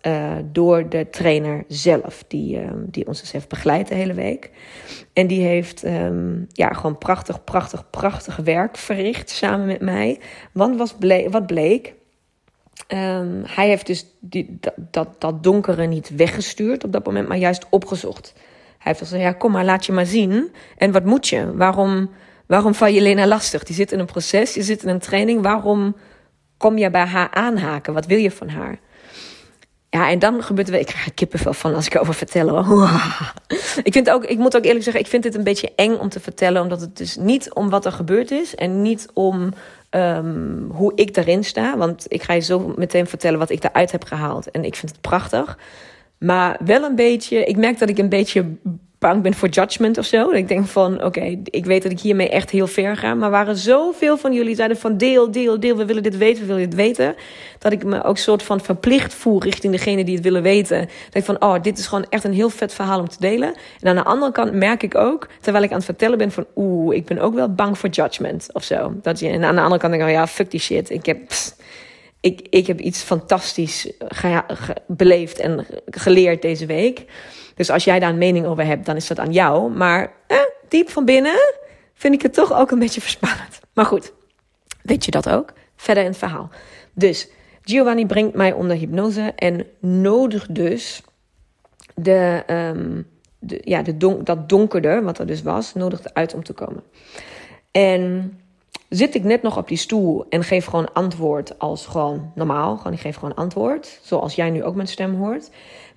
door 0.52 0.90
de 0.90 1.10
trainer 1.10 1.64
zelf, 1.68 2.24
die, 2.28 2.60
die 2.86 3.08
ons 3.08 3.20
dus 3.20 3.32
heeft 3.32 3.48
begeleid 3.48 3.88
de 3.88 3.96
hele 3.96 4.14
week. 4.14 4.50
En 5.14 5.28
die 5.28 5.42
heeft 5.42 5.86
um, 5.86 6.48
ja, 6.52 6.74
gewoon 6.74 6.98
prachtig, 6.98 7.44
prachtig, 7.44 7.90
prachtig 7.90 8.36
werk 8.36 8.78
verricht 8.78 9.30
samen 9.30 9.66
met 9.66 9.82
mij. 9.82 10.20
Want 10.52 10.78
was 10.78 10.94
bleek, 10.94 11.30
wat 11.30 11.46
bleek? 11.46 11.94
Um, 12.88 13.44
hij 13.46 13.68
heeft 13.68 13.88
dus 13.88 14.06
die, 14.20 14.60
dat, 14.76 15.22
dat 15.22 15.44
donkere 15.44 15.86
niet 15.86 16.16
weggestuurd 16.16 16.84
op 16.84 16.92
dat 16.92 17.06
moment, 17.06 17.28
maar 17.28 17.38
juist 17.38 17.66
opgezocht. 17.70 18.34
Hij 18.80 18.92
heeft 18.92 19.00
gezegd, 19.00 19.22
ja, 19.24 19.32
kom 19.32 19.52
maar, 19.52 19.66
laat 19.66 19.86
je 19.86 19.92
maar 19.92 20.06
zien. 20.06 20.52
En 20.78 20.92
wat 20.92 21.06
moet 21.06 21.28
je? 21.28 21.56
Waarom, 21.56 22.10
waarom 22.46 22.76
val 22.76 22.88
je 22.88 23.02
Lena 23.02 23.28
lastig? 23.28 23.64
Die 23.64 23.76
zit 23.76 23.92
in 23.92 24.00
een 24.00 24.06
proces, 24.06 24.54
je 24.54 24.64
zit 24.64 24.84
in 24.84 24.90
een 24.90 25.00
training. 25.00 25.42
Waarom 25.42 25.96
kom 26.58 26.78
je 26.78 26.90
bij 26.90 27.06
haar 27.06 27.32
aanhaken? 27.32 27.94
Wat 27.94 28.06
wil 28.06 28.18
je 28.18 28.32
van 28.32 28.50
haar? 28.50 28.80
Ja, 29.90 30.10
en 30.10 30.20
dan 30.20 30.44
gebeurt 30.44 30.68
er... 30.70 30.80
Ik 30.80 30.86
krijg 30.86 31.14
kippenvel 31.14 31.54
van 31.54 31.76
als 31.76 31.86
ik 31.86 32.00
over 32.00 32.14
vertel. 32.14 32.60
ik, 33.84 33.94
vind 33.94 34.10
ook, 34.10 34.26
ik 34.26 34.38
moet 34.38 34.56
ook 34.56 34.66
eerlijk 34.66 34.84
zeggen, 34.84 35.02
ik 35.02 35.10
vind 35.10 35.24
het 35.24 35.36
een 35.36 35.44
beetje 35.44 35.72
eng 35.76 35.96
om 35.96 36.10
te 36.10 36.20
vertellen. 36.20 36.62
Omdat 36.62 36.82
het 36.82 36.98
dus 36.98 37.16
niet 37.16 37.54
om 37.54 37.70
wat 37.70 37.86
er 37.86 37.92
gebeurd 37.92 38.32
is. 38.32 38.56
En 38.56 38.82
niet 38.82 39.08
om 39.14 39.54
um, 39.90 40.70
hoe 40.72 40.92
ik 40.96 41.14
daarin 41.14 41.44
sta. 41.44 41.78
Want 41.78 42.06
ik 42.08 42.24
ga 42.24 42.34
je 42.34 42.42
zo 42.42 42.74
meteen 42.76 43.08
vertellen 43.08 43.40
wat 43.40 43.50
ik 43.50 43.62
daaruit 43.62 43.92
heb 43.92 44.04
gehaald. 44.04 44.52
En 44.52 44.64
ik 44.64 44.76
vind 44.76 44.92
het 44.92 45.02
prachtig. 45.02 45.58
Maar 46.20 46.58
wel 46.66 46.84
een 46.84 46.96
beetje... 46.96 47.46
Ik 47.46 47.58
merk 47.58 47.80
dat 47.80 47.90
ik 47.90 47.98
een 47.98 48.10
beetje 48.10 48.46
bang 49.00 49.22
ben 49.22 49.34
voor 49.34 49.48
judgment 49.48 49.98
of 49.98 50.06
zo. 50.06 50.30
Ik 50.30 50.48
denk 50.48 50.68
van, 50.68 51.04
oké, 51.04 51.40
ik 51.44 51.66
weet 51.66 51.84
dat 51.84 51.92
ik 51.92 52.00
hiermee 52.00 52.30
echt 52.30 52.50
heel 52.50 52.68
ver 52.68 52.98
ga. 52.98 53.14
Maar 53.14 53.30
waren 53.30 53.58
zoveel 53.58 54.18
van 54.18 54.34
jullie 54.34 54.56
zeiden 54.56 54.78
van 54.78 54.98
deel, 54.98 55.32
deel, 55.32 55.60
deel. 55.60 55.78
We 55.78 55.86
willen 55.86 56.04
dit 56.04 56.18
weten, 56.18 56.42
we 56.42 56.48
willen 56.48 56.70
dit 56.70 56.80
weten. 56.80 57.16
Dat 57.60 57.72
ik 57.72 57.84
me 57.84 58.04
ook 58.04 58.18
soort 58.18 58.44
van 58.44 58.62
verplicht 58.62 59.14
voel 59.14 59.44
richting 59.44 59.74
degene 59.74 60.04
die 60.04 60.16
het 60.16 60.24
willen 60.24 60.42
weten. 60.42 60.80
Dat 60.80 61.16
ik 61.16 61.24
van, 61.24 61.42
oh, 61.42 61.62
dit 61.62 61.78
is 61.78 61.88
gewoon 61.88 62.06
echt 62.10 62.24
een 62.24 62.34
heel 62.34 62.50
vet 62.50 62.74
verhaal 62.74 63.00
om 63.00 63.10
te 63.10 63.20
delen. 63.20 63.54
En 63.80 63.90
aan 63.90 63.96
de 63.96 64.04
andere 64.04 64.32
kant 64.32 64.54
merk 64.54 64.84
ik 64.84 64.96
ook, 64.96 65.28
terwijl 65.42 65.64
ik 65.64 65.70
aan 65.70 65.78
het 65.78 65.86
vertellen 65.86 66.18
ben 66.18 66.32
van, 66.32 66.46
oeh, 66.56 66.96
ik 66.96 67.06
ben 67.06 67.20
ook 67.20 67.34
wel 67.34 67.54
bang 67.54 67.78
voor 67.78 67.90
judgment 67.90 68.48
of 68.54 68.64
zo. 68.64 68.94
Dat 69.02 69.20
je, 69.20 69.28
en 69.28 69.44
aan 69.44 69.56
de 69.56 69.62
andere 69.62 69.82
kant 69.82 69.94
denk 69.94 70.04
ik, 70.04 70.10
oh 70.10 70.16
ja, 70.16 70.28
fuck 70.28 70.52
die 70.52 70.60
shit. 70.60 70.90
Ik 70.90 71.06
heb... 71.06 71.20
ik, 72.22 72.48
ik 72.50 72.68
heb 72.68 72.80
iets 72.80 73.02
fantastisch 73.02 73.92
beleefd 74.88 75.40
en 75.40 75.66
geleerd 75.86 76.42
deze 76.42 76.66
week. 76.66 77.06
Dus 77.56 77.70
als 77.70 77.84
jij 77.84 78.00
daar 78.00 78.10
een 78.10 78.18
mening 78.18 78.46
over 78.46 78.66
hebt, 78.66 78.86
dan 78.86 78.96
is 78.96 79.08
dat 79.08 79.20
aan 79.20 79.32
jou. 79.32 79.72
Maar 79.72 80.14
eh, 80.28 80.38
diep 80.68 80.90
van 80.90 81.06
binnen 81.06 81.54
vind 81.94 82.14
ik 82.14 82.22
het 82.22 82.34
toch 82.34 82.54
ook 82.54 82.72
een 82.72 82.80
beetje 82.80 83.02
verspannend. 83.02 83.60
Maar 83.74 83.86
goed, 83.86 84.14
weet 84.82 85.06
je 85.06 85.12
dat 85.12 85.30
ook? 85.30 85.54
Verder 85.76 86.04
in 86.04 86.10
het 86.10 86.20
verhaal. 86.20 86.50
Dus 86.94 87.30
Giovanni 87.62 88.06
brengt 88.06 88.36
mij 88.36 88.54
onder 88.54 88.78
hypnose 88.78 89.34
en 89.36 89.66
nodigt 89.80 90.56
dus 90.56 91.02
de, 91.96 92.44
um, 92.48 93.08
de, 93.40 93.62
ja, 93.64 93.82
de 93.82 93.98
dat 94.24 94.50
donkerde, 94.50 95.02
wat 95.02 95.20
er 95.20 95.28
dus 95.28 95.42
was, 95.42 95.74
nodigt 95.74 96.14
uit 96.14 96.34
om 96.34 96.44
te 96.44 96.54
komen. 96.54 96.84
En 97.72 98.39
zit 98.90 99.16
ik 99.16 99.24
net 99.24 99.42
nog 99.42 99.58
op 99.58 99.68
die 99.68 99.78
stoel 99.78 100.26
en 100.30 100.44
geef 100.44 100.66
gewoon 100.66 100.94
antwoord 100.94 101.60
als 101.60 101.86
gewoon 101.86 102.32
normaal. 102.36 102.78
Gewoon, 102.78 102.94
ik 102.94 103.00
geef 103.00 103.16
gewoon 103.16 103.36
antwoord, 103.36 104.00
zoals 104.02 104.36
jij 104.36 104.50
nu 104.50 104.64
ook 104.64 104.76
mijn 104.76 104.88
stem 104.88 105.16
hoort 105.16 105.50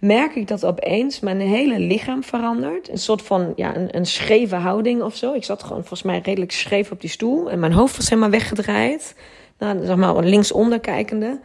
merk 0.02 0.34
ik 0.34 0.48
dat 0.48 0.64
opeens 0.64 1.20
mijn 1.20 1.40
hele 1.40 1.78
lichaam 1.78 2.24
verandert. 2.24 2.88
Een 2.88 2.98
soort 2.98 3.22
van 3.22 3.52
ja, 3.56 3.76
een, 3.76 3.96
een 3.96 4.06
scheve 4.06 4.56
houding 4.56 5.02
of 5.02 5.16
zo. 5.16 5.34
Ik 5.34 5.44
zat 5.44 5.62
gewoon 5.62 5.78
volgens 5.78 6.02
mij 6.02 6.18
redelijk 6.18 6.52
scheef 6.52 6.90
op 6.90 7.00
die 7.00 7.10
stoel. 7.10 7.50
En 7.50 7.58
mijn 7.58 7.72
hoofd 7.72 7.96
was 7.96 8.08
helemaal 8.08 8.30
weggedraaid. 8.30 9.14
Nou, 9.58 9.86
zeg 9.86 9.96
maar 9.96 10.24
linksonder 10.24 10.80
kijkende. 10.80 11.40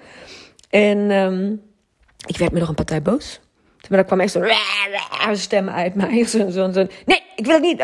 En 0.70 0.98
um, 1.12 1.62
ik 2.28 2.38
werd 2.38 2.52
me 2.52 2.60
nog 2.60 2.70
een 2.70 2.76
partij 2.76 3.02
boos. 3.02 3.40
Maar 3.90 4.00
er 4.00 4.06
kwam 4.06 4.20
echt 4.20 4.32
zo'n 4.32 5.36
stem 5.36 5.70
uit 5.70 5.96
mij. 5.96 6.24
Zo, 6.34 6.50
zo, 6.50 6.68
nee, 7.06 7.24
ik 7.36 7.46
wil 7.46 7.54
het 7.54 7.62
niet. 7.62 7.84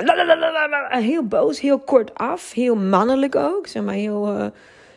Heel 0.90 1.24
boos, 1.24 1.60
heel 1.60 1.80
kort 1.80 2.16
af. 2.16 2.52
Heel 2.52 2.76
mannelijk 2.76 3.36
ook. 3.36 3.68
Zeg 3.68 3.84
maar 3.84 3.94
heel, 3.94 4.40
uh, 4.40 4.46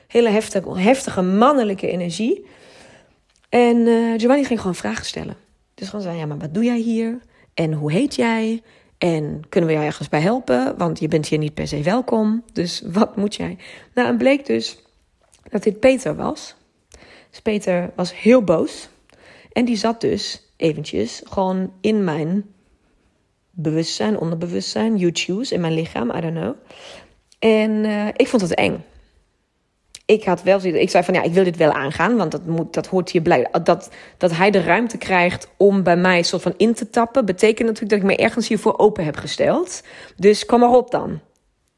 hele 0.07 0.28
heftige, 0.28 0.78
heftige 0.78 1.22
mannelijke 1.22 1.88
energie. 1.88 2.46
En 3.48 3.76
uh, 3.76 4.18
Giovanni 4.18 4.44
ging 4.44 4.61
gewoon 4.61 4.74
vragen 4.74 5.04
stellen. 5.04 5.36
Dus 5.74 5.88
gewoon 5.88 6.02
zeggen, 6.02 6.20
ja, 6.20 6.26
maar 6.26 6.38
wat 6.38 6.54
doe 6.54 6.64
jij 6.64 6.78
hier? 6.78 7.18
En 7.54 7.72
hoe 7.72 7.92
heet 7.92 8.14
jij? 8.14 8.62
En 8.98 9.42
kunnen 9.48 9.68
we 9.70 9.76
jou 9.76 9.86
ergens 9.86 10.09
bij 10.09 10.20
helpen? 10.20 10.78
Want 10.78 10.98
je 10.98 11.09
bent 11.09 11.28
hier 11.28 11.38
niet 11.38 11.54
per 11.54 11.68
se 11.68 11.82
welkom. 11.82 12.44
Dus 12.52 12.82
wat 12.86 13.16
moet 13.16 13.34
jij? 13.34 13.59
Nou, 13.94 14.09
en 14.09 14.16
bleek 14.16 14.46
dus 14.46 14.82
dat 15.50 15.62
dit 15.62 15.80
Peter 15.80 16.16
was. 16.16 16.54
Dus 17.30 17.40
Peter 17.40 17.92
was 17.96 18.20
heel 18.20 18.42
boos. 18.42 18.88
En 19.52 19.64
die 19.64 19.76
zat 19.76 20.00
dus 20.00 20.45
eventjes 20.57 21.22
gewoon 21.24 21.72
in 21.80 22.04
mijn 22.04 22.44
bewustzijn, 23.50 24.18
onderbewustzijn, 24.18 24.96
you 24.96 25.11
choose, 25.14 25.54
in 25.54 25.61
mijn 25.61 25.74
lichaam, 25.74 26.11
I 26.11 26.20
don't 26.20 26.34
know. 26.34 26.54
En 27.38 27.70
uh, 27.70 28.09
ik 28.16 28.28
vond 28.28 28.42
het 28.42 28.54
eng 28.54 28.84
ik 30.07 30.24
had 30.24 30.42
wel 30.42 30.64
ik 30.64 30.90
zei 30.90 31.04
van 31.04 31.14
ja, 31.14 31.22
ik 31.22 31.32
wil 31.32 31.44
dit 31.44 31.57
wel 31.57 31.72
aangaan, 31.72 32.16
want 32.16 32.30
dat, 32.30 32.46
moet, 32.46 32.74
dat 32.74 32.86
hoort 32.86 33.11
hier 33.11 33.22
blij. 33.22 33.48
Dat, 33.62 33.90
dat 34.16 34.36
hij 34.36 34.50
de 34.50 34.62
ruimte 34.62 34.98
krijgt 34.98 35.48
om 35.57 35.82
bij 35.82 35.96
mij 35.96 36.22
soort 36.22 36.42
van 36.42 36.54
in 36.57 36.74
te 36.74 36.90
tappen, 36.90 37.24
betekent 37.24 37.68
natuurlijk 37.68 38.02
dat 38.02 38.11
ik 38.11 38.16
me 38.16 38.24
ergens 38.24 38.48
hiervoor 38.48 38.78
open 38.78 39.04
heb 39.04 39.16
gesteld. 39.16 39.82
Dus 40.16 40.46
kom 40.46 40.61
maar 40.61 40.70
op 40.70 40.90
dan. 40.90 41.20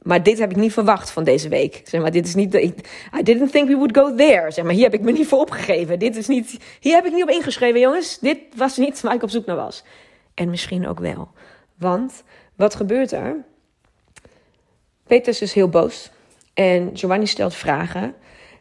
Maar 0.03 0.23
dit 0.23 0.39
heb 0.39 0.51
ik 0.51 0.57
niet 0.57 0.73
verwacht 0.73 1.11
van 1.11 1.25
deze 1.25 1.49
week. 1.49 1.81
Zeg 1.85 2.01
maar, 2.01 2.11
dit 2.11 2.27
is 2.27 2.35
niet. 2.35 2.55
I 2.55 3.23
didn't 3.23 3.53
think 3.53 3.69
we 3.69 3.75
would 3.75 3.97
go 3.97 4.15
there. 4.15 4.51
Zeg 4.51 4.65
maar, 4.65 4.75
hier 4.75 4.85
heb 4.85 4.95
ik 4.95 5.01
me 5.01 5.13
niet 5.13 5.27
voor 5.27 5.39
opgegeven. 5.39 5.99
Dit 5.99 6.17
is 6.17 6.27
niet. 6.27 6.59
Hier 6.81 6.95
heb 6.95 7.05
ik 7.05 7.13
niet 7.13 7.23
op 7.23 7.31
ingeschreven, 7.31 7.81
jongens. 7.81 8.19
Dit 8.19 8.39
was 8.57 8.77
niet 8.77 9.01
waar 9.01 9.15
ik 9.15 9.23
op 9.23 9.31
zoek 9.31 9.47
naar 9.47 9.57
was. 9.57 9.85
En 10.35 10.51
misschien 10.51 10.89
ook 10.89 11.01
wel. 11.01 11.29
Want 11.77 12.23
wat 12.57 12.75
gebeurt 12.75 13.13
er? 13.13 13.45
Peter 15.07 15.33
is 15.33 15.39
dus 15.39 15.53
heel 15.53 15.69
boos. 15.69 16.11
En 16.55 16.91
Giovanni 16.95 17.27
stelt 17.27 17.55
vragen. 17.55 18.15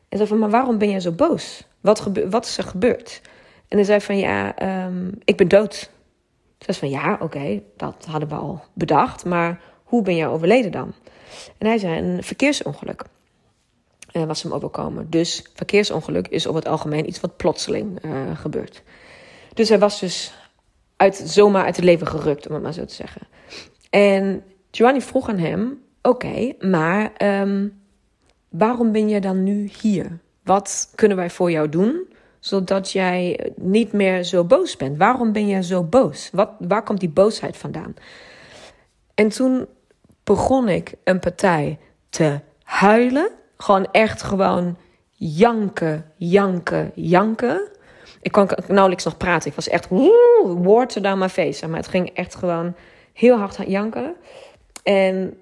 En 0.09 0.17
zei 0.17 0.27
van, 0.29 0.37
maar 0.39 0.49
waarom 0.49 0.77
ben 0.77 0.89
jij 0.89 0.99
zo 0.99 1.11
boos? 1.11 1.63
Wat, 1.81 1.99
gebe 1.99 2.29
wat 2.29 2.45
is 2.45 2.57
er 2.57 2.63
gebeurd? 2.63 3.21
En 3.67 3.77
hij 3.77 3.85
zei 3.85 4.01
van, 4.01 4.17
ja, 4.17 4.53
um, 4.85 5.17
ik 5.23 5.37
ben 5.37 5.47
dood. 5.47 5.73
Ze 6.57 6.73
zei 6.73 6.77
van, 6.77 6.89
ja, 6.89 7.17
oké, 7.21 7.61
dat 7.77 8.05
hadden 8.09 8.29
we 8.29 8.35
al 8.35 8.63
bedacht. 8.73 9.25
Maar 9.25 9.61
hoe 9.83 10.01
ben 10.01 10.15
jij 10.15 10.27
overleden 10.27 10.71
dan? 10.71 10.93
En 11.57 11.67
hij 11.67 11.77
zei, 11.77 11.97
een 11.97 12.23
verkeersongeluk 12.23 13.03
uh, 14.13 14.23
was 14.23 14.43
hem 14.43 14.51
overkomen. 14.51 15.09
Dus 15.09 15.45
verkeersongeluk 15.53 16.27
is 16.27 16.47
over 16.47 16.59
het 16.59 16.69
algemeen 16.69 17.07
iets 17.07 17.19
wat 17.19 17.37
plotseling 17.37 18.05
uh, 18.05 18.37
gebeurt. 18.37 18.83
Dus 19.53 19.69
hij 19.69 19.79
was 19.79 19.99
dus 19.99 20.33
uit, 20.95 21.15
zomaar 21.25 21.65
uit 21.65 21.75
het 21.75 21.85
leven 21.85 22.07
gerukt, 22.07 22.47
om 22.47 22.53
het 22.53 22.63
maar 22.63 22.73
zo 22.73 22.85
te 22.85 22.93
zeggen. 22.93 23.21
En 23.89 24.43
Giovanni 24.71 25.01
vroeg 25.01 25.29
aan 25.29 25.37
hem, 25.37 25.81
oké, 26.01 26.53
maar... 26.59 27.11
Um, 27.41 27.85
waarom 28.49 28.91
ben 28.91 29.09
je 29.09 29.21
dan 29.21 29.43
nu 29.43 29.69
hier? 29.81 30.19
Wat 30.43 30.91
kunnen 30.95 31.17
wij 31.17 31.29
voor 31.29 31.51
jou 31.51 31.69
doen, 31.69 32.07
zodat 32.39 32.91
jij 32.91 33.51
niet 33.55 33.91
meer 33.91 34.23
zo 34.23 34.43
boos 34.43 34.77
bent? 34.77 34.97
Waarom 34.97 35.31
ben 35.31 35.47
jij 35.47 35.61
zo 35.61 35.83
boos? 35.83 36.29
Wat, 36.33 36.49
waar 36.59 36.83
komt 36.83 36.99
die 36.99 37.09
boosheid 37.09 37.57
vandaan? 37.57 37.95
En 39.13 39.29
toen 39.29 39.67
begon 40.27 40.69
ik 40.69 40.93
een 41.03 41.19
partij 41.19 41.77
te 42.09 42.39
huilen. 42.63 43.29
Gewoon 43.57 43.87
echt 43.91 44.21
gewoon 44.21 44.77
janken, 45.11 46.11
janken, 46.15 46.91
janken. 46.95 47.67
Ik 48.21 48.31
kon 48.31 48.49
nauwelijks 48.67 49.03
nog 49.03 49.17
praten. 49.17 49.49
Ik 49.49 49.55
was 49.55 49.67
echt 49.67 49.87
water 50.43 51.01
down 51.01 51.19
my 51.19 51.29
face. 51.29 51.67
Maar 51.67 51.79
het 51.79 51.87
ging 51.87 52.09
echt 52.09 52.35
gewoon 52.35 52.75
heel 53.13 53.37
hard 53.37 53.57
janken. 53.67 54.15
En 54.83 55.37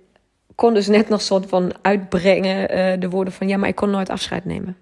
kon 0.55 0.73
dus 0.73 0.87
net 0.87 1.09
nog 1.09 1.21
soort 1.21 1.45
van 1.45 1.71
uitbrengen 1.81 2.77
uh, 2.77 2.99
de 2.99 3.09
woorden 3.09 3.33
van 3.33 3.47
ja, 3.47 3.57
maar 3.57 3.69
ik 3.69 3.75
kon 3.75 3.89
nooit 3.89 4.09
afscheid 4.09 4.45
nemen. 4.45 4.77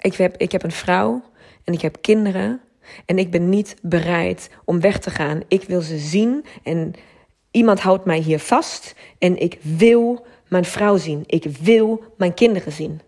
Ik 0.00 0.14
heb, 0.14 0.36
ik 0.36 0.52
heb 0.52 0.62
een 0.62 0.72
vrouw 0.72 1.22
en 1.64 1.72
ik 1.72 1.80
heb 1.80 1.96
kinderen 2.00 2.60
en 3.06 3.18
ik 3.18 3.30
ben 3.30 3.48
niet 3.48 3.76
bereid 3.82 4.50
om 4.64 4.80
weg 4.80 4.98
te 4.98 5.10
gaan. 5.10 5.40
Ik 5.48 5.62
wil 5.62 5.80
ze 5.80 5.98
zien 5.98 6.44
en 6.62 6.94
iemand 7.52 7.80
houdt 7.80 8.04
mij 8.04 8.18
hier 8.18 8.38
vast 8.38 8.94
en 9.18 9.38
ik 9.38 9.58
wil 9.60 10.26
mijn 10.48 10.64
vrouw 10.64 10.96
zien. 10.96 11.22
Ik 11.26 11.44
wil 11.44 12.04
mijn 12.16 12.34
kinderen 12.34 12.72
zien. 12.72 13.00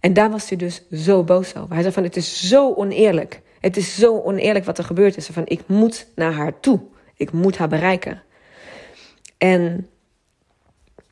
En 0.00 0.12
daar 0.12 0.30
was 0.30 0.48
hij 0.48 0.58
dus 0.58 0.82
zo 0.90 1.24
boos 1.24 1.56
over. 1.56 1.72
Hij 1.72 1.82
zei 1.82 1.94
van 1.94 2.02
het 2.02 2.16
is 2.16 2.48
zo 2.48 2.74
oneerlijk. 2.74 3.40
Het 3.60 3.76
is 3.76 3.98
zo 3.98 4.20
oneerlijk 4.20 4.64
wat 4.64 4.78
er 4.78 4.84
gebeurd 4.84 5.16
is. 5.16 5.26
Van 5.26 5.42
ik 5.46 5.60
moet 5.66 6.06
naar 6.14 6.32
haar 6.32 6.60
toe. 6.60 6.80
Ik 7.16 7.32
moet 7.32 7.56
haar 7.56 7.68
bereiken. 7.68 8.22
En 9.38 9.88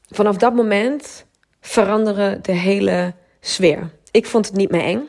vanaf 0.08 0.36
dat 0.36 0.54
moment 0.54 1.26
veranderde 1.60 2.38
de 2.42 2.52
hele 2.52 3.14
sfeer. 3.40 3.90
Ik 4.10 4.26
vond 4.26 4.46
het 4.46 4.56
niet 4.56 4.70
meer 4.70 4.82
eng. 4.82 5.08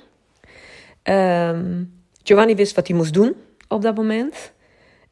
Um, 1.03 2.03
Giovanni 2.23 2.55
wist 2.55 2.75
wat 2.75 2.87
hij 2.87 2.97
moest 2.97 3.13
doen 3.13 3.35
op 3.67 3.81
dat 3.81 3.95
moment. 3.95 4.51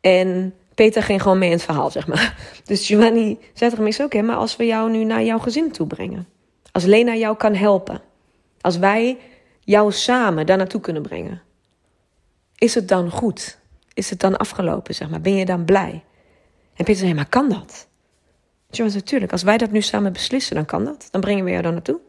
En 0.02 0.54
Peter 0.80 1.04
ging 1.04 1.22
gewoon 1.22 1.38
mee 1.38 1.50
in 1.50 1.56
het 1.56 1.64
verhaal, 1.64 1.92
zeg 1.92 2.08
maar. 2.08 2.38
Dus 2.66 2.86
Giovanni 2.86 3.40
zei 3.54 3.70
tegen 3.70 3.84
mij, 3.84 4.06
oké, 4.06 4.22
maar 4.22 4.36
als 4.36 4.56
we 4.56 4.66
jou 4.66 4.92
nu 4.92 5.04
naar 5.04 5.24
jouw 5.24 5.40
gezin 5.40 5.72
toe 5.72 5.88
brengen. 5.88 6.28
Als 6.72 6.84
Lena 6.84 7.16
jou 7.16 7.38
kan 7.38 7.56
helpen. 7.56 8.02
Als 8.62 8.78
wij 8.78 9.18
jou 9.60 9.92
samen 9.92 10.46
daar 10.46 10.58
naartoe 10.58 10.82
kunnen 10.82 11.02
brengen. 11.02 11.42
Is 12.56 12.76
het 12.76 12.88
dan 12.88 13.12
goed? 13.12 13.60
Is 13.94 14.10
het 14.10 14.20
dan 14.20 14.38
afgelopen, 14.38 14.96
zeg 14.96 15.10
maar? 15.10 15.22
Ben 15.22 15.36
je 15.36 15.46
dan 15.46 15.66
blij? 15.66 16.04
En 16.74 16.86
Peter 16.86 16.96
zei, 16.96 17.14
maar 17.14 17.30
kan 17.30 17.50
dat? 17.50 17.88
Ja, 18.70 18.86
natuurlijk. 18.86 19.32
Als 19.32 19.44
wij 19.44 19.58
dat 19.58 19.72
nu 19.72 19.82
samen 19.82 20.14
beslissen, 20.14 20.56
dan 20.56 20.66
kan 20.66 20.86
dat. 20.86 21.08
Dan 21.12 21.22
brengen 21.22 21.44
we 21.44 21.52
jou 21.52 21.64
daar 21.64 21.72
naartoe. 21.72 22.00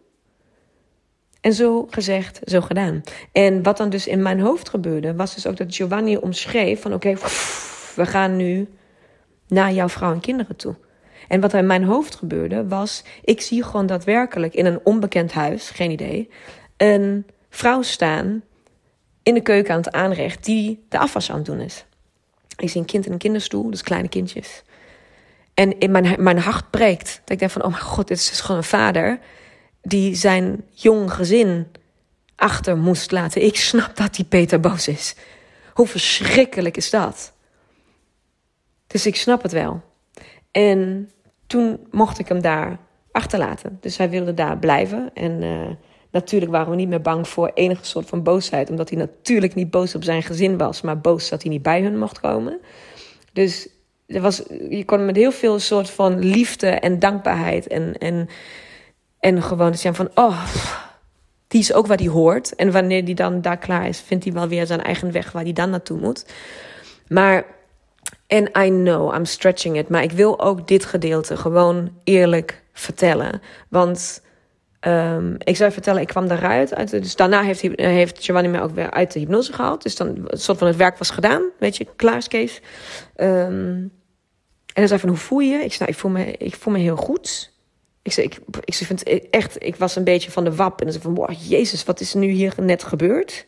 En 1.41 1.53
zo 1.53 1.87
gezegd, 1.91 2.41
zo 2.45 2.61
gedaan. 2.61 3.03
En 3.33 3.63
wat 3.63 3.77
dan 3.77 3.91
dus 3.91 4.07
in 4.07 4.23
mijn 4.23 4.41
hoofd 4.41 4.69
gebeurde, 4.69 5.15
was 5.15 5.35
dus 5.35 5.47
ook 5.47 5.57
dat 5.57 5.75
Giovanni 5.75 6.17
omschreef 6.17 6.81
van 6.81 6.95
oké, 6.95 7.17
we 7.95 8.07
gaan 8.07 8.37
nu 8.37 8.69
naar 9.49 9.73
jouw 9.73 9.89
vrouw 9.89 10.13
en 10.13 10.21
kinderen 10.21 10.57
toe. 10.57 10.75
En 11.29 11.41
wat 11.41 11.53
er 11.53 11.59
in 11.59 11.67
mijn 11.67 11.85
hoofd 11.85 12.15
gebeurde 12.15 12.69
was, 12.69 13.05
ik 13.25 13.41
zie 13.41 13.65
gewoon 13.65 13.87
daadwerkelijk 13.87 14.55
in 14.55 14.67
een 14.67 14.81
onbekend 14.85 15.33
huis, 15.33 15.71
geen 15.71 15.91
idee, 15.91 16.31
een 16.77 17.27
vrouw 17.51 17.83
staan 17.83 18.43
in 19.23 19.35
de 19.35 19.41
keuken 19.41 19.75
aan 19.75 19.81
het 19.81 19.93
aanrecht 19.93 20.45
die 20.45 20.85
de 20.89 20.99
afwas 20.99 21.31
aan 21.31 21.37
het 21.37 21.47
doen 21.47 21.61
is. 21.61 21.85
Ik 22.57 22.69
zie 22.69 22.81
een 22.81 22.87
kind 22.87 23.07
in 23.07 23.13
een 23.13 23.19
kinderstoel, 23.19 23.71
dus 23.71 23.83
kleine 23.83 24.09
kindjes. 24.09 24.63
En 25.55 25.79
in 25.79 25.91
mijn, 25.91 26.23
mijn 26.23 26.39
hart 26.39 26.71
breekt. 26.71 27.21
Dat 27.21 27.31
ik 27.31 27.39
denk 27.39 27.51
van, 27.51 27.63
oh 27.63 27.71
mijn 27.71 27.83
god, 27.83 28.09
dit 28.09 28.19
is 28.19 28.29
dus 28.29 28.41
gewoon 28.41 28.57
een 28.57 28.65
vader 28.65 29.19
die 29.83 30.15
zijn 30.15 30.65
jong 30.71 31.13
gezin 31.13 31.67
achter 32.37 32.77
moest 32.77 33.11
laten. 33.11 33.45
Ik 33.45 33.57
snap 33.57 33.97
dat 33.97 34.15
die 34.15 34.25
Peter 34.25 34.61
boos 34.61 34.89
is. 34.89 35.15
Hoe 35.73 35.87
verschrikkelijk 35.87 36.77
is 36.77 36.91
dat? 36.91 37.33
Dus 38.93 39.07
ik 39.07 39.17
snap 39.17 39.43
het 39.43 39.53
wel. 39.53 39.81
En 40.51 41.11
toen 41.47 41.87
mocht 41.91 42.19
ik 42.19 42.29
hem 42.29 42.43
daar 42.43 42.79
achterlaten. 43.13 43.79
Dus 43.81 43.97
hij 43.97 44.11
wilde 44.11 44.35
daar 44.35 44.59
blijven. 44.59 45.11
En 45.15 45.43
uh, 45.43 45.71
natuurlijk 46.11 46.53
waren 46.53 46.71
we 46.71 46.77
niet 46.77 46.89
meer 46.89 47.01
bang 47.01 47.29
voor 47.29 47.51
enige 47.55 47.85
soort 47.85 48.09
van 48.09 48.23
boosheid. 48.23 48.71
Omdat 48.71 48.91
hij 48.91 48.99
natuurlijk 48.99 49.55
niet 49.55 49.71
boos 49.71 49.95
op 49.95 50.05
zijn 50.05 50.23
gezin 50.23 50.59
was. 50.59 50.81
Maar 50.81 51.01
boos 51.01 51.29
dat 51.29 51.43
hij 51.43 51.51
niet 51.51 51.63
bij 51.63 51.83
hun 51.83 51.99
mocht 51.99 52.21
komen. 52.21 52.61
Dus 53.33 53.69
er 54.07 54.21
was, 54.21 54.43
je 54.69 54.85
kon 54.85 55.05
met 55.05 55.17
heel 55.17 55.33
veel 55.33 55.59
soort 55.59 55.91
van 55.91 56.19
liefde 56.19 56.69
en 56.69 56.99
dankbaarheid. 56.99 57.67
En, 57.67 57.99
en, 57.99 58.29
en 59.19 59.43
gewoon 59.43 59.75
zijn 59.75 59.95
van, 59.95 60.11
oh, 60.15 60.45
die 61.49 61.61
is 61.61 61.73
ook 61.73 61.87
waar 61.87 61.97
die 61.97 62.11
hoort. 62.11 62.55
En 62.55 62.73
wanneer 62.73 63.05
die 63.05 63.15
dan 63.15 63.41
daar 63.41 63.59
klaar 63.59 63.89
is, 63.89 64.01
vindt 64.01 64.25
hij 64.25 64.33
wel 64.33 64.49
weer 64.49 64.67
zijn 64.67 64.83
eigen 64.83 65.13
weg 65.13 65.33
waar 65.33 65.43
hij 65.43 65.53
dan 65.53 65.71
naartoe 65.71 65.99
moet. 65.99 66.27
Maar 67.09 67.59
en 68.31 68.51
I 68.65 68.69
know, 68.69 69.15
I'm 69.15 69.25
stretching 69.25 69.79
it. 69.79 69.89
Maar 69.89 70.03
ik 70.03 70.13
wil 70.13 70.41
ook 70.41 70.69
dit 70.69 70.85
gedeelte 70.85 71.37
gewoon 71.37 71.93
eerlijk 72.05 72.63
vertellen. 72.73 73.43
Want 73.69 74.23
um, 74.81 75.37
ik 75.39 75.57
zou 75.57 75.73
vertellen, 75.73 76.01
ik 76.01 76.07
kwam 76.07 76.29
daaruit. 76.29 76.75
Uit, 76.75 76.91
dus 76.91 77.17
daarna 77.17 77.43
heeft, 77.43 77.61
heeft 77.75 78.25
Giovanni 78.25 78.49
me 78.49 78.61
ook 78.61 78.75
weer 78.75 78.91
uit 78.91 79.13
de 79.13 79.19
hypnose 79.19 79.53
gehaald. 79.53 79.83
Dus 79.83 79.97
dan 79.97 80.09
een 80.09 80.39
soort 80.39 80.59
van 80.59 80.67
het 80.67 80.77
werk 80.77 80.99
was 80.99 81.11
gedaan. 81.11 81.43
Weet 81.59 81.77
je, 81.77 81.87
klaar 81.97 82.29
Kees. 82.29 82.61
Um, 83.17 83.93
en 84.67 84.73
hij 84.73 84.87
zei 84.87 85.01
van, 85.01 85.09
hoe 85.09 85.19
voel 85.19 85.39
je? 85.39 85.65
Ik 85.65 85.73
zei, 85.73 85.79
nou, 85.79 85.91
ik 85.91 85.99
voel 85.99 86.11
me, 86.11 86.33
ik 86.33 86.55
voel 86.55 86.73
me 86.73 86.79
heel 86.79 86.97
goed. 86.97 87.53
Ik 88.03 88.13
zei, 88.13 88.27
ik, 88.27 88.39
ik 88.65 88.75
vind 88.75 89.03
echt, 89.31 89.65
ik 89.65 89.77
was 89.77 89.97
een 89.97 90.05
beetje 90.05 90.31
van 90.31 90.45
de 90.45 90.55
wap. 90.55 90.79
En 90.79 90.85
dan 90.85 90.93
zei 90.93 91.05
van, 91.05 91.15
wow, 91.15 91.33
jezus, 91.49 91.85
wat 91.85 92.01
is 92.01 92.15
er 92.15 92.21
nu 92.21 92.29
hier 92.29 92.55
net 92.57 92.85
gebeurd? 92.85 93.47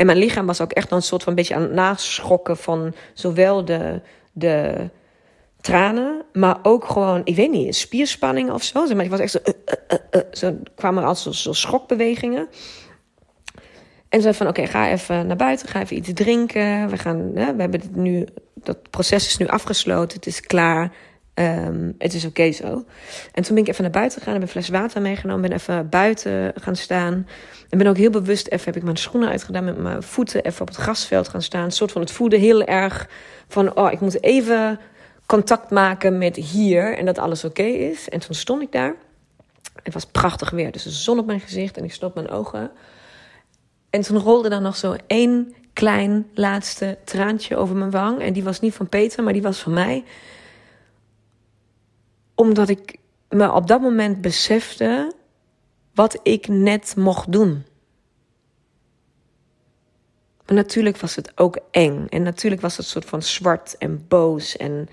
En 0.00 0.06
mijn 0.06 0.18
lichaam 0.18 0.46
was 0.46 0.60
ook 0.60 0.72
echt 0.72 0.90
een 0.90 1.02
soort 1.02 1.22
van 1.22 1.34
beetje 1.34 1.54
aan 1.54 1.62
het 1.62 1.72
naschokken 1.72 2.56
van 2.56 2.94
zowel 3.14 3.64
de, 3.64 4.00
de 4.32 4.88
tranen, 5.60 6.22
maar 6.32 6.58
ook 6.62 6.84
gewoon, 6.84 7.20
ik 7.24 7.36
weet 7.36 7.50
niet, 7.50 7.76
spierspanning 7.76 8.50
of 8.50 8.62
zo. 8.62 8.94
Maar 8.94 9.04
ik 9.04 9.10
was 9.10 9.20
echt 9.20 9.30
zo, 9.30 9.38
uh, 9.44 9.54
uh, 9.92 9.98
uh, 10.10 10.20
zo 10.32 10.58
kwamen 10.74 11.04
als 11.04 11.22
zo, 11.22 11.32
zo 11.32 11.52
schokbewegingen. 11.52 12.48
En 14.08 14.22
zei 14.22 14.34
van, 14.34 14.48
oké, 14.48 14.66
ga 14.66 14.90
even 14.90 15.26
naar 15.26 15.36
buiten, 15.36 15.68
ga 15.68 15.80
even 15.80 15.96
iets 15.96 16.10
drinken. 16.12 16.88
We 16.88 16.98
gaan, 16.98 17.30
hè, 17.34 17.54
we 17.54 17.60
hebben 17.60 17.80
nu, 17.94 18.26
dat 18.54 18.90
proces 18.90 19.26
is 19.26 19.36
nu 19.36 19.46
afgesloten, 19.46 20.16
het 20.16 20.26
is 20.26 20.40
klaar. 20.40 20.92
Um, 21.40 21.94
het 21.98 22.14
is 22.14 22.24
oké 22.24 22.52
zo. 22.52 22.84
En 23.32 23.42
toen 23.42 23.54
ben 23.54 23.64
ik 23.64 23.68
even 23.68 23.82
naar 23.82 23.92
buiten 23.92 24.18
gegaan, 24.18 24.34
heb 24.34 24.42
een 24.42 24.48
fles 24.48 24.68
water 24.68 25.02
meegenomen, 25.02 25.48
ben 25.48 25.58
even 25.58 25.88
buiten 25.88 26.52
gaan 26.54 26.76
staan. 26.76 27.26
En 27.68 27.78
ben 27.78 27.86
ook 27.86 27.96
heel 27.96 28.10
bewust 28.10 28.46
even, 28.46 28.64
heb 28.64 28.76
ik 28.76 28.82
mijn 28.82 28.96
schoenen 28.96 29.28
uitgedaan, 29.28 29.64
met 29.64 29.78
mijn 29.78 30.02
voeten 30.02 30.44
even 30.44 30.60
op 30.60 30.68
het 30.68 30.76
grasveld 30.76 31.28
gaan 31.28 31.42
staan. 31.42 31.64
Een 31.64 31.70
soort 31.70 31.92
van, 31.92 32.00
het 32.00 32.10
voelde 32.10 32.36
heel 32.36 32.64
erg 32.64 33.08
van, 33.48 33.76
oh, 33.76 33.92
ik 33.92 34.00
moet 34.00 34.22
even 34.22 34.80
contact 35.26 35.70
maken 35.70 36.18
met 36.18 36.36
hier 36.36 36.96
en 36.96 37.04
dat 37.04 37.18
alles 37.18 37.44
oké 37.44 37.62
is. 37.62 38.08
En 38.08 38.20
toen 38.20 38.34
stond 38.34 38.62
ik 38.62 38.72
daar. 38.72 38.94
Het 39.82 39.94
was 39.94 40.04
prachtig 40.04 40.50
weer, 40.50 40.72
dus 40.72 40.82
de 40.82 40.90
zon 40.90 41.18
op 41.18 41.26
mijn 41.26 41.40
gezicht 41.40 41.76
en 41.76 41.84
ik 41.84 41.92
stond 41.92 42.14
mijn 42.14 42.30
ogen. 42.30 42.70
En 43.90 44.00
toen 44.00 44.18
rolde 44.18 44.48
daar 44.48 44.60
nog 44.60 44.76
zo 44.76 44.96
één 45.06 45.54
klein 45.72 46.26
laatste 46.34 46.98
traantje 47.04 47.56
over 47.56 47.76
mijn 47.76 47.90
wang. 47.90 48.20
En 48.20 48.32
die 48.32 48.44
was 48.44 48.60
niet 48.60 48.74
van 48.74 48.88
Peter, 48.88 49.24
maar 49.24 49.32
die 49.32 49.42
was 49.42 49.58
van 49.58 49.72
mij 49.72 50.04
omdat 52.40 52.68
ik 52.68 52.96
me 53.28 53.52
op 53.52 53.66
dat 53.66 53.80
moment 53.80 54.20
besefte 54.20 55.12
wat 55.94 56.20
ik 56.22 56.48
net 56.48 56.96
mocht 56.96 57.32
doen. 57.32 57.64
Maar 60.46 60.56
natuurlijk 60.56 60.96
was 60.96 61.16
het 61.16 61.32
ook 61.38 61.58
eng. 61.70 62.06
En 62.08 62.22
natuurlijk 62.22 62.60
was 62.60 62.76
het 62.76 62.86
soort 62.86 63.04
van 63.04 63.22
zwart 63.22 63.76
en 63.78 64.04
boos 64.08 64.56
en 64.56 64.88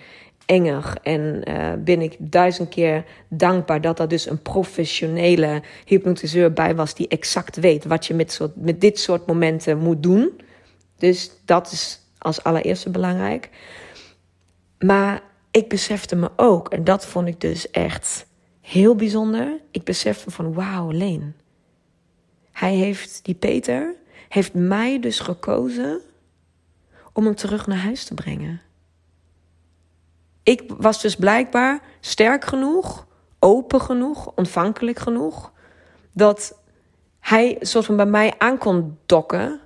engig. 0.45 0.95
En 1.01 1.49
uh, 1.49 1.73
ben 1.83 2.01
ik 2.01 2.15
duizend 2.19 2.69
keer 2.69 3.05
dankbaar 3.27 3.81
dat 3.81 3.99
er 3.99 4.07
dus 4.07 4.29
een 4.29 4.41
professionele 4.41 5.61
hypnotiseur 5.85 6.53
bij 6.53 6.75
was 6.75 6.93
die 6.93 7.07
exact 7.07 7.55
weet 7.55 7.85
wat 7.85 8.05
je 8.05 8.13
met, 8.13 8.31
soort, 8.31 8.55
met 8.55 8.81
dit 8.81 8.99
soort 8.99 9.25
momenten 9.25 9.77
moet 9.77 10.03
doen. 10.03 10.41
Dus 10.97 11.31
dat 11.45 11.71
is 11.71 12.01
als 12.17 12.43
allereerste 12.43 12.89
belangrijk. 12.89 13.49
Maar 14.79 15.21
ik 15.57 15.69
besefte 15.69 16.15
me 16.15 16.29
ook, 16.35 16.69
en 16.69 16.83
dat 16.83 17.05
vond 17.05 17.27
ik 17.27 17.41
dus 17.41 17.71
echt 17.71 18.25
heel 18.61 18.95
bijzonder. 18.95 19.59
Ik 19.71 19.83
besefte 19.83 20.31
van 20.31 20.53
wauw, 20.53 20.91
Leen. 20.91 21.35
Hij 22.51 22.73
heeft, 22.73 23.25
die 23.25 23.35
Peter, 23.35 23.95
heeft 24.29 24.53
mij 24.53 24.99
dus 24.99 25.19
gekozen 25.19 26.01
om 27.13 27.25
hem 27.25 27.35
terug 27.35 27.67
naar 27.67 27.77
huis 27.77 28.05
te 28.05 28.13
brengen. 28.13 28.61
Ik 30.43 30.63
was 30.77 31.01
dus 31.01 31.15
blijkbaar 31.15 31.81
sterk 31.99 32.45
genoeg, 32.45 33.07
open 33.39 33.81
genoeg, 33.81 34.31
ontvankelijk 34.35 34.99
genoeg, 34.99 35.51
dat 36.13 36.59
hij 37.19 37.57
soort 37.59 37.85
van 37.85 37.95
bij 37.95 38.05
mij 38.05 38.33
aan 38.37 38.57
kon 38.57 38.97
dokken 39.05 39.59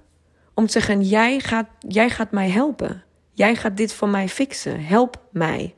om 0.53 0.65
te 0.65 0.71
zeggen: 0.71 1.01
jij 1.01 1.39
gaat, 1.39 1.67
jij 1.79 2.09
gaat 2.09 2.31
mij 2.31 2.49
helpen. 2.49 3.03
Jij 3.33 3.55
gaat 3.55 3.77
dit 3.77 3.93
voor 3.93 4.09
mij 4.09 4.29
fixen. 4.29 4.83
Help 4.83 5.21
mij. 5.31 5.75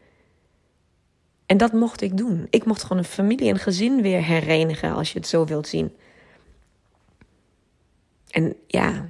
En 1.53 1.59
dat 1.59 1.73
mocht 1.73 2.01
ik 2.01 2.17
doen. 2.17 2.47
Ik 2.49 2.65
mocht 2.65 2.81
gewoon 2.81 2.97
een 2.97 3.03
familie 3.03 3.49
en 3.49 3.59
gezin 3.59 4.01
weer 4.01 4.23
herenigen, 4.23 4.93
als 4.93 5.11
je 5.11 5.19
het 5.19 5.27
zo 5.27 5.45
wilt 5.45 5.67
zien. 5.67 5.95
En 8.29 8.55
ja, 8.67 9.09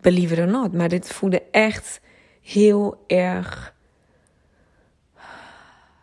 believe 0.00 0.34
it 0.34 0.40
or 0.40 0.46
not, 0.46 0.72
maar 0.72 0.88
dit 0.88 1.08
voelde 1.08 1.42
echt 1.50 2.00
heel 2.42 3.04
erg, 3.06 3.74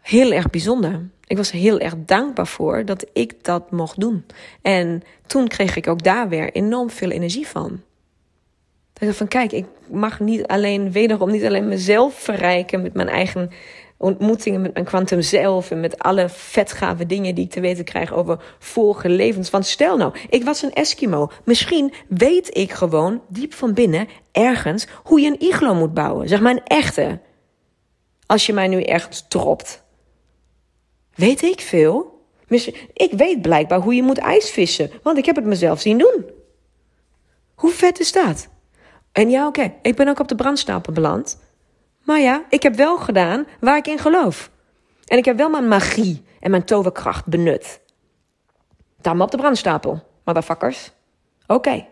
heel 0.01 0.32
erg 0.32 0.49
bijzonder. 0.49 1.09
Ik 1.26 1.38
was 1.38 1.51
heel 1.51 1.80
erg 1.80 1.93
dankbaar 2.05 2.47
voor 2.47 2.86
dat 2.86 3.05
ik 3.13 3.43
dat 3.43 3.72
mocht 3.72 3.99
doen. 3.99 4.26
En 4.61 5.03
toen 5.28 5.47
kreeg 5.47 5.76
ik 5.76 5.88
ook 5.88 6.03
daar 6.03 6.30
weer 6.30 6.51
enorm 6.51 6.89
veel 6.89 7.11
energie 7.11 7.47
van. 7.47 7.82
Ik 8.93 9.07
dacht 9.07 9.17
van 9.17 9.28
kijk, 9.28 9.51
ik 9.51 9.65
mag 9.89 10.19
niet 10.19 10.47
alleen 10.47 10.91
wederom 10.91 11.32
niet 11.32 11.45
alleen 11.45 11.67
mezelf 11.67 12.13
verrijken 12.13 12.82
met 12.82 12.93
mijn 12.93 13.09
eigen 13.09 13.51
ontmoetingen 14.02 14.62
met 14.62 14.74
mijn 14.74 14.86
kwantum 14.86 15.22
zelf 15.22 15.72
en 15.72 15.80
met 15.80 15.99
alle 15.99 16.30
vetgave 16.30 17.06
dingen 17.06 17.36
die 17.36 17.45
ik 17.45 17.52
te 17.52 17.60
weten 17.60 17.84
krijg 17.84 18.14
over 18.14 18.56
vorige 18.60 19.10
levens. 19.10 19.49
Want 19.49 19.66
stel 19.66 19.97
nou, 19.97 20.14
ik 20.30 20.43
was 20.43 20.62
een 20.62 20.74
Eskimo. 20.74 21.32
Misschien 21.43 21.93
weet 22.08 22.58
ik 22.58 22.72
gewoon 22.72 23.22
diep 23.28 23.54
van 23.54 23.74
binnen 23.74 24.08
ergens 24.32 24.88
hoe 25.04 25.20
je 25.22 25.28
een 25.28 25.41
iglo 25.41 25.74
moet 25.74 25.93
bouwen. 25.93 26.28
Zeg 26.28 26.41
maar 26.41 26.52
een 26.52 26.66
echte. 26.66 27.20
Als 28.26 28.45
je 28.45 28.54
mij 28.54 28.68
nu 28.68 28.84
ergens 28.84 29.26
dropt. 29.28 29.84
Weet 31.16 31.41
ik 31.41 31.62
veel? 31.62 32.20
Ik 32.93 33.12
weet 33.12 33.41
blijkbaar 33.41 33.80
hoe 33.80 33.95
je 33.95 34.04
moet 34.04 34.18
ijsvissen, 34.18 34.91
want 35.04 35.18
ik 35.18 35.26
heb 35.26 35.36
het 35.36 35.45
mezelf 35.45 35.82
zien 35.82 35.97
doen. 35.97 36.26
Hoe 37.56 37.72
vet 37.72 37.99
is 37.99 38.12
dat? 38.12 38.47
En 39.12 39.30
ja, 39.30 39.47
oké, 39.47 39.74
ik 39.82 39.95
ben 39.95 40.08
ook 40.08 40.20
op 40.20 40.28
de 40.28 40.36
brandstapel 40.36 40.93
beland. 40.93 41.38
Maar 42.12 42.20
ja, 42.20 42.45
ik 42.49 42.64
heb 42.64 42.76
wel 42.76 42.97
gedaan 42.97 43.47
waar 43.59 43.78
ik 43.78 43.88
in 43.88 43.97
geloof. 43.97 44.51
En 45.05 45.18
ik 45.18 45.26
heb 45.26 45.38
wel 45.38 45.49
mijn 45.49 45.68
magie 45.68 46.24
en 46.39 46.51
mijn 46.51 46.66
toverkracht 46.66 47.26
benut. 47.26 47.82
Daar 49.01 49.20
op 49.20 49.32
de 49.32 49.38
brandstapel, 49.38 50.03
motherfuckers. 50.26 50.91
Oké. 51.47 51.86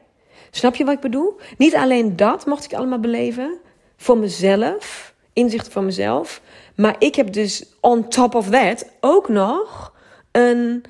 Snap 0.52 0.76
je 0.76 0.86
wat 0.86 0.94
ik 0.94 1.00
bedoel? 1.00 1.40
Niet 1.58 1.76
alleen 1.76 2.16
dat 2.16 2.46
mocht 2.46 2.66
ik 2.66 2.74
allemaal 2.74 3.00
beleven. 3.00 3.60
Voor 3.98 4.18
mezelf. 4.18 5.14
Inzichten 5.34 5.72
voor 5.72 5.84
mezelf. 5.84 6.42
Maar 6.76 6.96
ik 6.98 7.16
heb 7.16 7.34
dus 7.34 7.66
on 7.80 8.08
top 8.08 8.36
of 8.36 8.50
that 8.50 8.92
ook 9.00 9.30
nog 9.30 9.94
een 10.32 10.84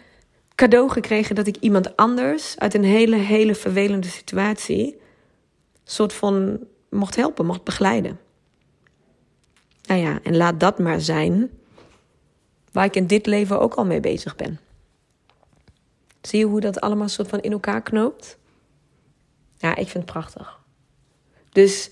cadeau 0.55 0.89
gekregen 0.89 1.35
dat 1.35 1.47
ik 1.47 1.57
iemand 1.59 1.95
anders 1.95 2.55
uit 2.59 2.73
een 2.73 2.83
hele, 2.83 3.15
hele 3.15 3.55
vervelende 3.55 4.07
situatie 4.07 5.01
soort 5.83 6.13
van 6.13 6.59
mocht 6.89 7.15
helpen, 7.15 7.45
mocht 7.45 7.63
begeleiden. 7.63 8.27
Nou 9.89 10.01
ja, 10.01 10.19
en 10.23 10.37
laat 10.37 10.59
dat 10.59 10.79
maar 10.79 11.01
zijn 11.01 11.49
waar 12.71 12.85
ik 12.85 12.95
in 12.95 13.07
dit 13.07 13.25
leven 13.25 13.59
ook 13.59 13.73
al 13.73 13.85
mee 13.85 13.99
bezig 13.99 14.35
ben. 14.35 14.59
Zie 16.21 16.39
je 16.39 16.45
hoe 16.45 16.59
dat 16.59 16.81
allemaal 16.81 17.09
soort 17.09 17.27
van 17.27 17.39
in 17.39 17.51
elkaar 17.51 17.81
knoopt? 17.81 18.37
Ja, 19.57 19.69
ik 19.69 19.87
vind 19.87 19.93
het 19.93 20.05
prachtig. 20.05 20.59
Dus 21.51 21.89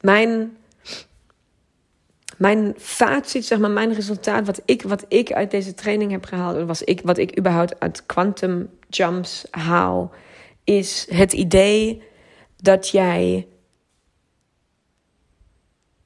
mijn, 0.00 0.56
mijn 2.36 2.74
fazit, 2.78 3.44
zeg 3.44 3.58
maar, 3.58 3.70
mijn 3.70 3.94
resultaat, 3.94 4.46
wat 4.46 4.62
ik, 4.64 4.82
wat 4.82 5.04
ik 5.08 5.32
uit 5.32 5.50
deze 5.50 5.74
training 5.74 6.10
heb 6.10 6.24
gehaald, 6.24 6.66
was 6.66 6.82
ik, 6.82 7.00
wat 7.04 7.18
ik 7.18 7.38
überhaupt 7.38 7.80
uit 7.80 8.06
quantum 8.06 8.70
jumps 8.88 9.46
haal, 9.50 10.12
is 10.64 11.06
het 11.10 11.32
idee 11.32 12.02
dat 12.56 12.88
jij. 12.88 13.46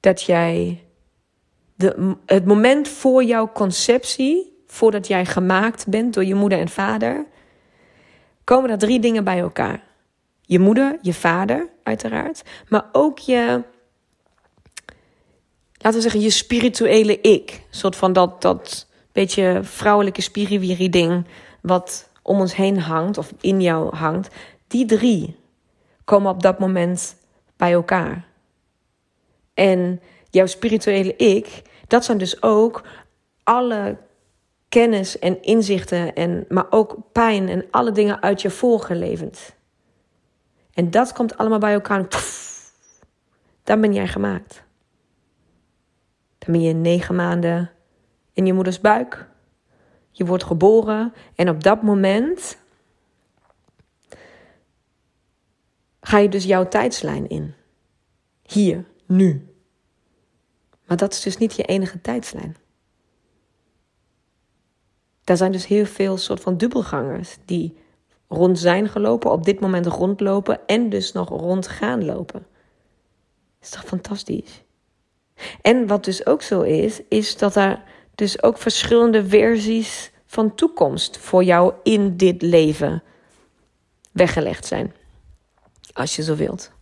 Dat 0.01 0.23
jij. 0.23 0.85
De, 1.75 2.17
het 2.27 2.45
moment 2.45 2.89
voor 2.89 3.25
jouw 3.25 3.53
conceptie, 3.53 4.63
voordat 4.67 5.07
jij 5.07 5.27
gemaakt 5.27 5.87
bent 5.87 6.15
door 6.15 6.25
je 6.25 6.35
moeder 6.35 6.59
en 6.59 6.69
vader, 6.69 7.27
komen 8.45 8.71
er 8.71 8.79
drie 8.79 9.01
dingen 9.01 9.25
bij 9.25 9.39
elkaar. 9.39 9.83
Je 10.41 10.59
moeder, 10.59 10.99
je 11.03 11.15
vader, 11.15 11.69
uiteraard, 11.83 12.43
maar 12.69 12.85
ook 12.93 13.19
je, 13.19 13.63
laten 15.73 15.99
we 15.99 16.01
zeggen, 16.01 16.21
je 16.21 16.31
spirituele 16.31 17.21
ik. 17.21 17.51
Een 17.51 17.79
soort 17.79 17.97
van 17.97 18.13
dat, 18.13 18.43
dat 18.43 18.89
beetje 19.13 19.61
vrouwelijke 19.63 20.21
spiriwiri 20.21 20.91
ding 20.91 21.27
wat 21.63 22.09
om 22.23 22.41
ons 22.41 22.55
heen 22.55 22.79
hangt 22.79 23.19
of 23.19 23.33
in 23.41 23.61
jou 23.61 23.97
hangt. 23.97 24.35
Die 24.67 24.87
drie 24.87 25.37
komen 26.05 26.31
op 26.31 26.43
dat 26.43 26.59
moment 26.59 27.17
bij 27.57 27.73
elkaar. 27.73 28.29
En 29.61 30.01
jouw 30.31 30.47
spirituele 30.47 31.17
ik, 31.17 31.63
dat 31.87 32.05
zijn 32.05 32.19
dus 32.19 32.43
ook 32.43 32.83
alle 33.43 33.97
kennis 34.69 35.19
en 35.19 35.43
inzichten, 35.43 36.15
en, 36.15 36.45
maar 36.49 36.67
ook 36.71 36.97
pijn 37.13 37.49
en 37.49 37.65
alle 37.71 37.93
dingen 37.93 38.23
uit 38.23 38.43
je 38.43 38.51
vorige 38.51 38.95
levens. 38.95 39.53
En 40.75 40.91
dat 40.91 41.13
komt 41.13 41.37
allemaal 41.37 41.59
bij 41.59 41.73
elkaar. 41.73 42.09
Dan 43.65 43.81
ben 43.81 43.95
jij 43.95 44.09
gemaakt. 44.09 44.63
Dan 46.39 46.53
ben 46.53 46.63
je 46.63 46.73
negen 46.73 47.15
maanden 47.15 47.71
in 48.33 48.47
je 48.47 48.53
moeders 48.53 48.81
buik. 48.81 49.29
Je 50.11 50.25
wordt 50.25 50.45
geboren 50.45 51.13
en 51.35 51.49
op 51.49 51.63
dat 51.63 51.83
moment 51.83 52.59
ga 56.01 56.19
je 56.19 56.29
dus 56.29 56.45
jouw 56.45 56.69
tijdslijn 56.69 57.29
in. 57.29 57.55
Hier, 58.43 58.85
nu. 59.07 59.50
Maar 60.91 60.99
dat 60.99 61.13
is 61.13 61.21
dus 61.21 61.37
niet 61.37 61.57
je 61.57 61.63
enige 61.63 62.01
tijdslijn. 62.01 62.57
Daar 65.25 65.37
zijn 65.37 65.53
dus 65.53 65.67
heel 65.67 65.87
veel 65.87 66.17
soort 66.17 66.41
van 66.41 66.57
dubbelgangers 66.57 67.37
die 67.45 67.77
rond 68.29 68.59
zijn 68.59 68.89
gelopen, 68.89 69.31
op 69.31 69.45
dit 69.45 69.61
moment 69.61 69.87
rondlopen 69.87 70.67
en 70.67 70.89
dus 70.89 71.13
nog 71.13 71.29
rond 71.29 71.69
gaan 71.69 72.05
lopen. 72.05 72.47
Is 73.61 73.71
toch 73.71 73.85
fantastisch? 73.85 74.63
En 75.63 75.87
wat 75.87 76.05
dus 76.05 76.27
ook 76.27 76.43
zo 76.43 76.61
is, 76.61 77.01
is 77.09 77.37
dat 77.37 77.57
er 77.57 77.83
dus 78.15 78.43
ook 78.43 78.59
verschillende 78.59 79.27
versies 79.27 80.13
van 80.27 80.55
toekomst 80.55 81.19
voor 81.19 81.45
jou 81.45 81.75
in 81.83 82.17
dit 82.17 82.43
leven 82.43 83.03
weggelegd 84.13 84.67
zijn. 84.67 84.95
Als 85.93 86.17
je 86.17 86.23
zo 86.23 86.35
wilt. 86.35 86.73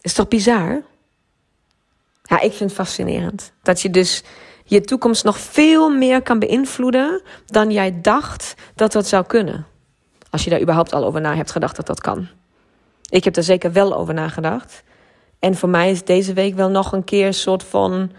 Is 0.00 0.12
toch 0.14 0.28
bizar? 0.28 0.82
Ja, 2.28 2.40
ik 2.40 2.52
vind 2.52 2.70
het 2.70 2.72
fascinerend. 2.72 3.52
Dat 3.62 3.80
je 3.80 3.90
dus 3.90 4.22
je 4.64 4.80
toekomst 4.80 5.24
nog 5.24 5.38
veel 5.38 5.90
meer 5.90 6.22
kan 6.22 6.38
beïnvloeden 6.38 7.22
dan 7.46 7.70
jij 7.70 8.00
dacht 8.00 8.54
dat 8.74 8.92
dat 8.92 9.06
zou 9.06 9.24
kunnen. 9.26 9.66
Als 10.30 10.44
je 10.44 10.50
daar 10.50 10.60
überhaupt 10.60 10.92
al 10.92 11.04
over 11.04 11.20
na 11.20 11.34
hebt 11.34 11.50
gedacht 11.50 11.76
dat 11.76 11.86
dat 11.86 12.00
kan. 12.00 12.28
Ik 13.08 13.24
heb 13.24 13.36
er 13.36 13.42
zeker 13.42 13.72
wel 13.72 13.96
over 13.96 14.14
nagedacht. 14.14 14.82
En 15.38 15.54
voor 15.54 15.68
mij 15.68 15.90
is 15.90 16.04
deze 16.04 16.32
week 16.32 16.54
wel 16.54 16.68
nog 16.68 16.92
een 16.92 17.04
keer 17.04 17.26
een 17.26 17.34
soort 17.34 17.62
van 17.62 18.10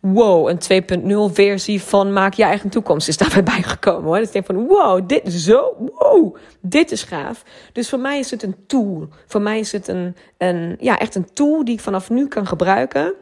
wow, 0.00 0.48
een 0.48 1.28
2.0 1.30 1.34
versie 1.34 1.82
van 1.82 2.12
maak 2.12 2.34
je 2.34 2.44
eigen 2.44 2.70
toekomst 2.70 3.08
is 3.08 3.16
daarbij 3.16 3.42
bijgekomen 3.54 4.04
hoor. 4.04 4.16
Dus 4.16 4.26
ik 4.26 4.32
denk 4.32 4.46
van 4.46 4.66
wow, 4.66 5.08
dit 5.08 5.32
zo, 5.32 5.90
wow, 5.94 6.36
dit 6.60 6.92
is 6.92 7.02
gaaf. 7.02 7.42
Dus 7.72 7.88
voor 7.88 7.98
mij 7.98 8.18
is 8.18 8.30
het 8.30 8.42
een 8.42 8.56
tool. 8.66 9.08
Voor 9.26 9.40
mij 9.40 9.58
is 9.58 9.72
het 9.72 9.88
een, 9.88 10.16
een 10.38 10.76
ja, 10.80 10.98
echt 10.98 11.14
een 11.14 11.32
tool 11.32 11.64
die 11.64 11.74
ik 11.74 11.80
vanaf 11.80 12.10
nu 12.10 12.28
kan 12.28 12.46
gebruiken 12.46 13.14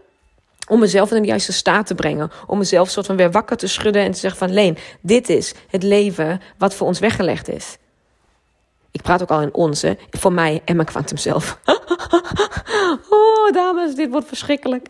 om 0.68 0.78
mezelf 0.78 1.10
in 1.12 1.22
de 1.22 1.28
juiste 1.28 1.52
staat 1.52 1.86
te 1.86 1.94
brengen. 1.94 2.30
Om 2.46 2.58
mezelf 2.58 2.90
soort 2.90 3.06
van 3.06 3.16
weer 3.16 3.30
wakker 3.30 3.56
te 3.56 3.66
schudden 3.66 4.02
en 4.02 4.12
te 4.12 4.18
zeggen 4.18 4.38
van... 4.38 4.52
Leen, 4.52 4.76
dit 5.00 5.28
is 5.28 5.54
het 5.68 5.82
leven 5.82 6.40
wat 6.58 6.74
voor 6.74 6.86
ons 6.86 6.98
weggelegd 6.98 7.48
is. 7.48 7.76
Ik 8.90 9.02
praat 9.02 9.22
ook 9.22 9.30
al 9.30 9.40
in 9.40 9.54
onze, 9.54 9.98
voor 10.10 10.32
mij 10.32 10.62
en 10.64 10.76
mijn 10.76 10.88
kwantum 10.88 11.16
zelf. 11.16 11.58
oh, 13.10 13.52
dames, 13.52 13.94
dit 13.94 14.10
wordt 14.10 14.28
verschrikkelijk. 14.28 14.88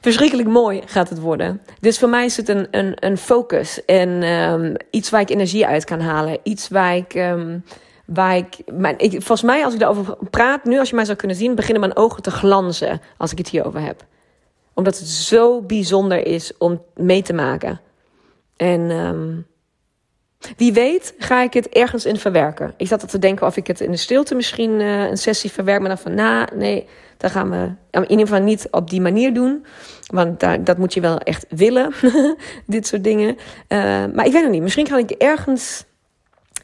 Verschrikkelijk 0.00 0.48
mooi 0.48 0.82
gaat 0.86 1.08
het 1.08 1.20
worden. 1.20 1.62
Dus 1.80 1.98
voor 1.98 2.08
mij 2.08 2.24
is 2.24 2.36
het 2.36 2.48
een, 2.48 2.68
een, 2.70 2.92
een 2.94 3.18
focus 3.18 3.84
en 3.84 4.22
um, 4.22 4.74
iets 4.90 5.10
waar 5.10 5.20
ik 5.20 5.30
energie 5.30 5.66
uit 5.66 5.84
kan 5.84 6.00
halen. 6.00 6.38
Iets 6.42 6.68
waar 6.68 6.96
ik... 6.96 7.14
Um, 7.14 7.64
waar 8.06 8.36
ik, 8.36 8.56
mijn, 8.66 8.98
ik, 8.98 9.10
volgens 9.10 9.42
mij, 9.42 9.64
als 9.64 9.72
ik 9.72 9.80
daarover 9.80 10.16
praat, 10.30 10.64
nu 10.64 10.78
als 10.78 10.88
je 10.88 10.94
mij 10.94 11.04
zou 11.04 11.16
kunnen 11.16 11.36
zien, 11.36 11.54
beginnen 11.54 11.80
mijn 11.80 11.96
ogen 11.96 12.22
te 12.22 12.30
glanzen 12.30 13.00
als 13.16 13.32
ik 13.32 13.38
het 13.38 13.48
hierover 13.48 13.80
heb 13.80 14.04
omdat 14.78 14.98
het 14.98 15.08
zo 15.08 15.62
bijzonder 15.62 16.26
is 16.26 16.52
om 16.58 16.82
mee 16.94 17.22
te 17.22 17.32
maken. 17.32 17.80
En 18.56 18.90
um, 18.90 19.46
wie 20.56 20.72
weet 20.72 21.14
ga 21.18 21.42
ik 21.42 21.52
het 21.52 21.68
ergens 21.68 22.04
in 22.04 22.16
verwerken. 22.16 22.74
Ik 22.76 22.86
zat 22.86 23.02
al 23.02 23.08
te 23.08 23.18
denken 23.18 23.46
of 23.46 23.56
ik 23.56 23.66
het 23.66 23.80
in 23.80 23.90
de 23.90 23.96
stilte 23.96 24.34
misschien 24.34 24.70
uh, 24.70 25.08
een 25.08 25.16
sessie 25.16 25.50
verwerk. 25.50 25.80
Maar 25.80 25.88
dan 25.88 25.98
van, 25.98 26.14
nou, 26.14 26.46
nee, 26.54 26.86
dan 27.16 27.30
gaan 27.30 27.50
we 27.50 27.70
in 27.90 28.10
ieder 28.10 28.26
geval 28.26 28.42
niet 28.42 28.68
op 28.70 28.90
die 28.90 29.00
manier 29.00 29.34
doen. 29.34 29.64
Want 30.06 30.40
daar, 30.40 30.64
dat 30.64 30.78
moet 30.78 30.94
je 30.94 31.00
wel 31.00 31.18
echt 31.18 31.46
willen, 31.48 31.92
dit 32.66 32.86
soort 32.86 33.04
dingen. 33.04 33.36
Uh, 33.68 33.78
maar 34.14 34.26
ik 34.26 34.32
weet 34.32 34.42
het 34.42 34.50
niet. 34.50 34.62
Misschien 34.62 34.86
ga 34.86 34.98
ik 34.98 35.10
ergens 35.10 35.86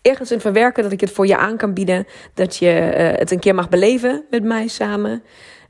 ergens 0.02 0.30
in 0.30 0.40
verwerken 0.40 0.82
dat 0.82 0.92
ik 0.92 1.00
het 1.00 1.10
voor 1.10 1.26
je 1.26 1.36
aan 1.36 1.56
kan 1.56 1.74
bieden. 1.74 2.06
Dat 2.34 2.56
je 2.56 2.92
uh, 2.96 3.18
het 3.18 3.30
een 3.30 3.38
keer 3.38 3.54
mag 3.54 3.68
beleven 3.68 4.24
met 4.30 4.44
mij 4.44 4.68
samen. 4.68 5.22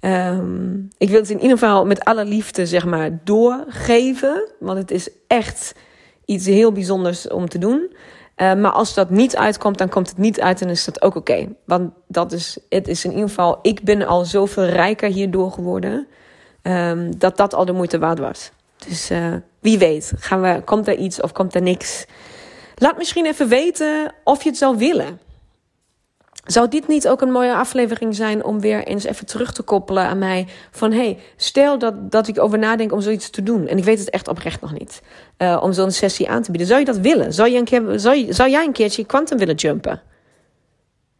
Um, 0.04 0.88
ik 0.98 1.08
wil 1.08 1.20
het 1.20 1.30
in 1.30 1.40
ieder 1.40 1.58
geval 1.58 1.86
met 1.86 2.04
alle 2.04 2.24
liefde, 2.24 2.66
zeg 2.66 2.84
maar, 2.84 3.18
doorgeven. 3.24 4.48
Want 4.58 4.78
het 4.78 4.90
is 4.90 5.08
echt 5.26 5.74
iets 6.24 6.46
heel 6.46 6.72
bijzonders 6.72 7.28
om 7.28 7.48
te 7.48 7.58
doen. 7.58 7.96
Uh, 8.36 8.54
maar 8.54 8.70
als 8.70 8.94
dat 8.94 9.10
niet 9.10 9.36
uitkomt, 9.36 9.78
dan 9.78 9.88
komt 9.88 10.08
het 10.08 10.18
niet 10.18 10.40
uit 10.40 10.60
en 10.60 10.68
is 10.68 10.84
dat 10.84 11.02
ook 11.02 11.14
oké. 11.14 11.48
Want 11.64 11.92
dat 12.08 12.32
is, 12.32 12.58
het 12.68 12.88
is 12.88 13.04
in 13.04 13.10
ieder 13.10 13.28
geval, 13.28 13.58
ik 13.62 13.82
ben 13.82 14.06
al 14.06 14.24
zoveel 14.24 14.64
rijker 14.64 15.08
hierdoor 15.08 15.52
geworden. 15.52 16.06
Um, 16.62 17.18
dat 17.18 17.36
dat 17.36 17.54
al 17.54 17.64
de 17.64 17.72
moeite 17.72 17.98
waard 17.98 18.18
was. 18.18 18.50
Dus 18.86 19.10
uh, 19.10 19.34
wie 19.60 19.78
weet, 19.78 20.12
gaan 20.18 20.40
we, 20.40 20.62
komt 20.64 20.88
er 20.88 20.96
iets 20.96 21.20
of 21.20 21.32
komt 21.32 21.54
er 21.54 21.62
niks? 21.62 22.06
Laat 22.74 22.96
misschien 22.96 23.26
even 23.26 23.48
weten 23.48 24.14
of 24.24 24.42
je 24.42 24.48
het 24.48 24.58
zou 24.58 24.76
willen. 24.76 25.20
Zou 26.44 26.68
dit 26.68 26.88
niet 26.88 27.08
ook 27.08 27.20
een 27.20 27.32
mooie 27.32 27.54
aflevering 27.54 28.14
zijn 28.14 28.44
om 28.44 28.60
weer 28.60 28.84
eens 28.84 29.04
even 29.04 29.26
terug 29.26 29.52
te 29.52 29.62
koppelen 29.62 30.04
aan 30.04 30.18
mij? 30.18 30.46
Van 30.70 30.92
hey, 30.92 31.18
stel 31.36 31.78
dat, 31.78 32.10
dat 32.10 32.28
ik 32.28 32.40
over 32.40 32.58
nadenk 32.58 32.92
om 32.92 33.00
zoiets 33.00 33.30
te 33.30 33.42
doen. 33.42 33.66
En 33.66 33.78
ik 33.78 33.84
weet 33.84 33.98
het 33.98 34.10
echt 34.10 34.28
oprecht 34.28 34.60
nog 34.60 34.72
niet. 34.72 35.02
Uh, 35.38 35.60
om 35.62 35.72
zo'n 35.72 35.90
sessie 35.90 36.28
aan 36.28 36.42
te 36.42 36.50
bieden. 36.50 36.68
Zou 36.68 36.80
je 36.80 36.86
dat 36.86 36.98
willen? 36.98 37.32
Zou, 37.32 37.50
je 37.50 37.58
een 37.58 37.64
keer, 37.64 37.98
zou, 37.98 38.16
je, 38.16 38.32
zou 38.32 38.50
jij 38.50 38.64
een 38.64 38.72
keertje 38.72 39.04
quantum 39.04 39.38
willen 39.38 39.54
jumpen? 39.54 40.02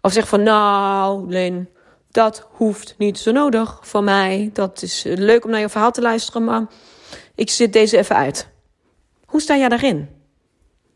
Of 0.01 0.13
zeg 0.13 0.29
van 0.29 0.43
nou, 0.43 1.29
Leen, 1.29 1.69
dat 2.11 2.47
hoeft 2.51 2.95
niet 2.99 3.19
zo 3.19 3.33
nodig 3.33 3.79
voor 3.83 4.05
mij. 4.05 4.51
Dat 4.53 4.83
is 4.83 5.03
leuk 5.07 5.45
om 5.45 5.51
naar 5.51 5.61
je 5.61 5.69
verhaal 5.69 5.93
te 5.93 6.01
luisteren, 6.01 6.45
maar 6.45 6.67
ik 7.35 7.51
zit 7.51 7.73
deze 7.73 7.99
even 7.99 8.17
uit. 8.17 8.49
Hoe 9.25 9.41
sta 9.41 9.57
jij 9.57 9.69
daarin? 9.69 10.09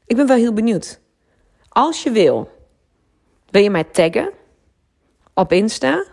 Ik 0.06 0.16
ben 0.16 0.26
wel 0.26 0.36
heel 0.36 0.52
benieuwd. 0.52 1.00
Als 1.68 2.02
je 2.02 2.10
wil 2.10 2.57
wil 3.50 3.62
je 3.62 3.70
mij 3.70 3.84
taggen 3.84 4.30
op 5.34 5.52
Insta? 5.52 6.04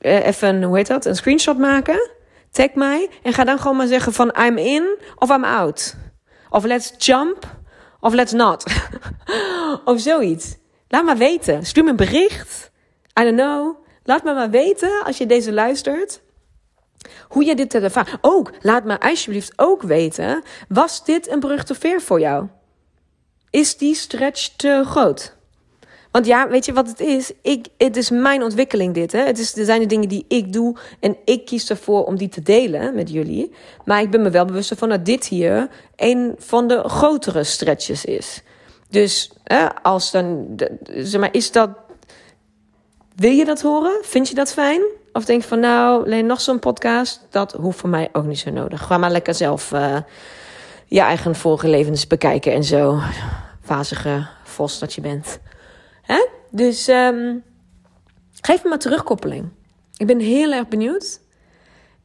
Eh, 0.00 0.26
even, 0.26 0.62
hoe 0.62 0.76
heet 0.76 0.86
dat? 0.86 1.04
Een 1.04 1.16
screenshot 1.16 1.58
maken. 1.58 2.10
Tag 2.50 2.74
mij 2.74 3.10
en 3.22 3.32
ga 3.32 3.44
dan 3.44 3.58
gewoon 3.58 3.76
maar 3.76 3.86
zeggen 3.86 4.12
van 4.12 4.34
I'm 4.38 4.58
in 4.58 4.98
of 5.14 5.30
I'm 5.30 5.44
out. 5.44 5.96
Of 6.50 6.64
let's 6.64 6.92
jump 6.98 7.56
of 8.00 8.12
let's 8.12 8.32
not. 8.32 8.64
of 9.84 10.00
zoiets. 10.00 10.56
Laat 10.88 11.04
maar 11.04 11.16
weten. 11.16 11.66
Stuur 11.66 11.84
me 11.84 11.90
een 11.90 11.96
bericht. 11.96 12.70
I 13.20 13.22
don't 13.22 13.36
know. 13.36 13.76
Laat 14.02 14.24
me 14.24 14.34
maar 14.34 14.50
weten 14.50 15.04
als 15.04 15.18
je 15.18 15.26
deze 15.26 15.52
luistert. 15.52 16.20
hoe 17.28 17.44
je 17.44 17.54
dit 17.54 17.74
ervaart. 17.74 18.18
Ook, 18.20 18.50
laat 18.60 18.84
me 18.84 19.00
alsjeblieft 19.00 19.52
ook 19.56 19.82
weten, 19.82 20.42
was 20.68 21.04
dit 21.04 21.30
een 21.30 21.40
brug 21.40 21.64
te 21.64 22.00
voor 22.00 22.20
jou? 22.20 22.46
Is 23.50 23.76
die 23.76 23.94
stretch 23.94 24.48
te 24.56 24.82
groot? 24.86 25.36
Want 26.12 26.26
ja, 26.26 26.48
weet 26.48 26.64
je 26.64 26.72
wat 26.72 26.88
het 26.88 27.00
is? 27.00 27.32
Ik, 27.42 27.66
het 27.76 27.96
is 27.96 28.10
mijn 28.10 28.42
ontwikkeling 28.42 28.94
dit. 28.94 29.12
Hè? 29.12 29.20
Het 29.20 29.38
is, 29.38 29.56
er 29.56 29.64
zijn 29.64 29.80
de 29.80 29.86
dingen 29.86 30.08
die 30.08 30.24
ik 30.28 30.52
doe 30.52 30.76
en 31.00 31.16
ik 31.24 31.44
kies 31.44 31.70
ervoor 31.70 32.04
om 32.04 32.16
die 32.16 32.28
te 32.28 32.42
delen 32.42 32.94
met 32.94 33.10
jullie. 33.10 33.52
Maar 33.84 34.00
ik 34.00 34.10
ben 34.10 34.22
me 34.22 34.30
wel 34.30 34.44
bewust 34.44 34.72
van 34.76 34.88
dat 34.88 35.04
dit 35.04 35.26
hier 35.26 35.68
een 35.96 36.34
van 36.38 36.68
de 36.68 36.82
grotere 36.88 37.44
stretches 37.44 38.04
is. 38.04 38.42
Dus 38.88 39.32
hè, 39.44 39.74
als 39.82 40.10
dan, 40.10 40.46
zeg 40.94 41.20
maar, 41.20 41.34
is 41.34 41.52
dat. 41.52 41.70
Wil 43.16 43.32
je 43.32 43.44
dat 43.44 43.60
horen? 43.60 43.98
Vind 44.02 44.28
je 44.28 44.34
dat 44.34 44.52
fijn? 44.52 44.82
Of 45.12 45.24
denk 45.24 45.42
je 45.42 45.48
van 45.48 45.60
nou, 45.60 46.04
alleen 46.04 46.26
nog 46.26 46.40
zo'n 46.40 46.58
podcast? 46.58 47.26
Dat 47.30 47.52
hoeft 47.52 47.78
voor 47.78 47.88
mij 47.88 48.08
ook 48.12 48.24
niet 48.24 48.38
zo 48.38 48.50
nodig. 48.50 48.82
Ga 48.82 48.98
maar 48.98 49.10
lekker 49.10 49.34
zelf 49.34 49.72
uh, 49.72 49.96
je 50.86 51.00
eigen 51.00 51.34
vorige 51.34 51.68
levens 51.68 52.06
bekijken 52.06 52.52
en 52.52 52.64
zo. 52.64 52.98
Vazige 53.62 54.26
vos 54.44 54.78
dat 54.78 54.94
je 54.94 55.00
bent. 55.00 55.38
Hè? 56.02 56.26
Dus 56.50 56.88
um, 56.88 57.42
geef 58.40 58.62
me 58.62 58.68
maar 58.68 58.78
terugkoppeling. 58.78 59.48
Ik 59.96 60.06
ben 60.06 60.18
heel 60.18 60.52
erg 60.52 60.68
benieuwd. 60.68 61.20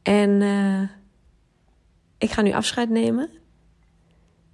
En 0.02 0.40
uh, 0.40 0.82
ik 2.18 2.30
ga 2.30 2.42
nu 2.42 2.52
afscheid 2.52 2.88
nemen. 2.90 3.30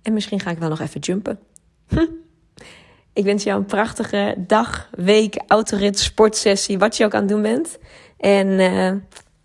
En 0.03 0.13
misschien 0.13 0.41
ga 0.41 0.51
ik 0.51 0.59
wel 0.59 0.69
nog 0.69 0.81
even 0.81 1.01
jumpen. 1.01 1.39
Ik 3.13 3.25
wens 3.25 3.43
jou 3.43 3.59
een 3.59 3.67
prachtige 3.67 4.35
dag, 4.39 4.89
week, 4.91 5.43
autorit, 5.47 5.99
sportsessie, 5.99 6.79
wat 6.79 6.97
je 6.97 7.05
ook 7.05 7.15
aan 7.15 7.21
het 7.21 7.29
doen 7.29 7.43
bent. 7.43 7.79
En 8.19 8.47
uh, 8.47 8.93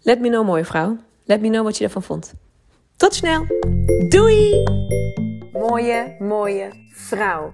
let 0.02 0.20
me 0.20 0.28
know, 0.28 0.46
mooie 0.46 0.66
vrouw. 0.66 0.98
Let 1.26 1.42
me 1.42 1.50
know 1.50 1.64
wat 1.64 1.78
je 1.78 1.84
ervan 1.84 2.04
vond. 2.04 2.34
Tot 2.96 3.14
snel. 3.14 3.46
Doei! 4.08 4.64
Mooie, 5.52 6.16
mooie 6.20 6.70
vrouw. 6.94 7.54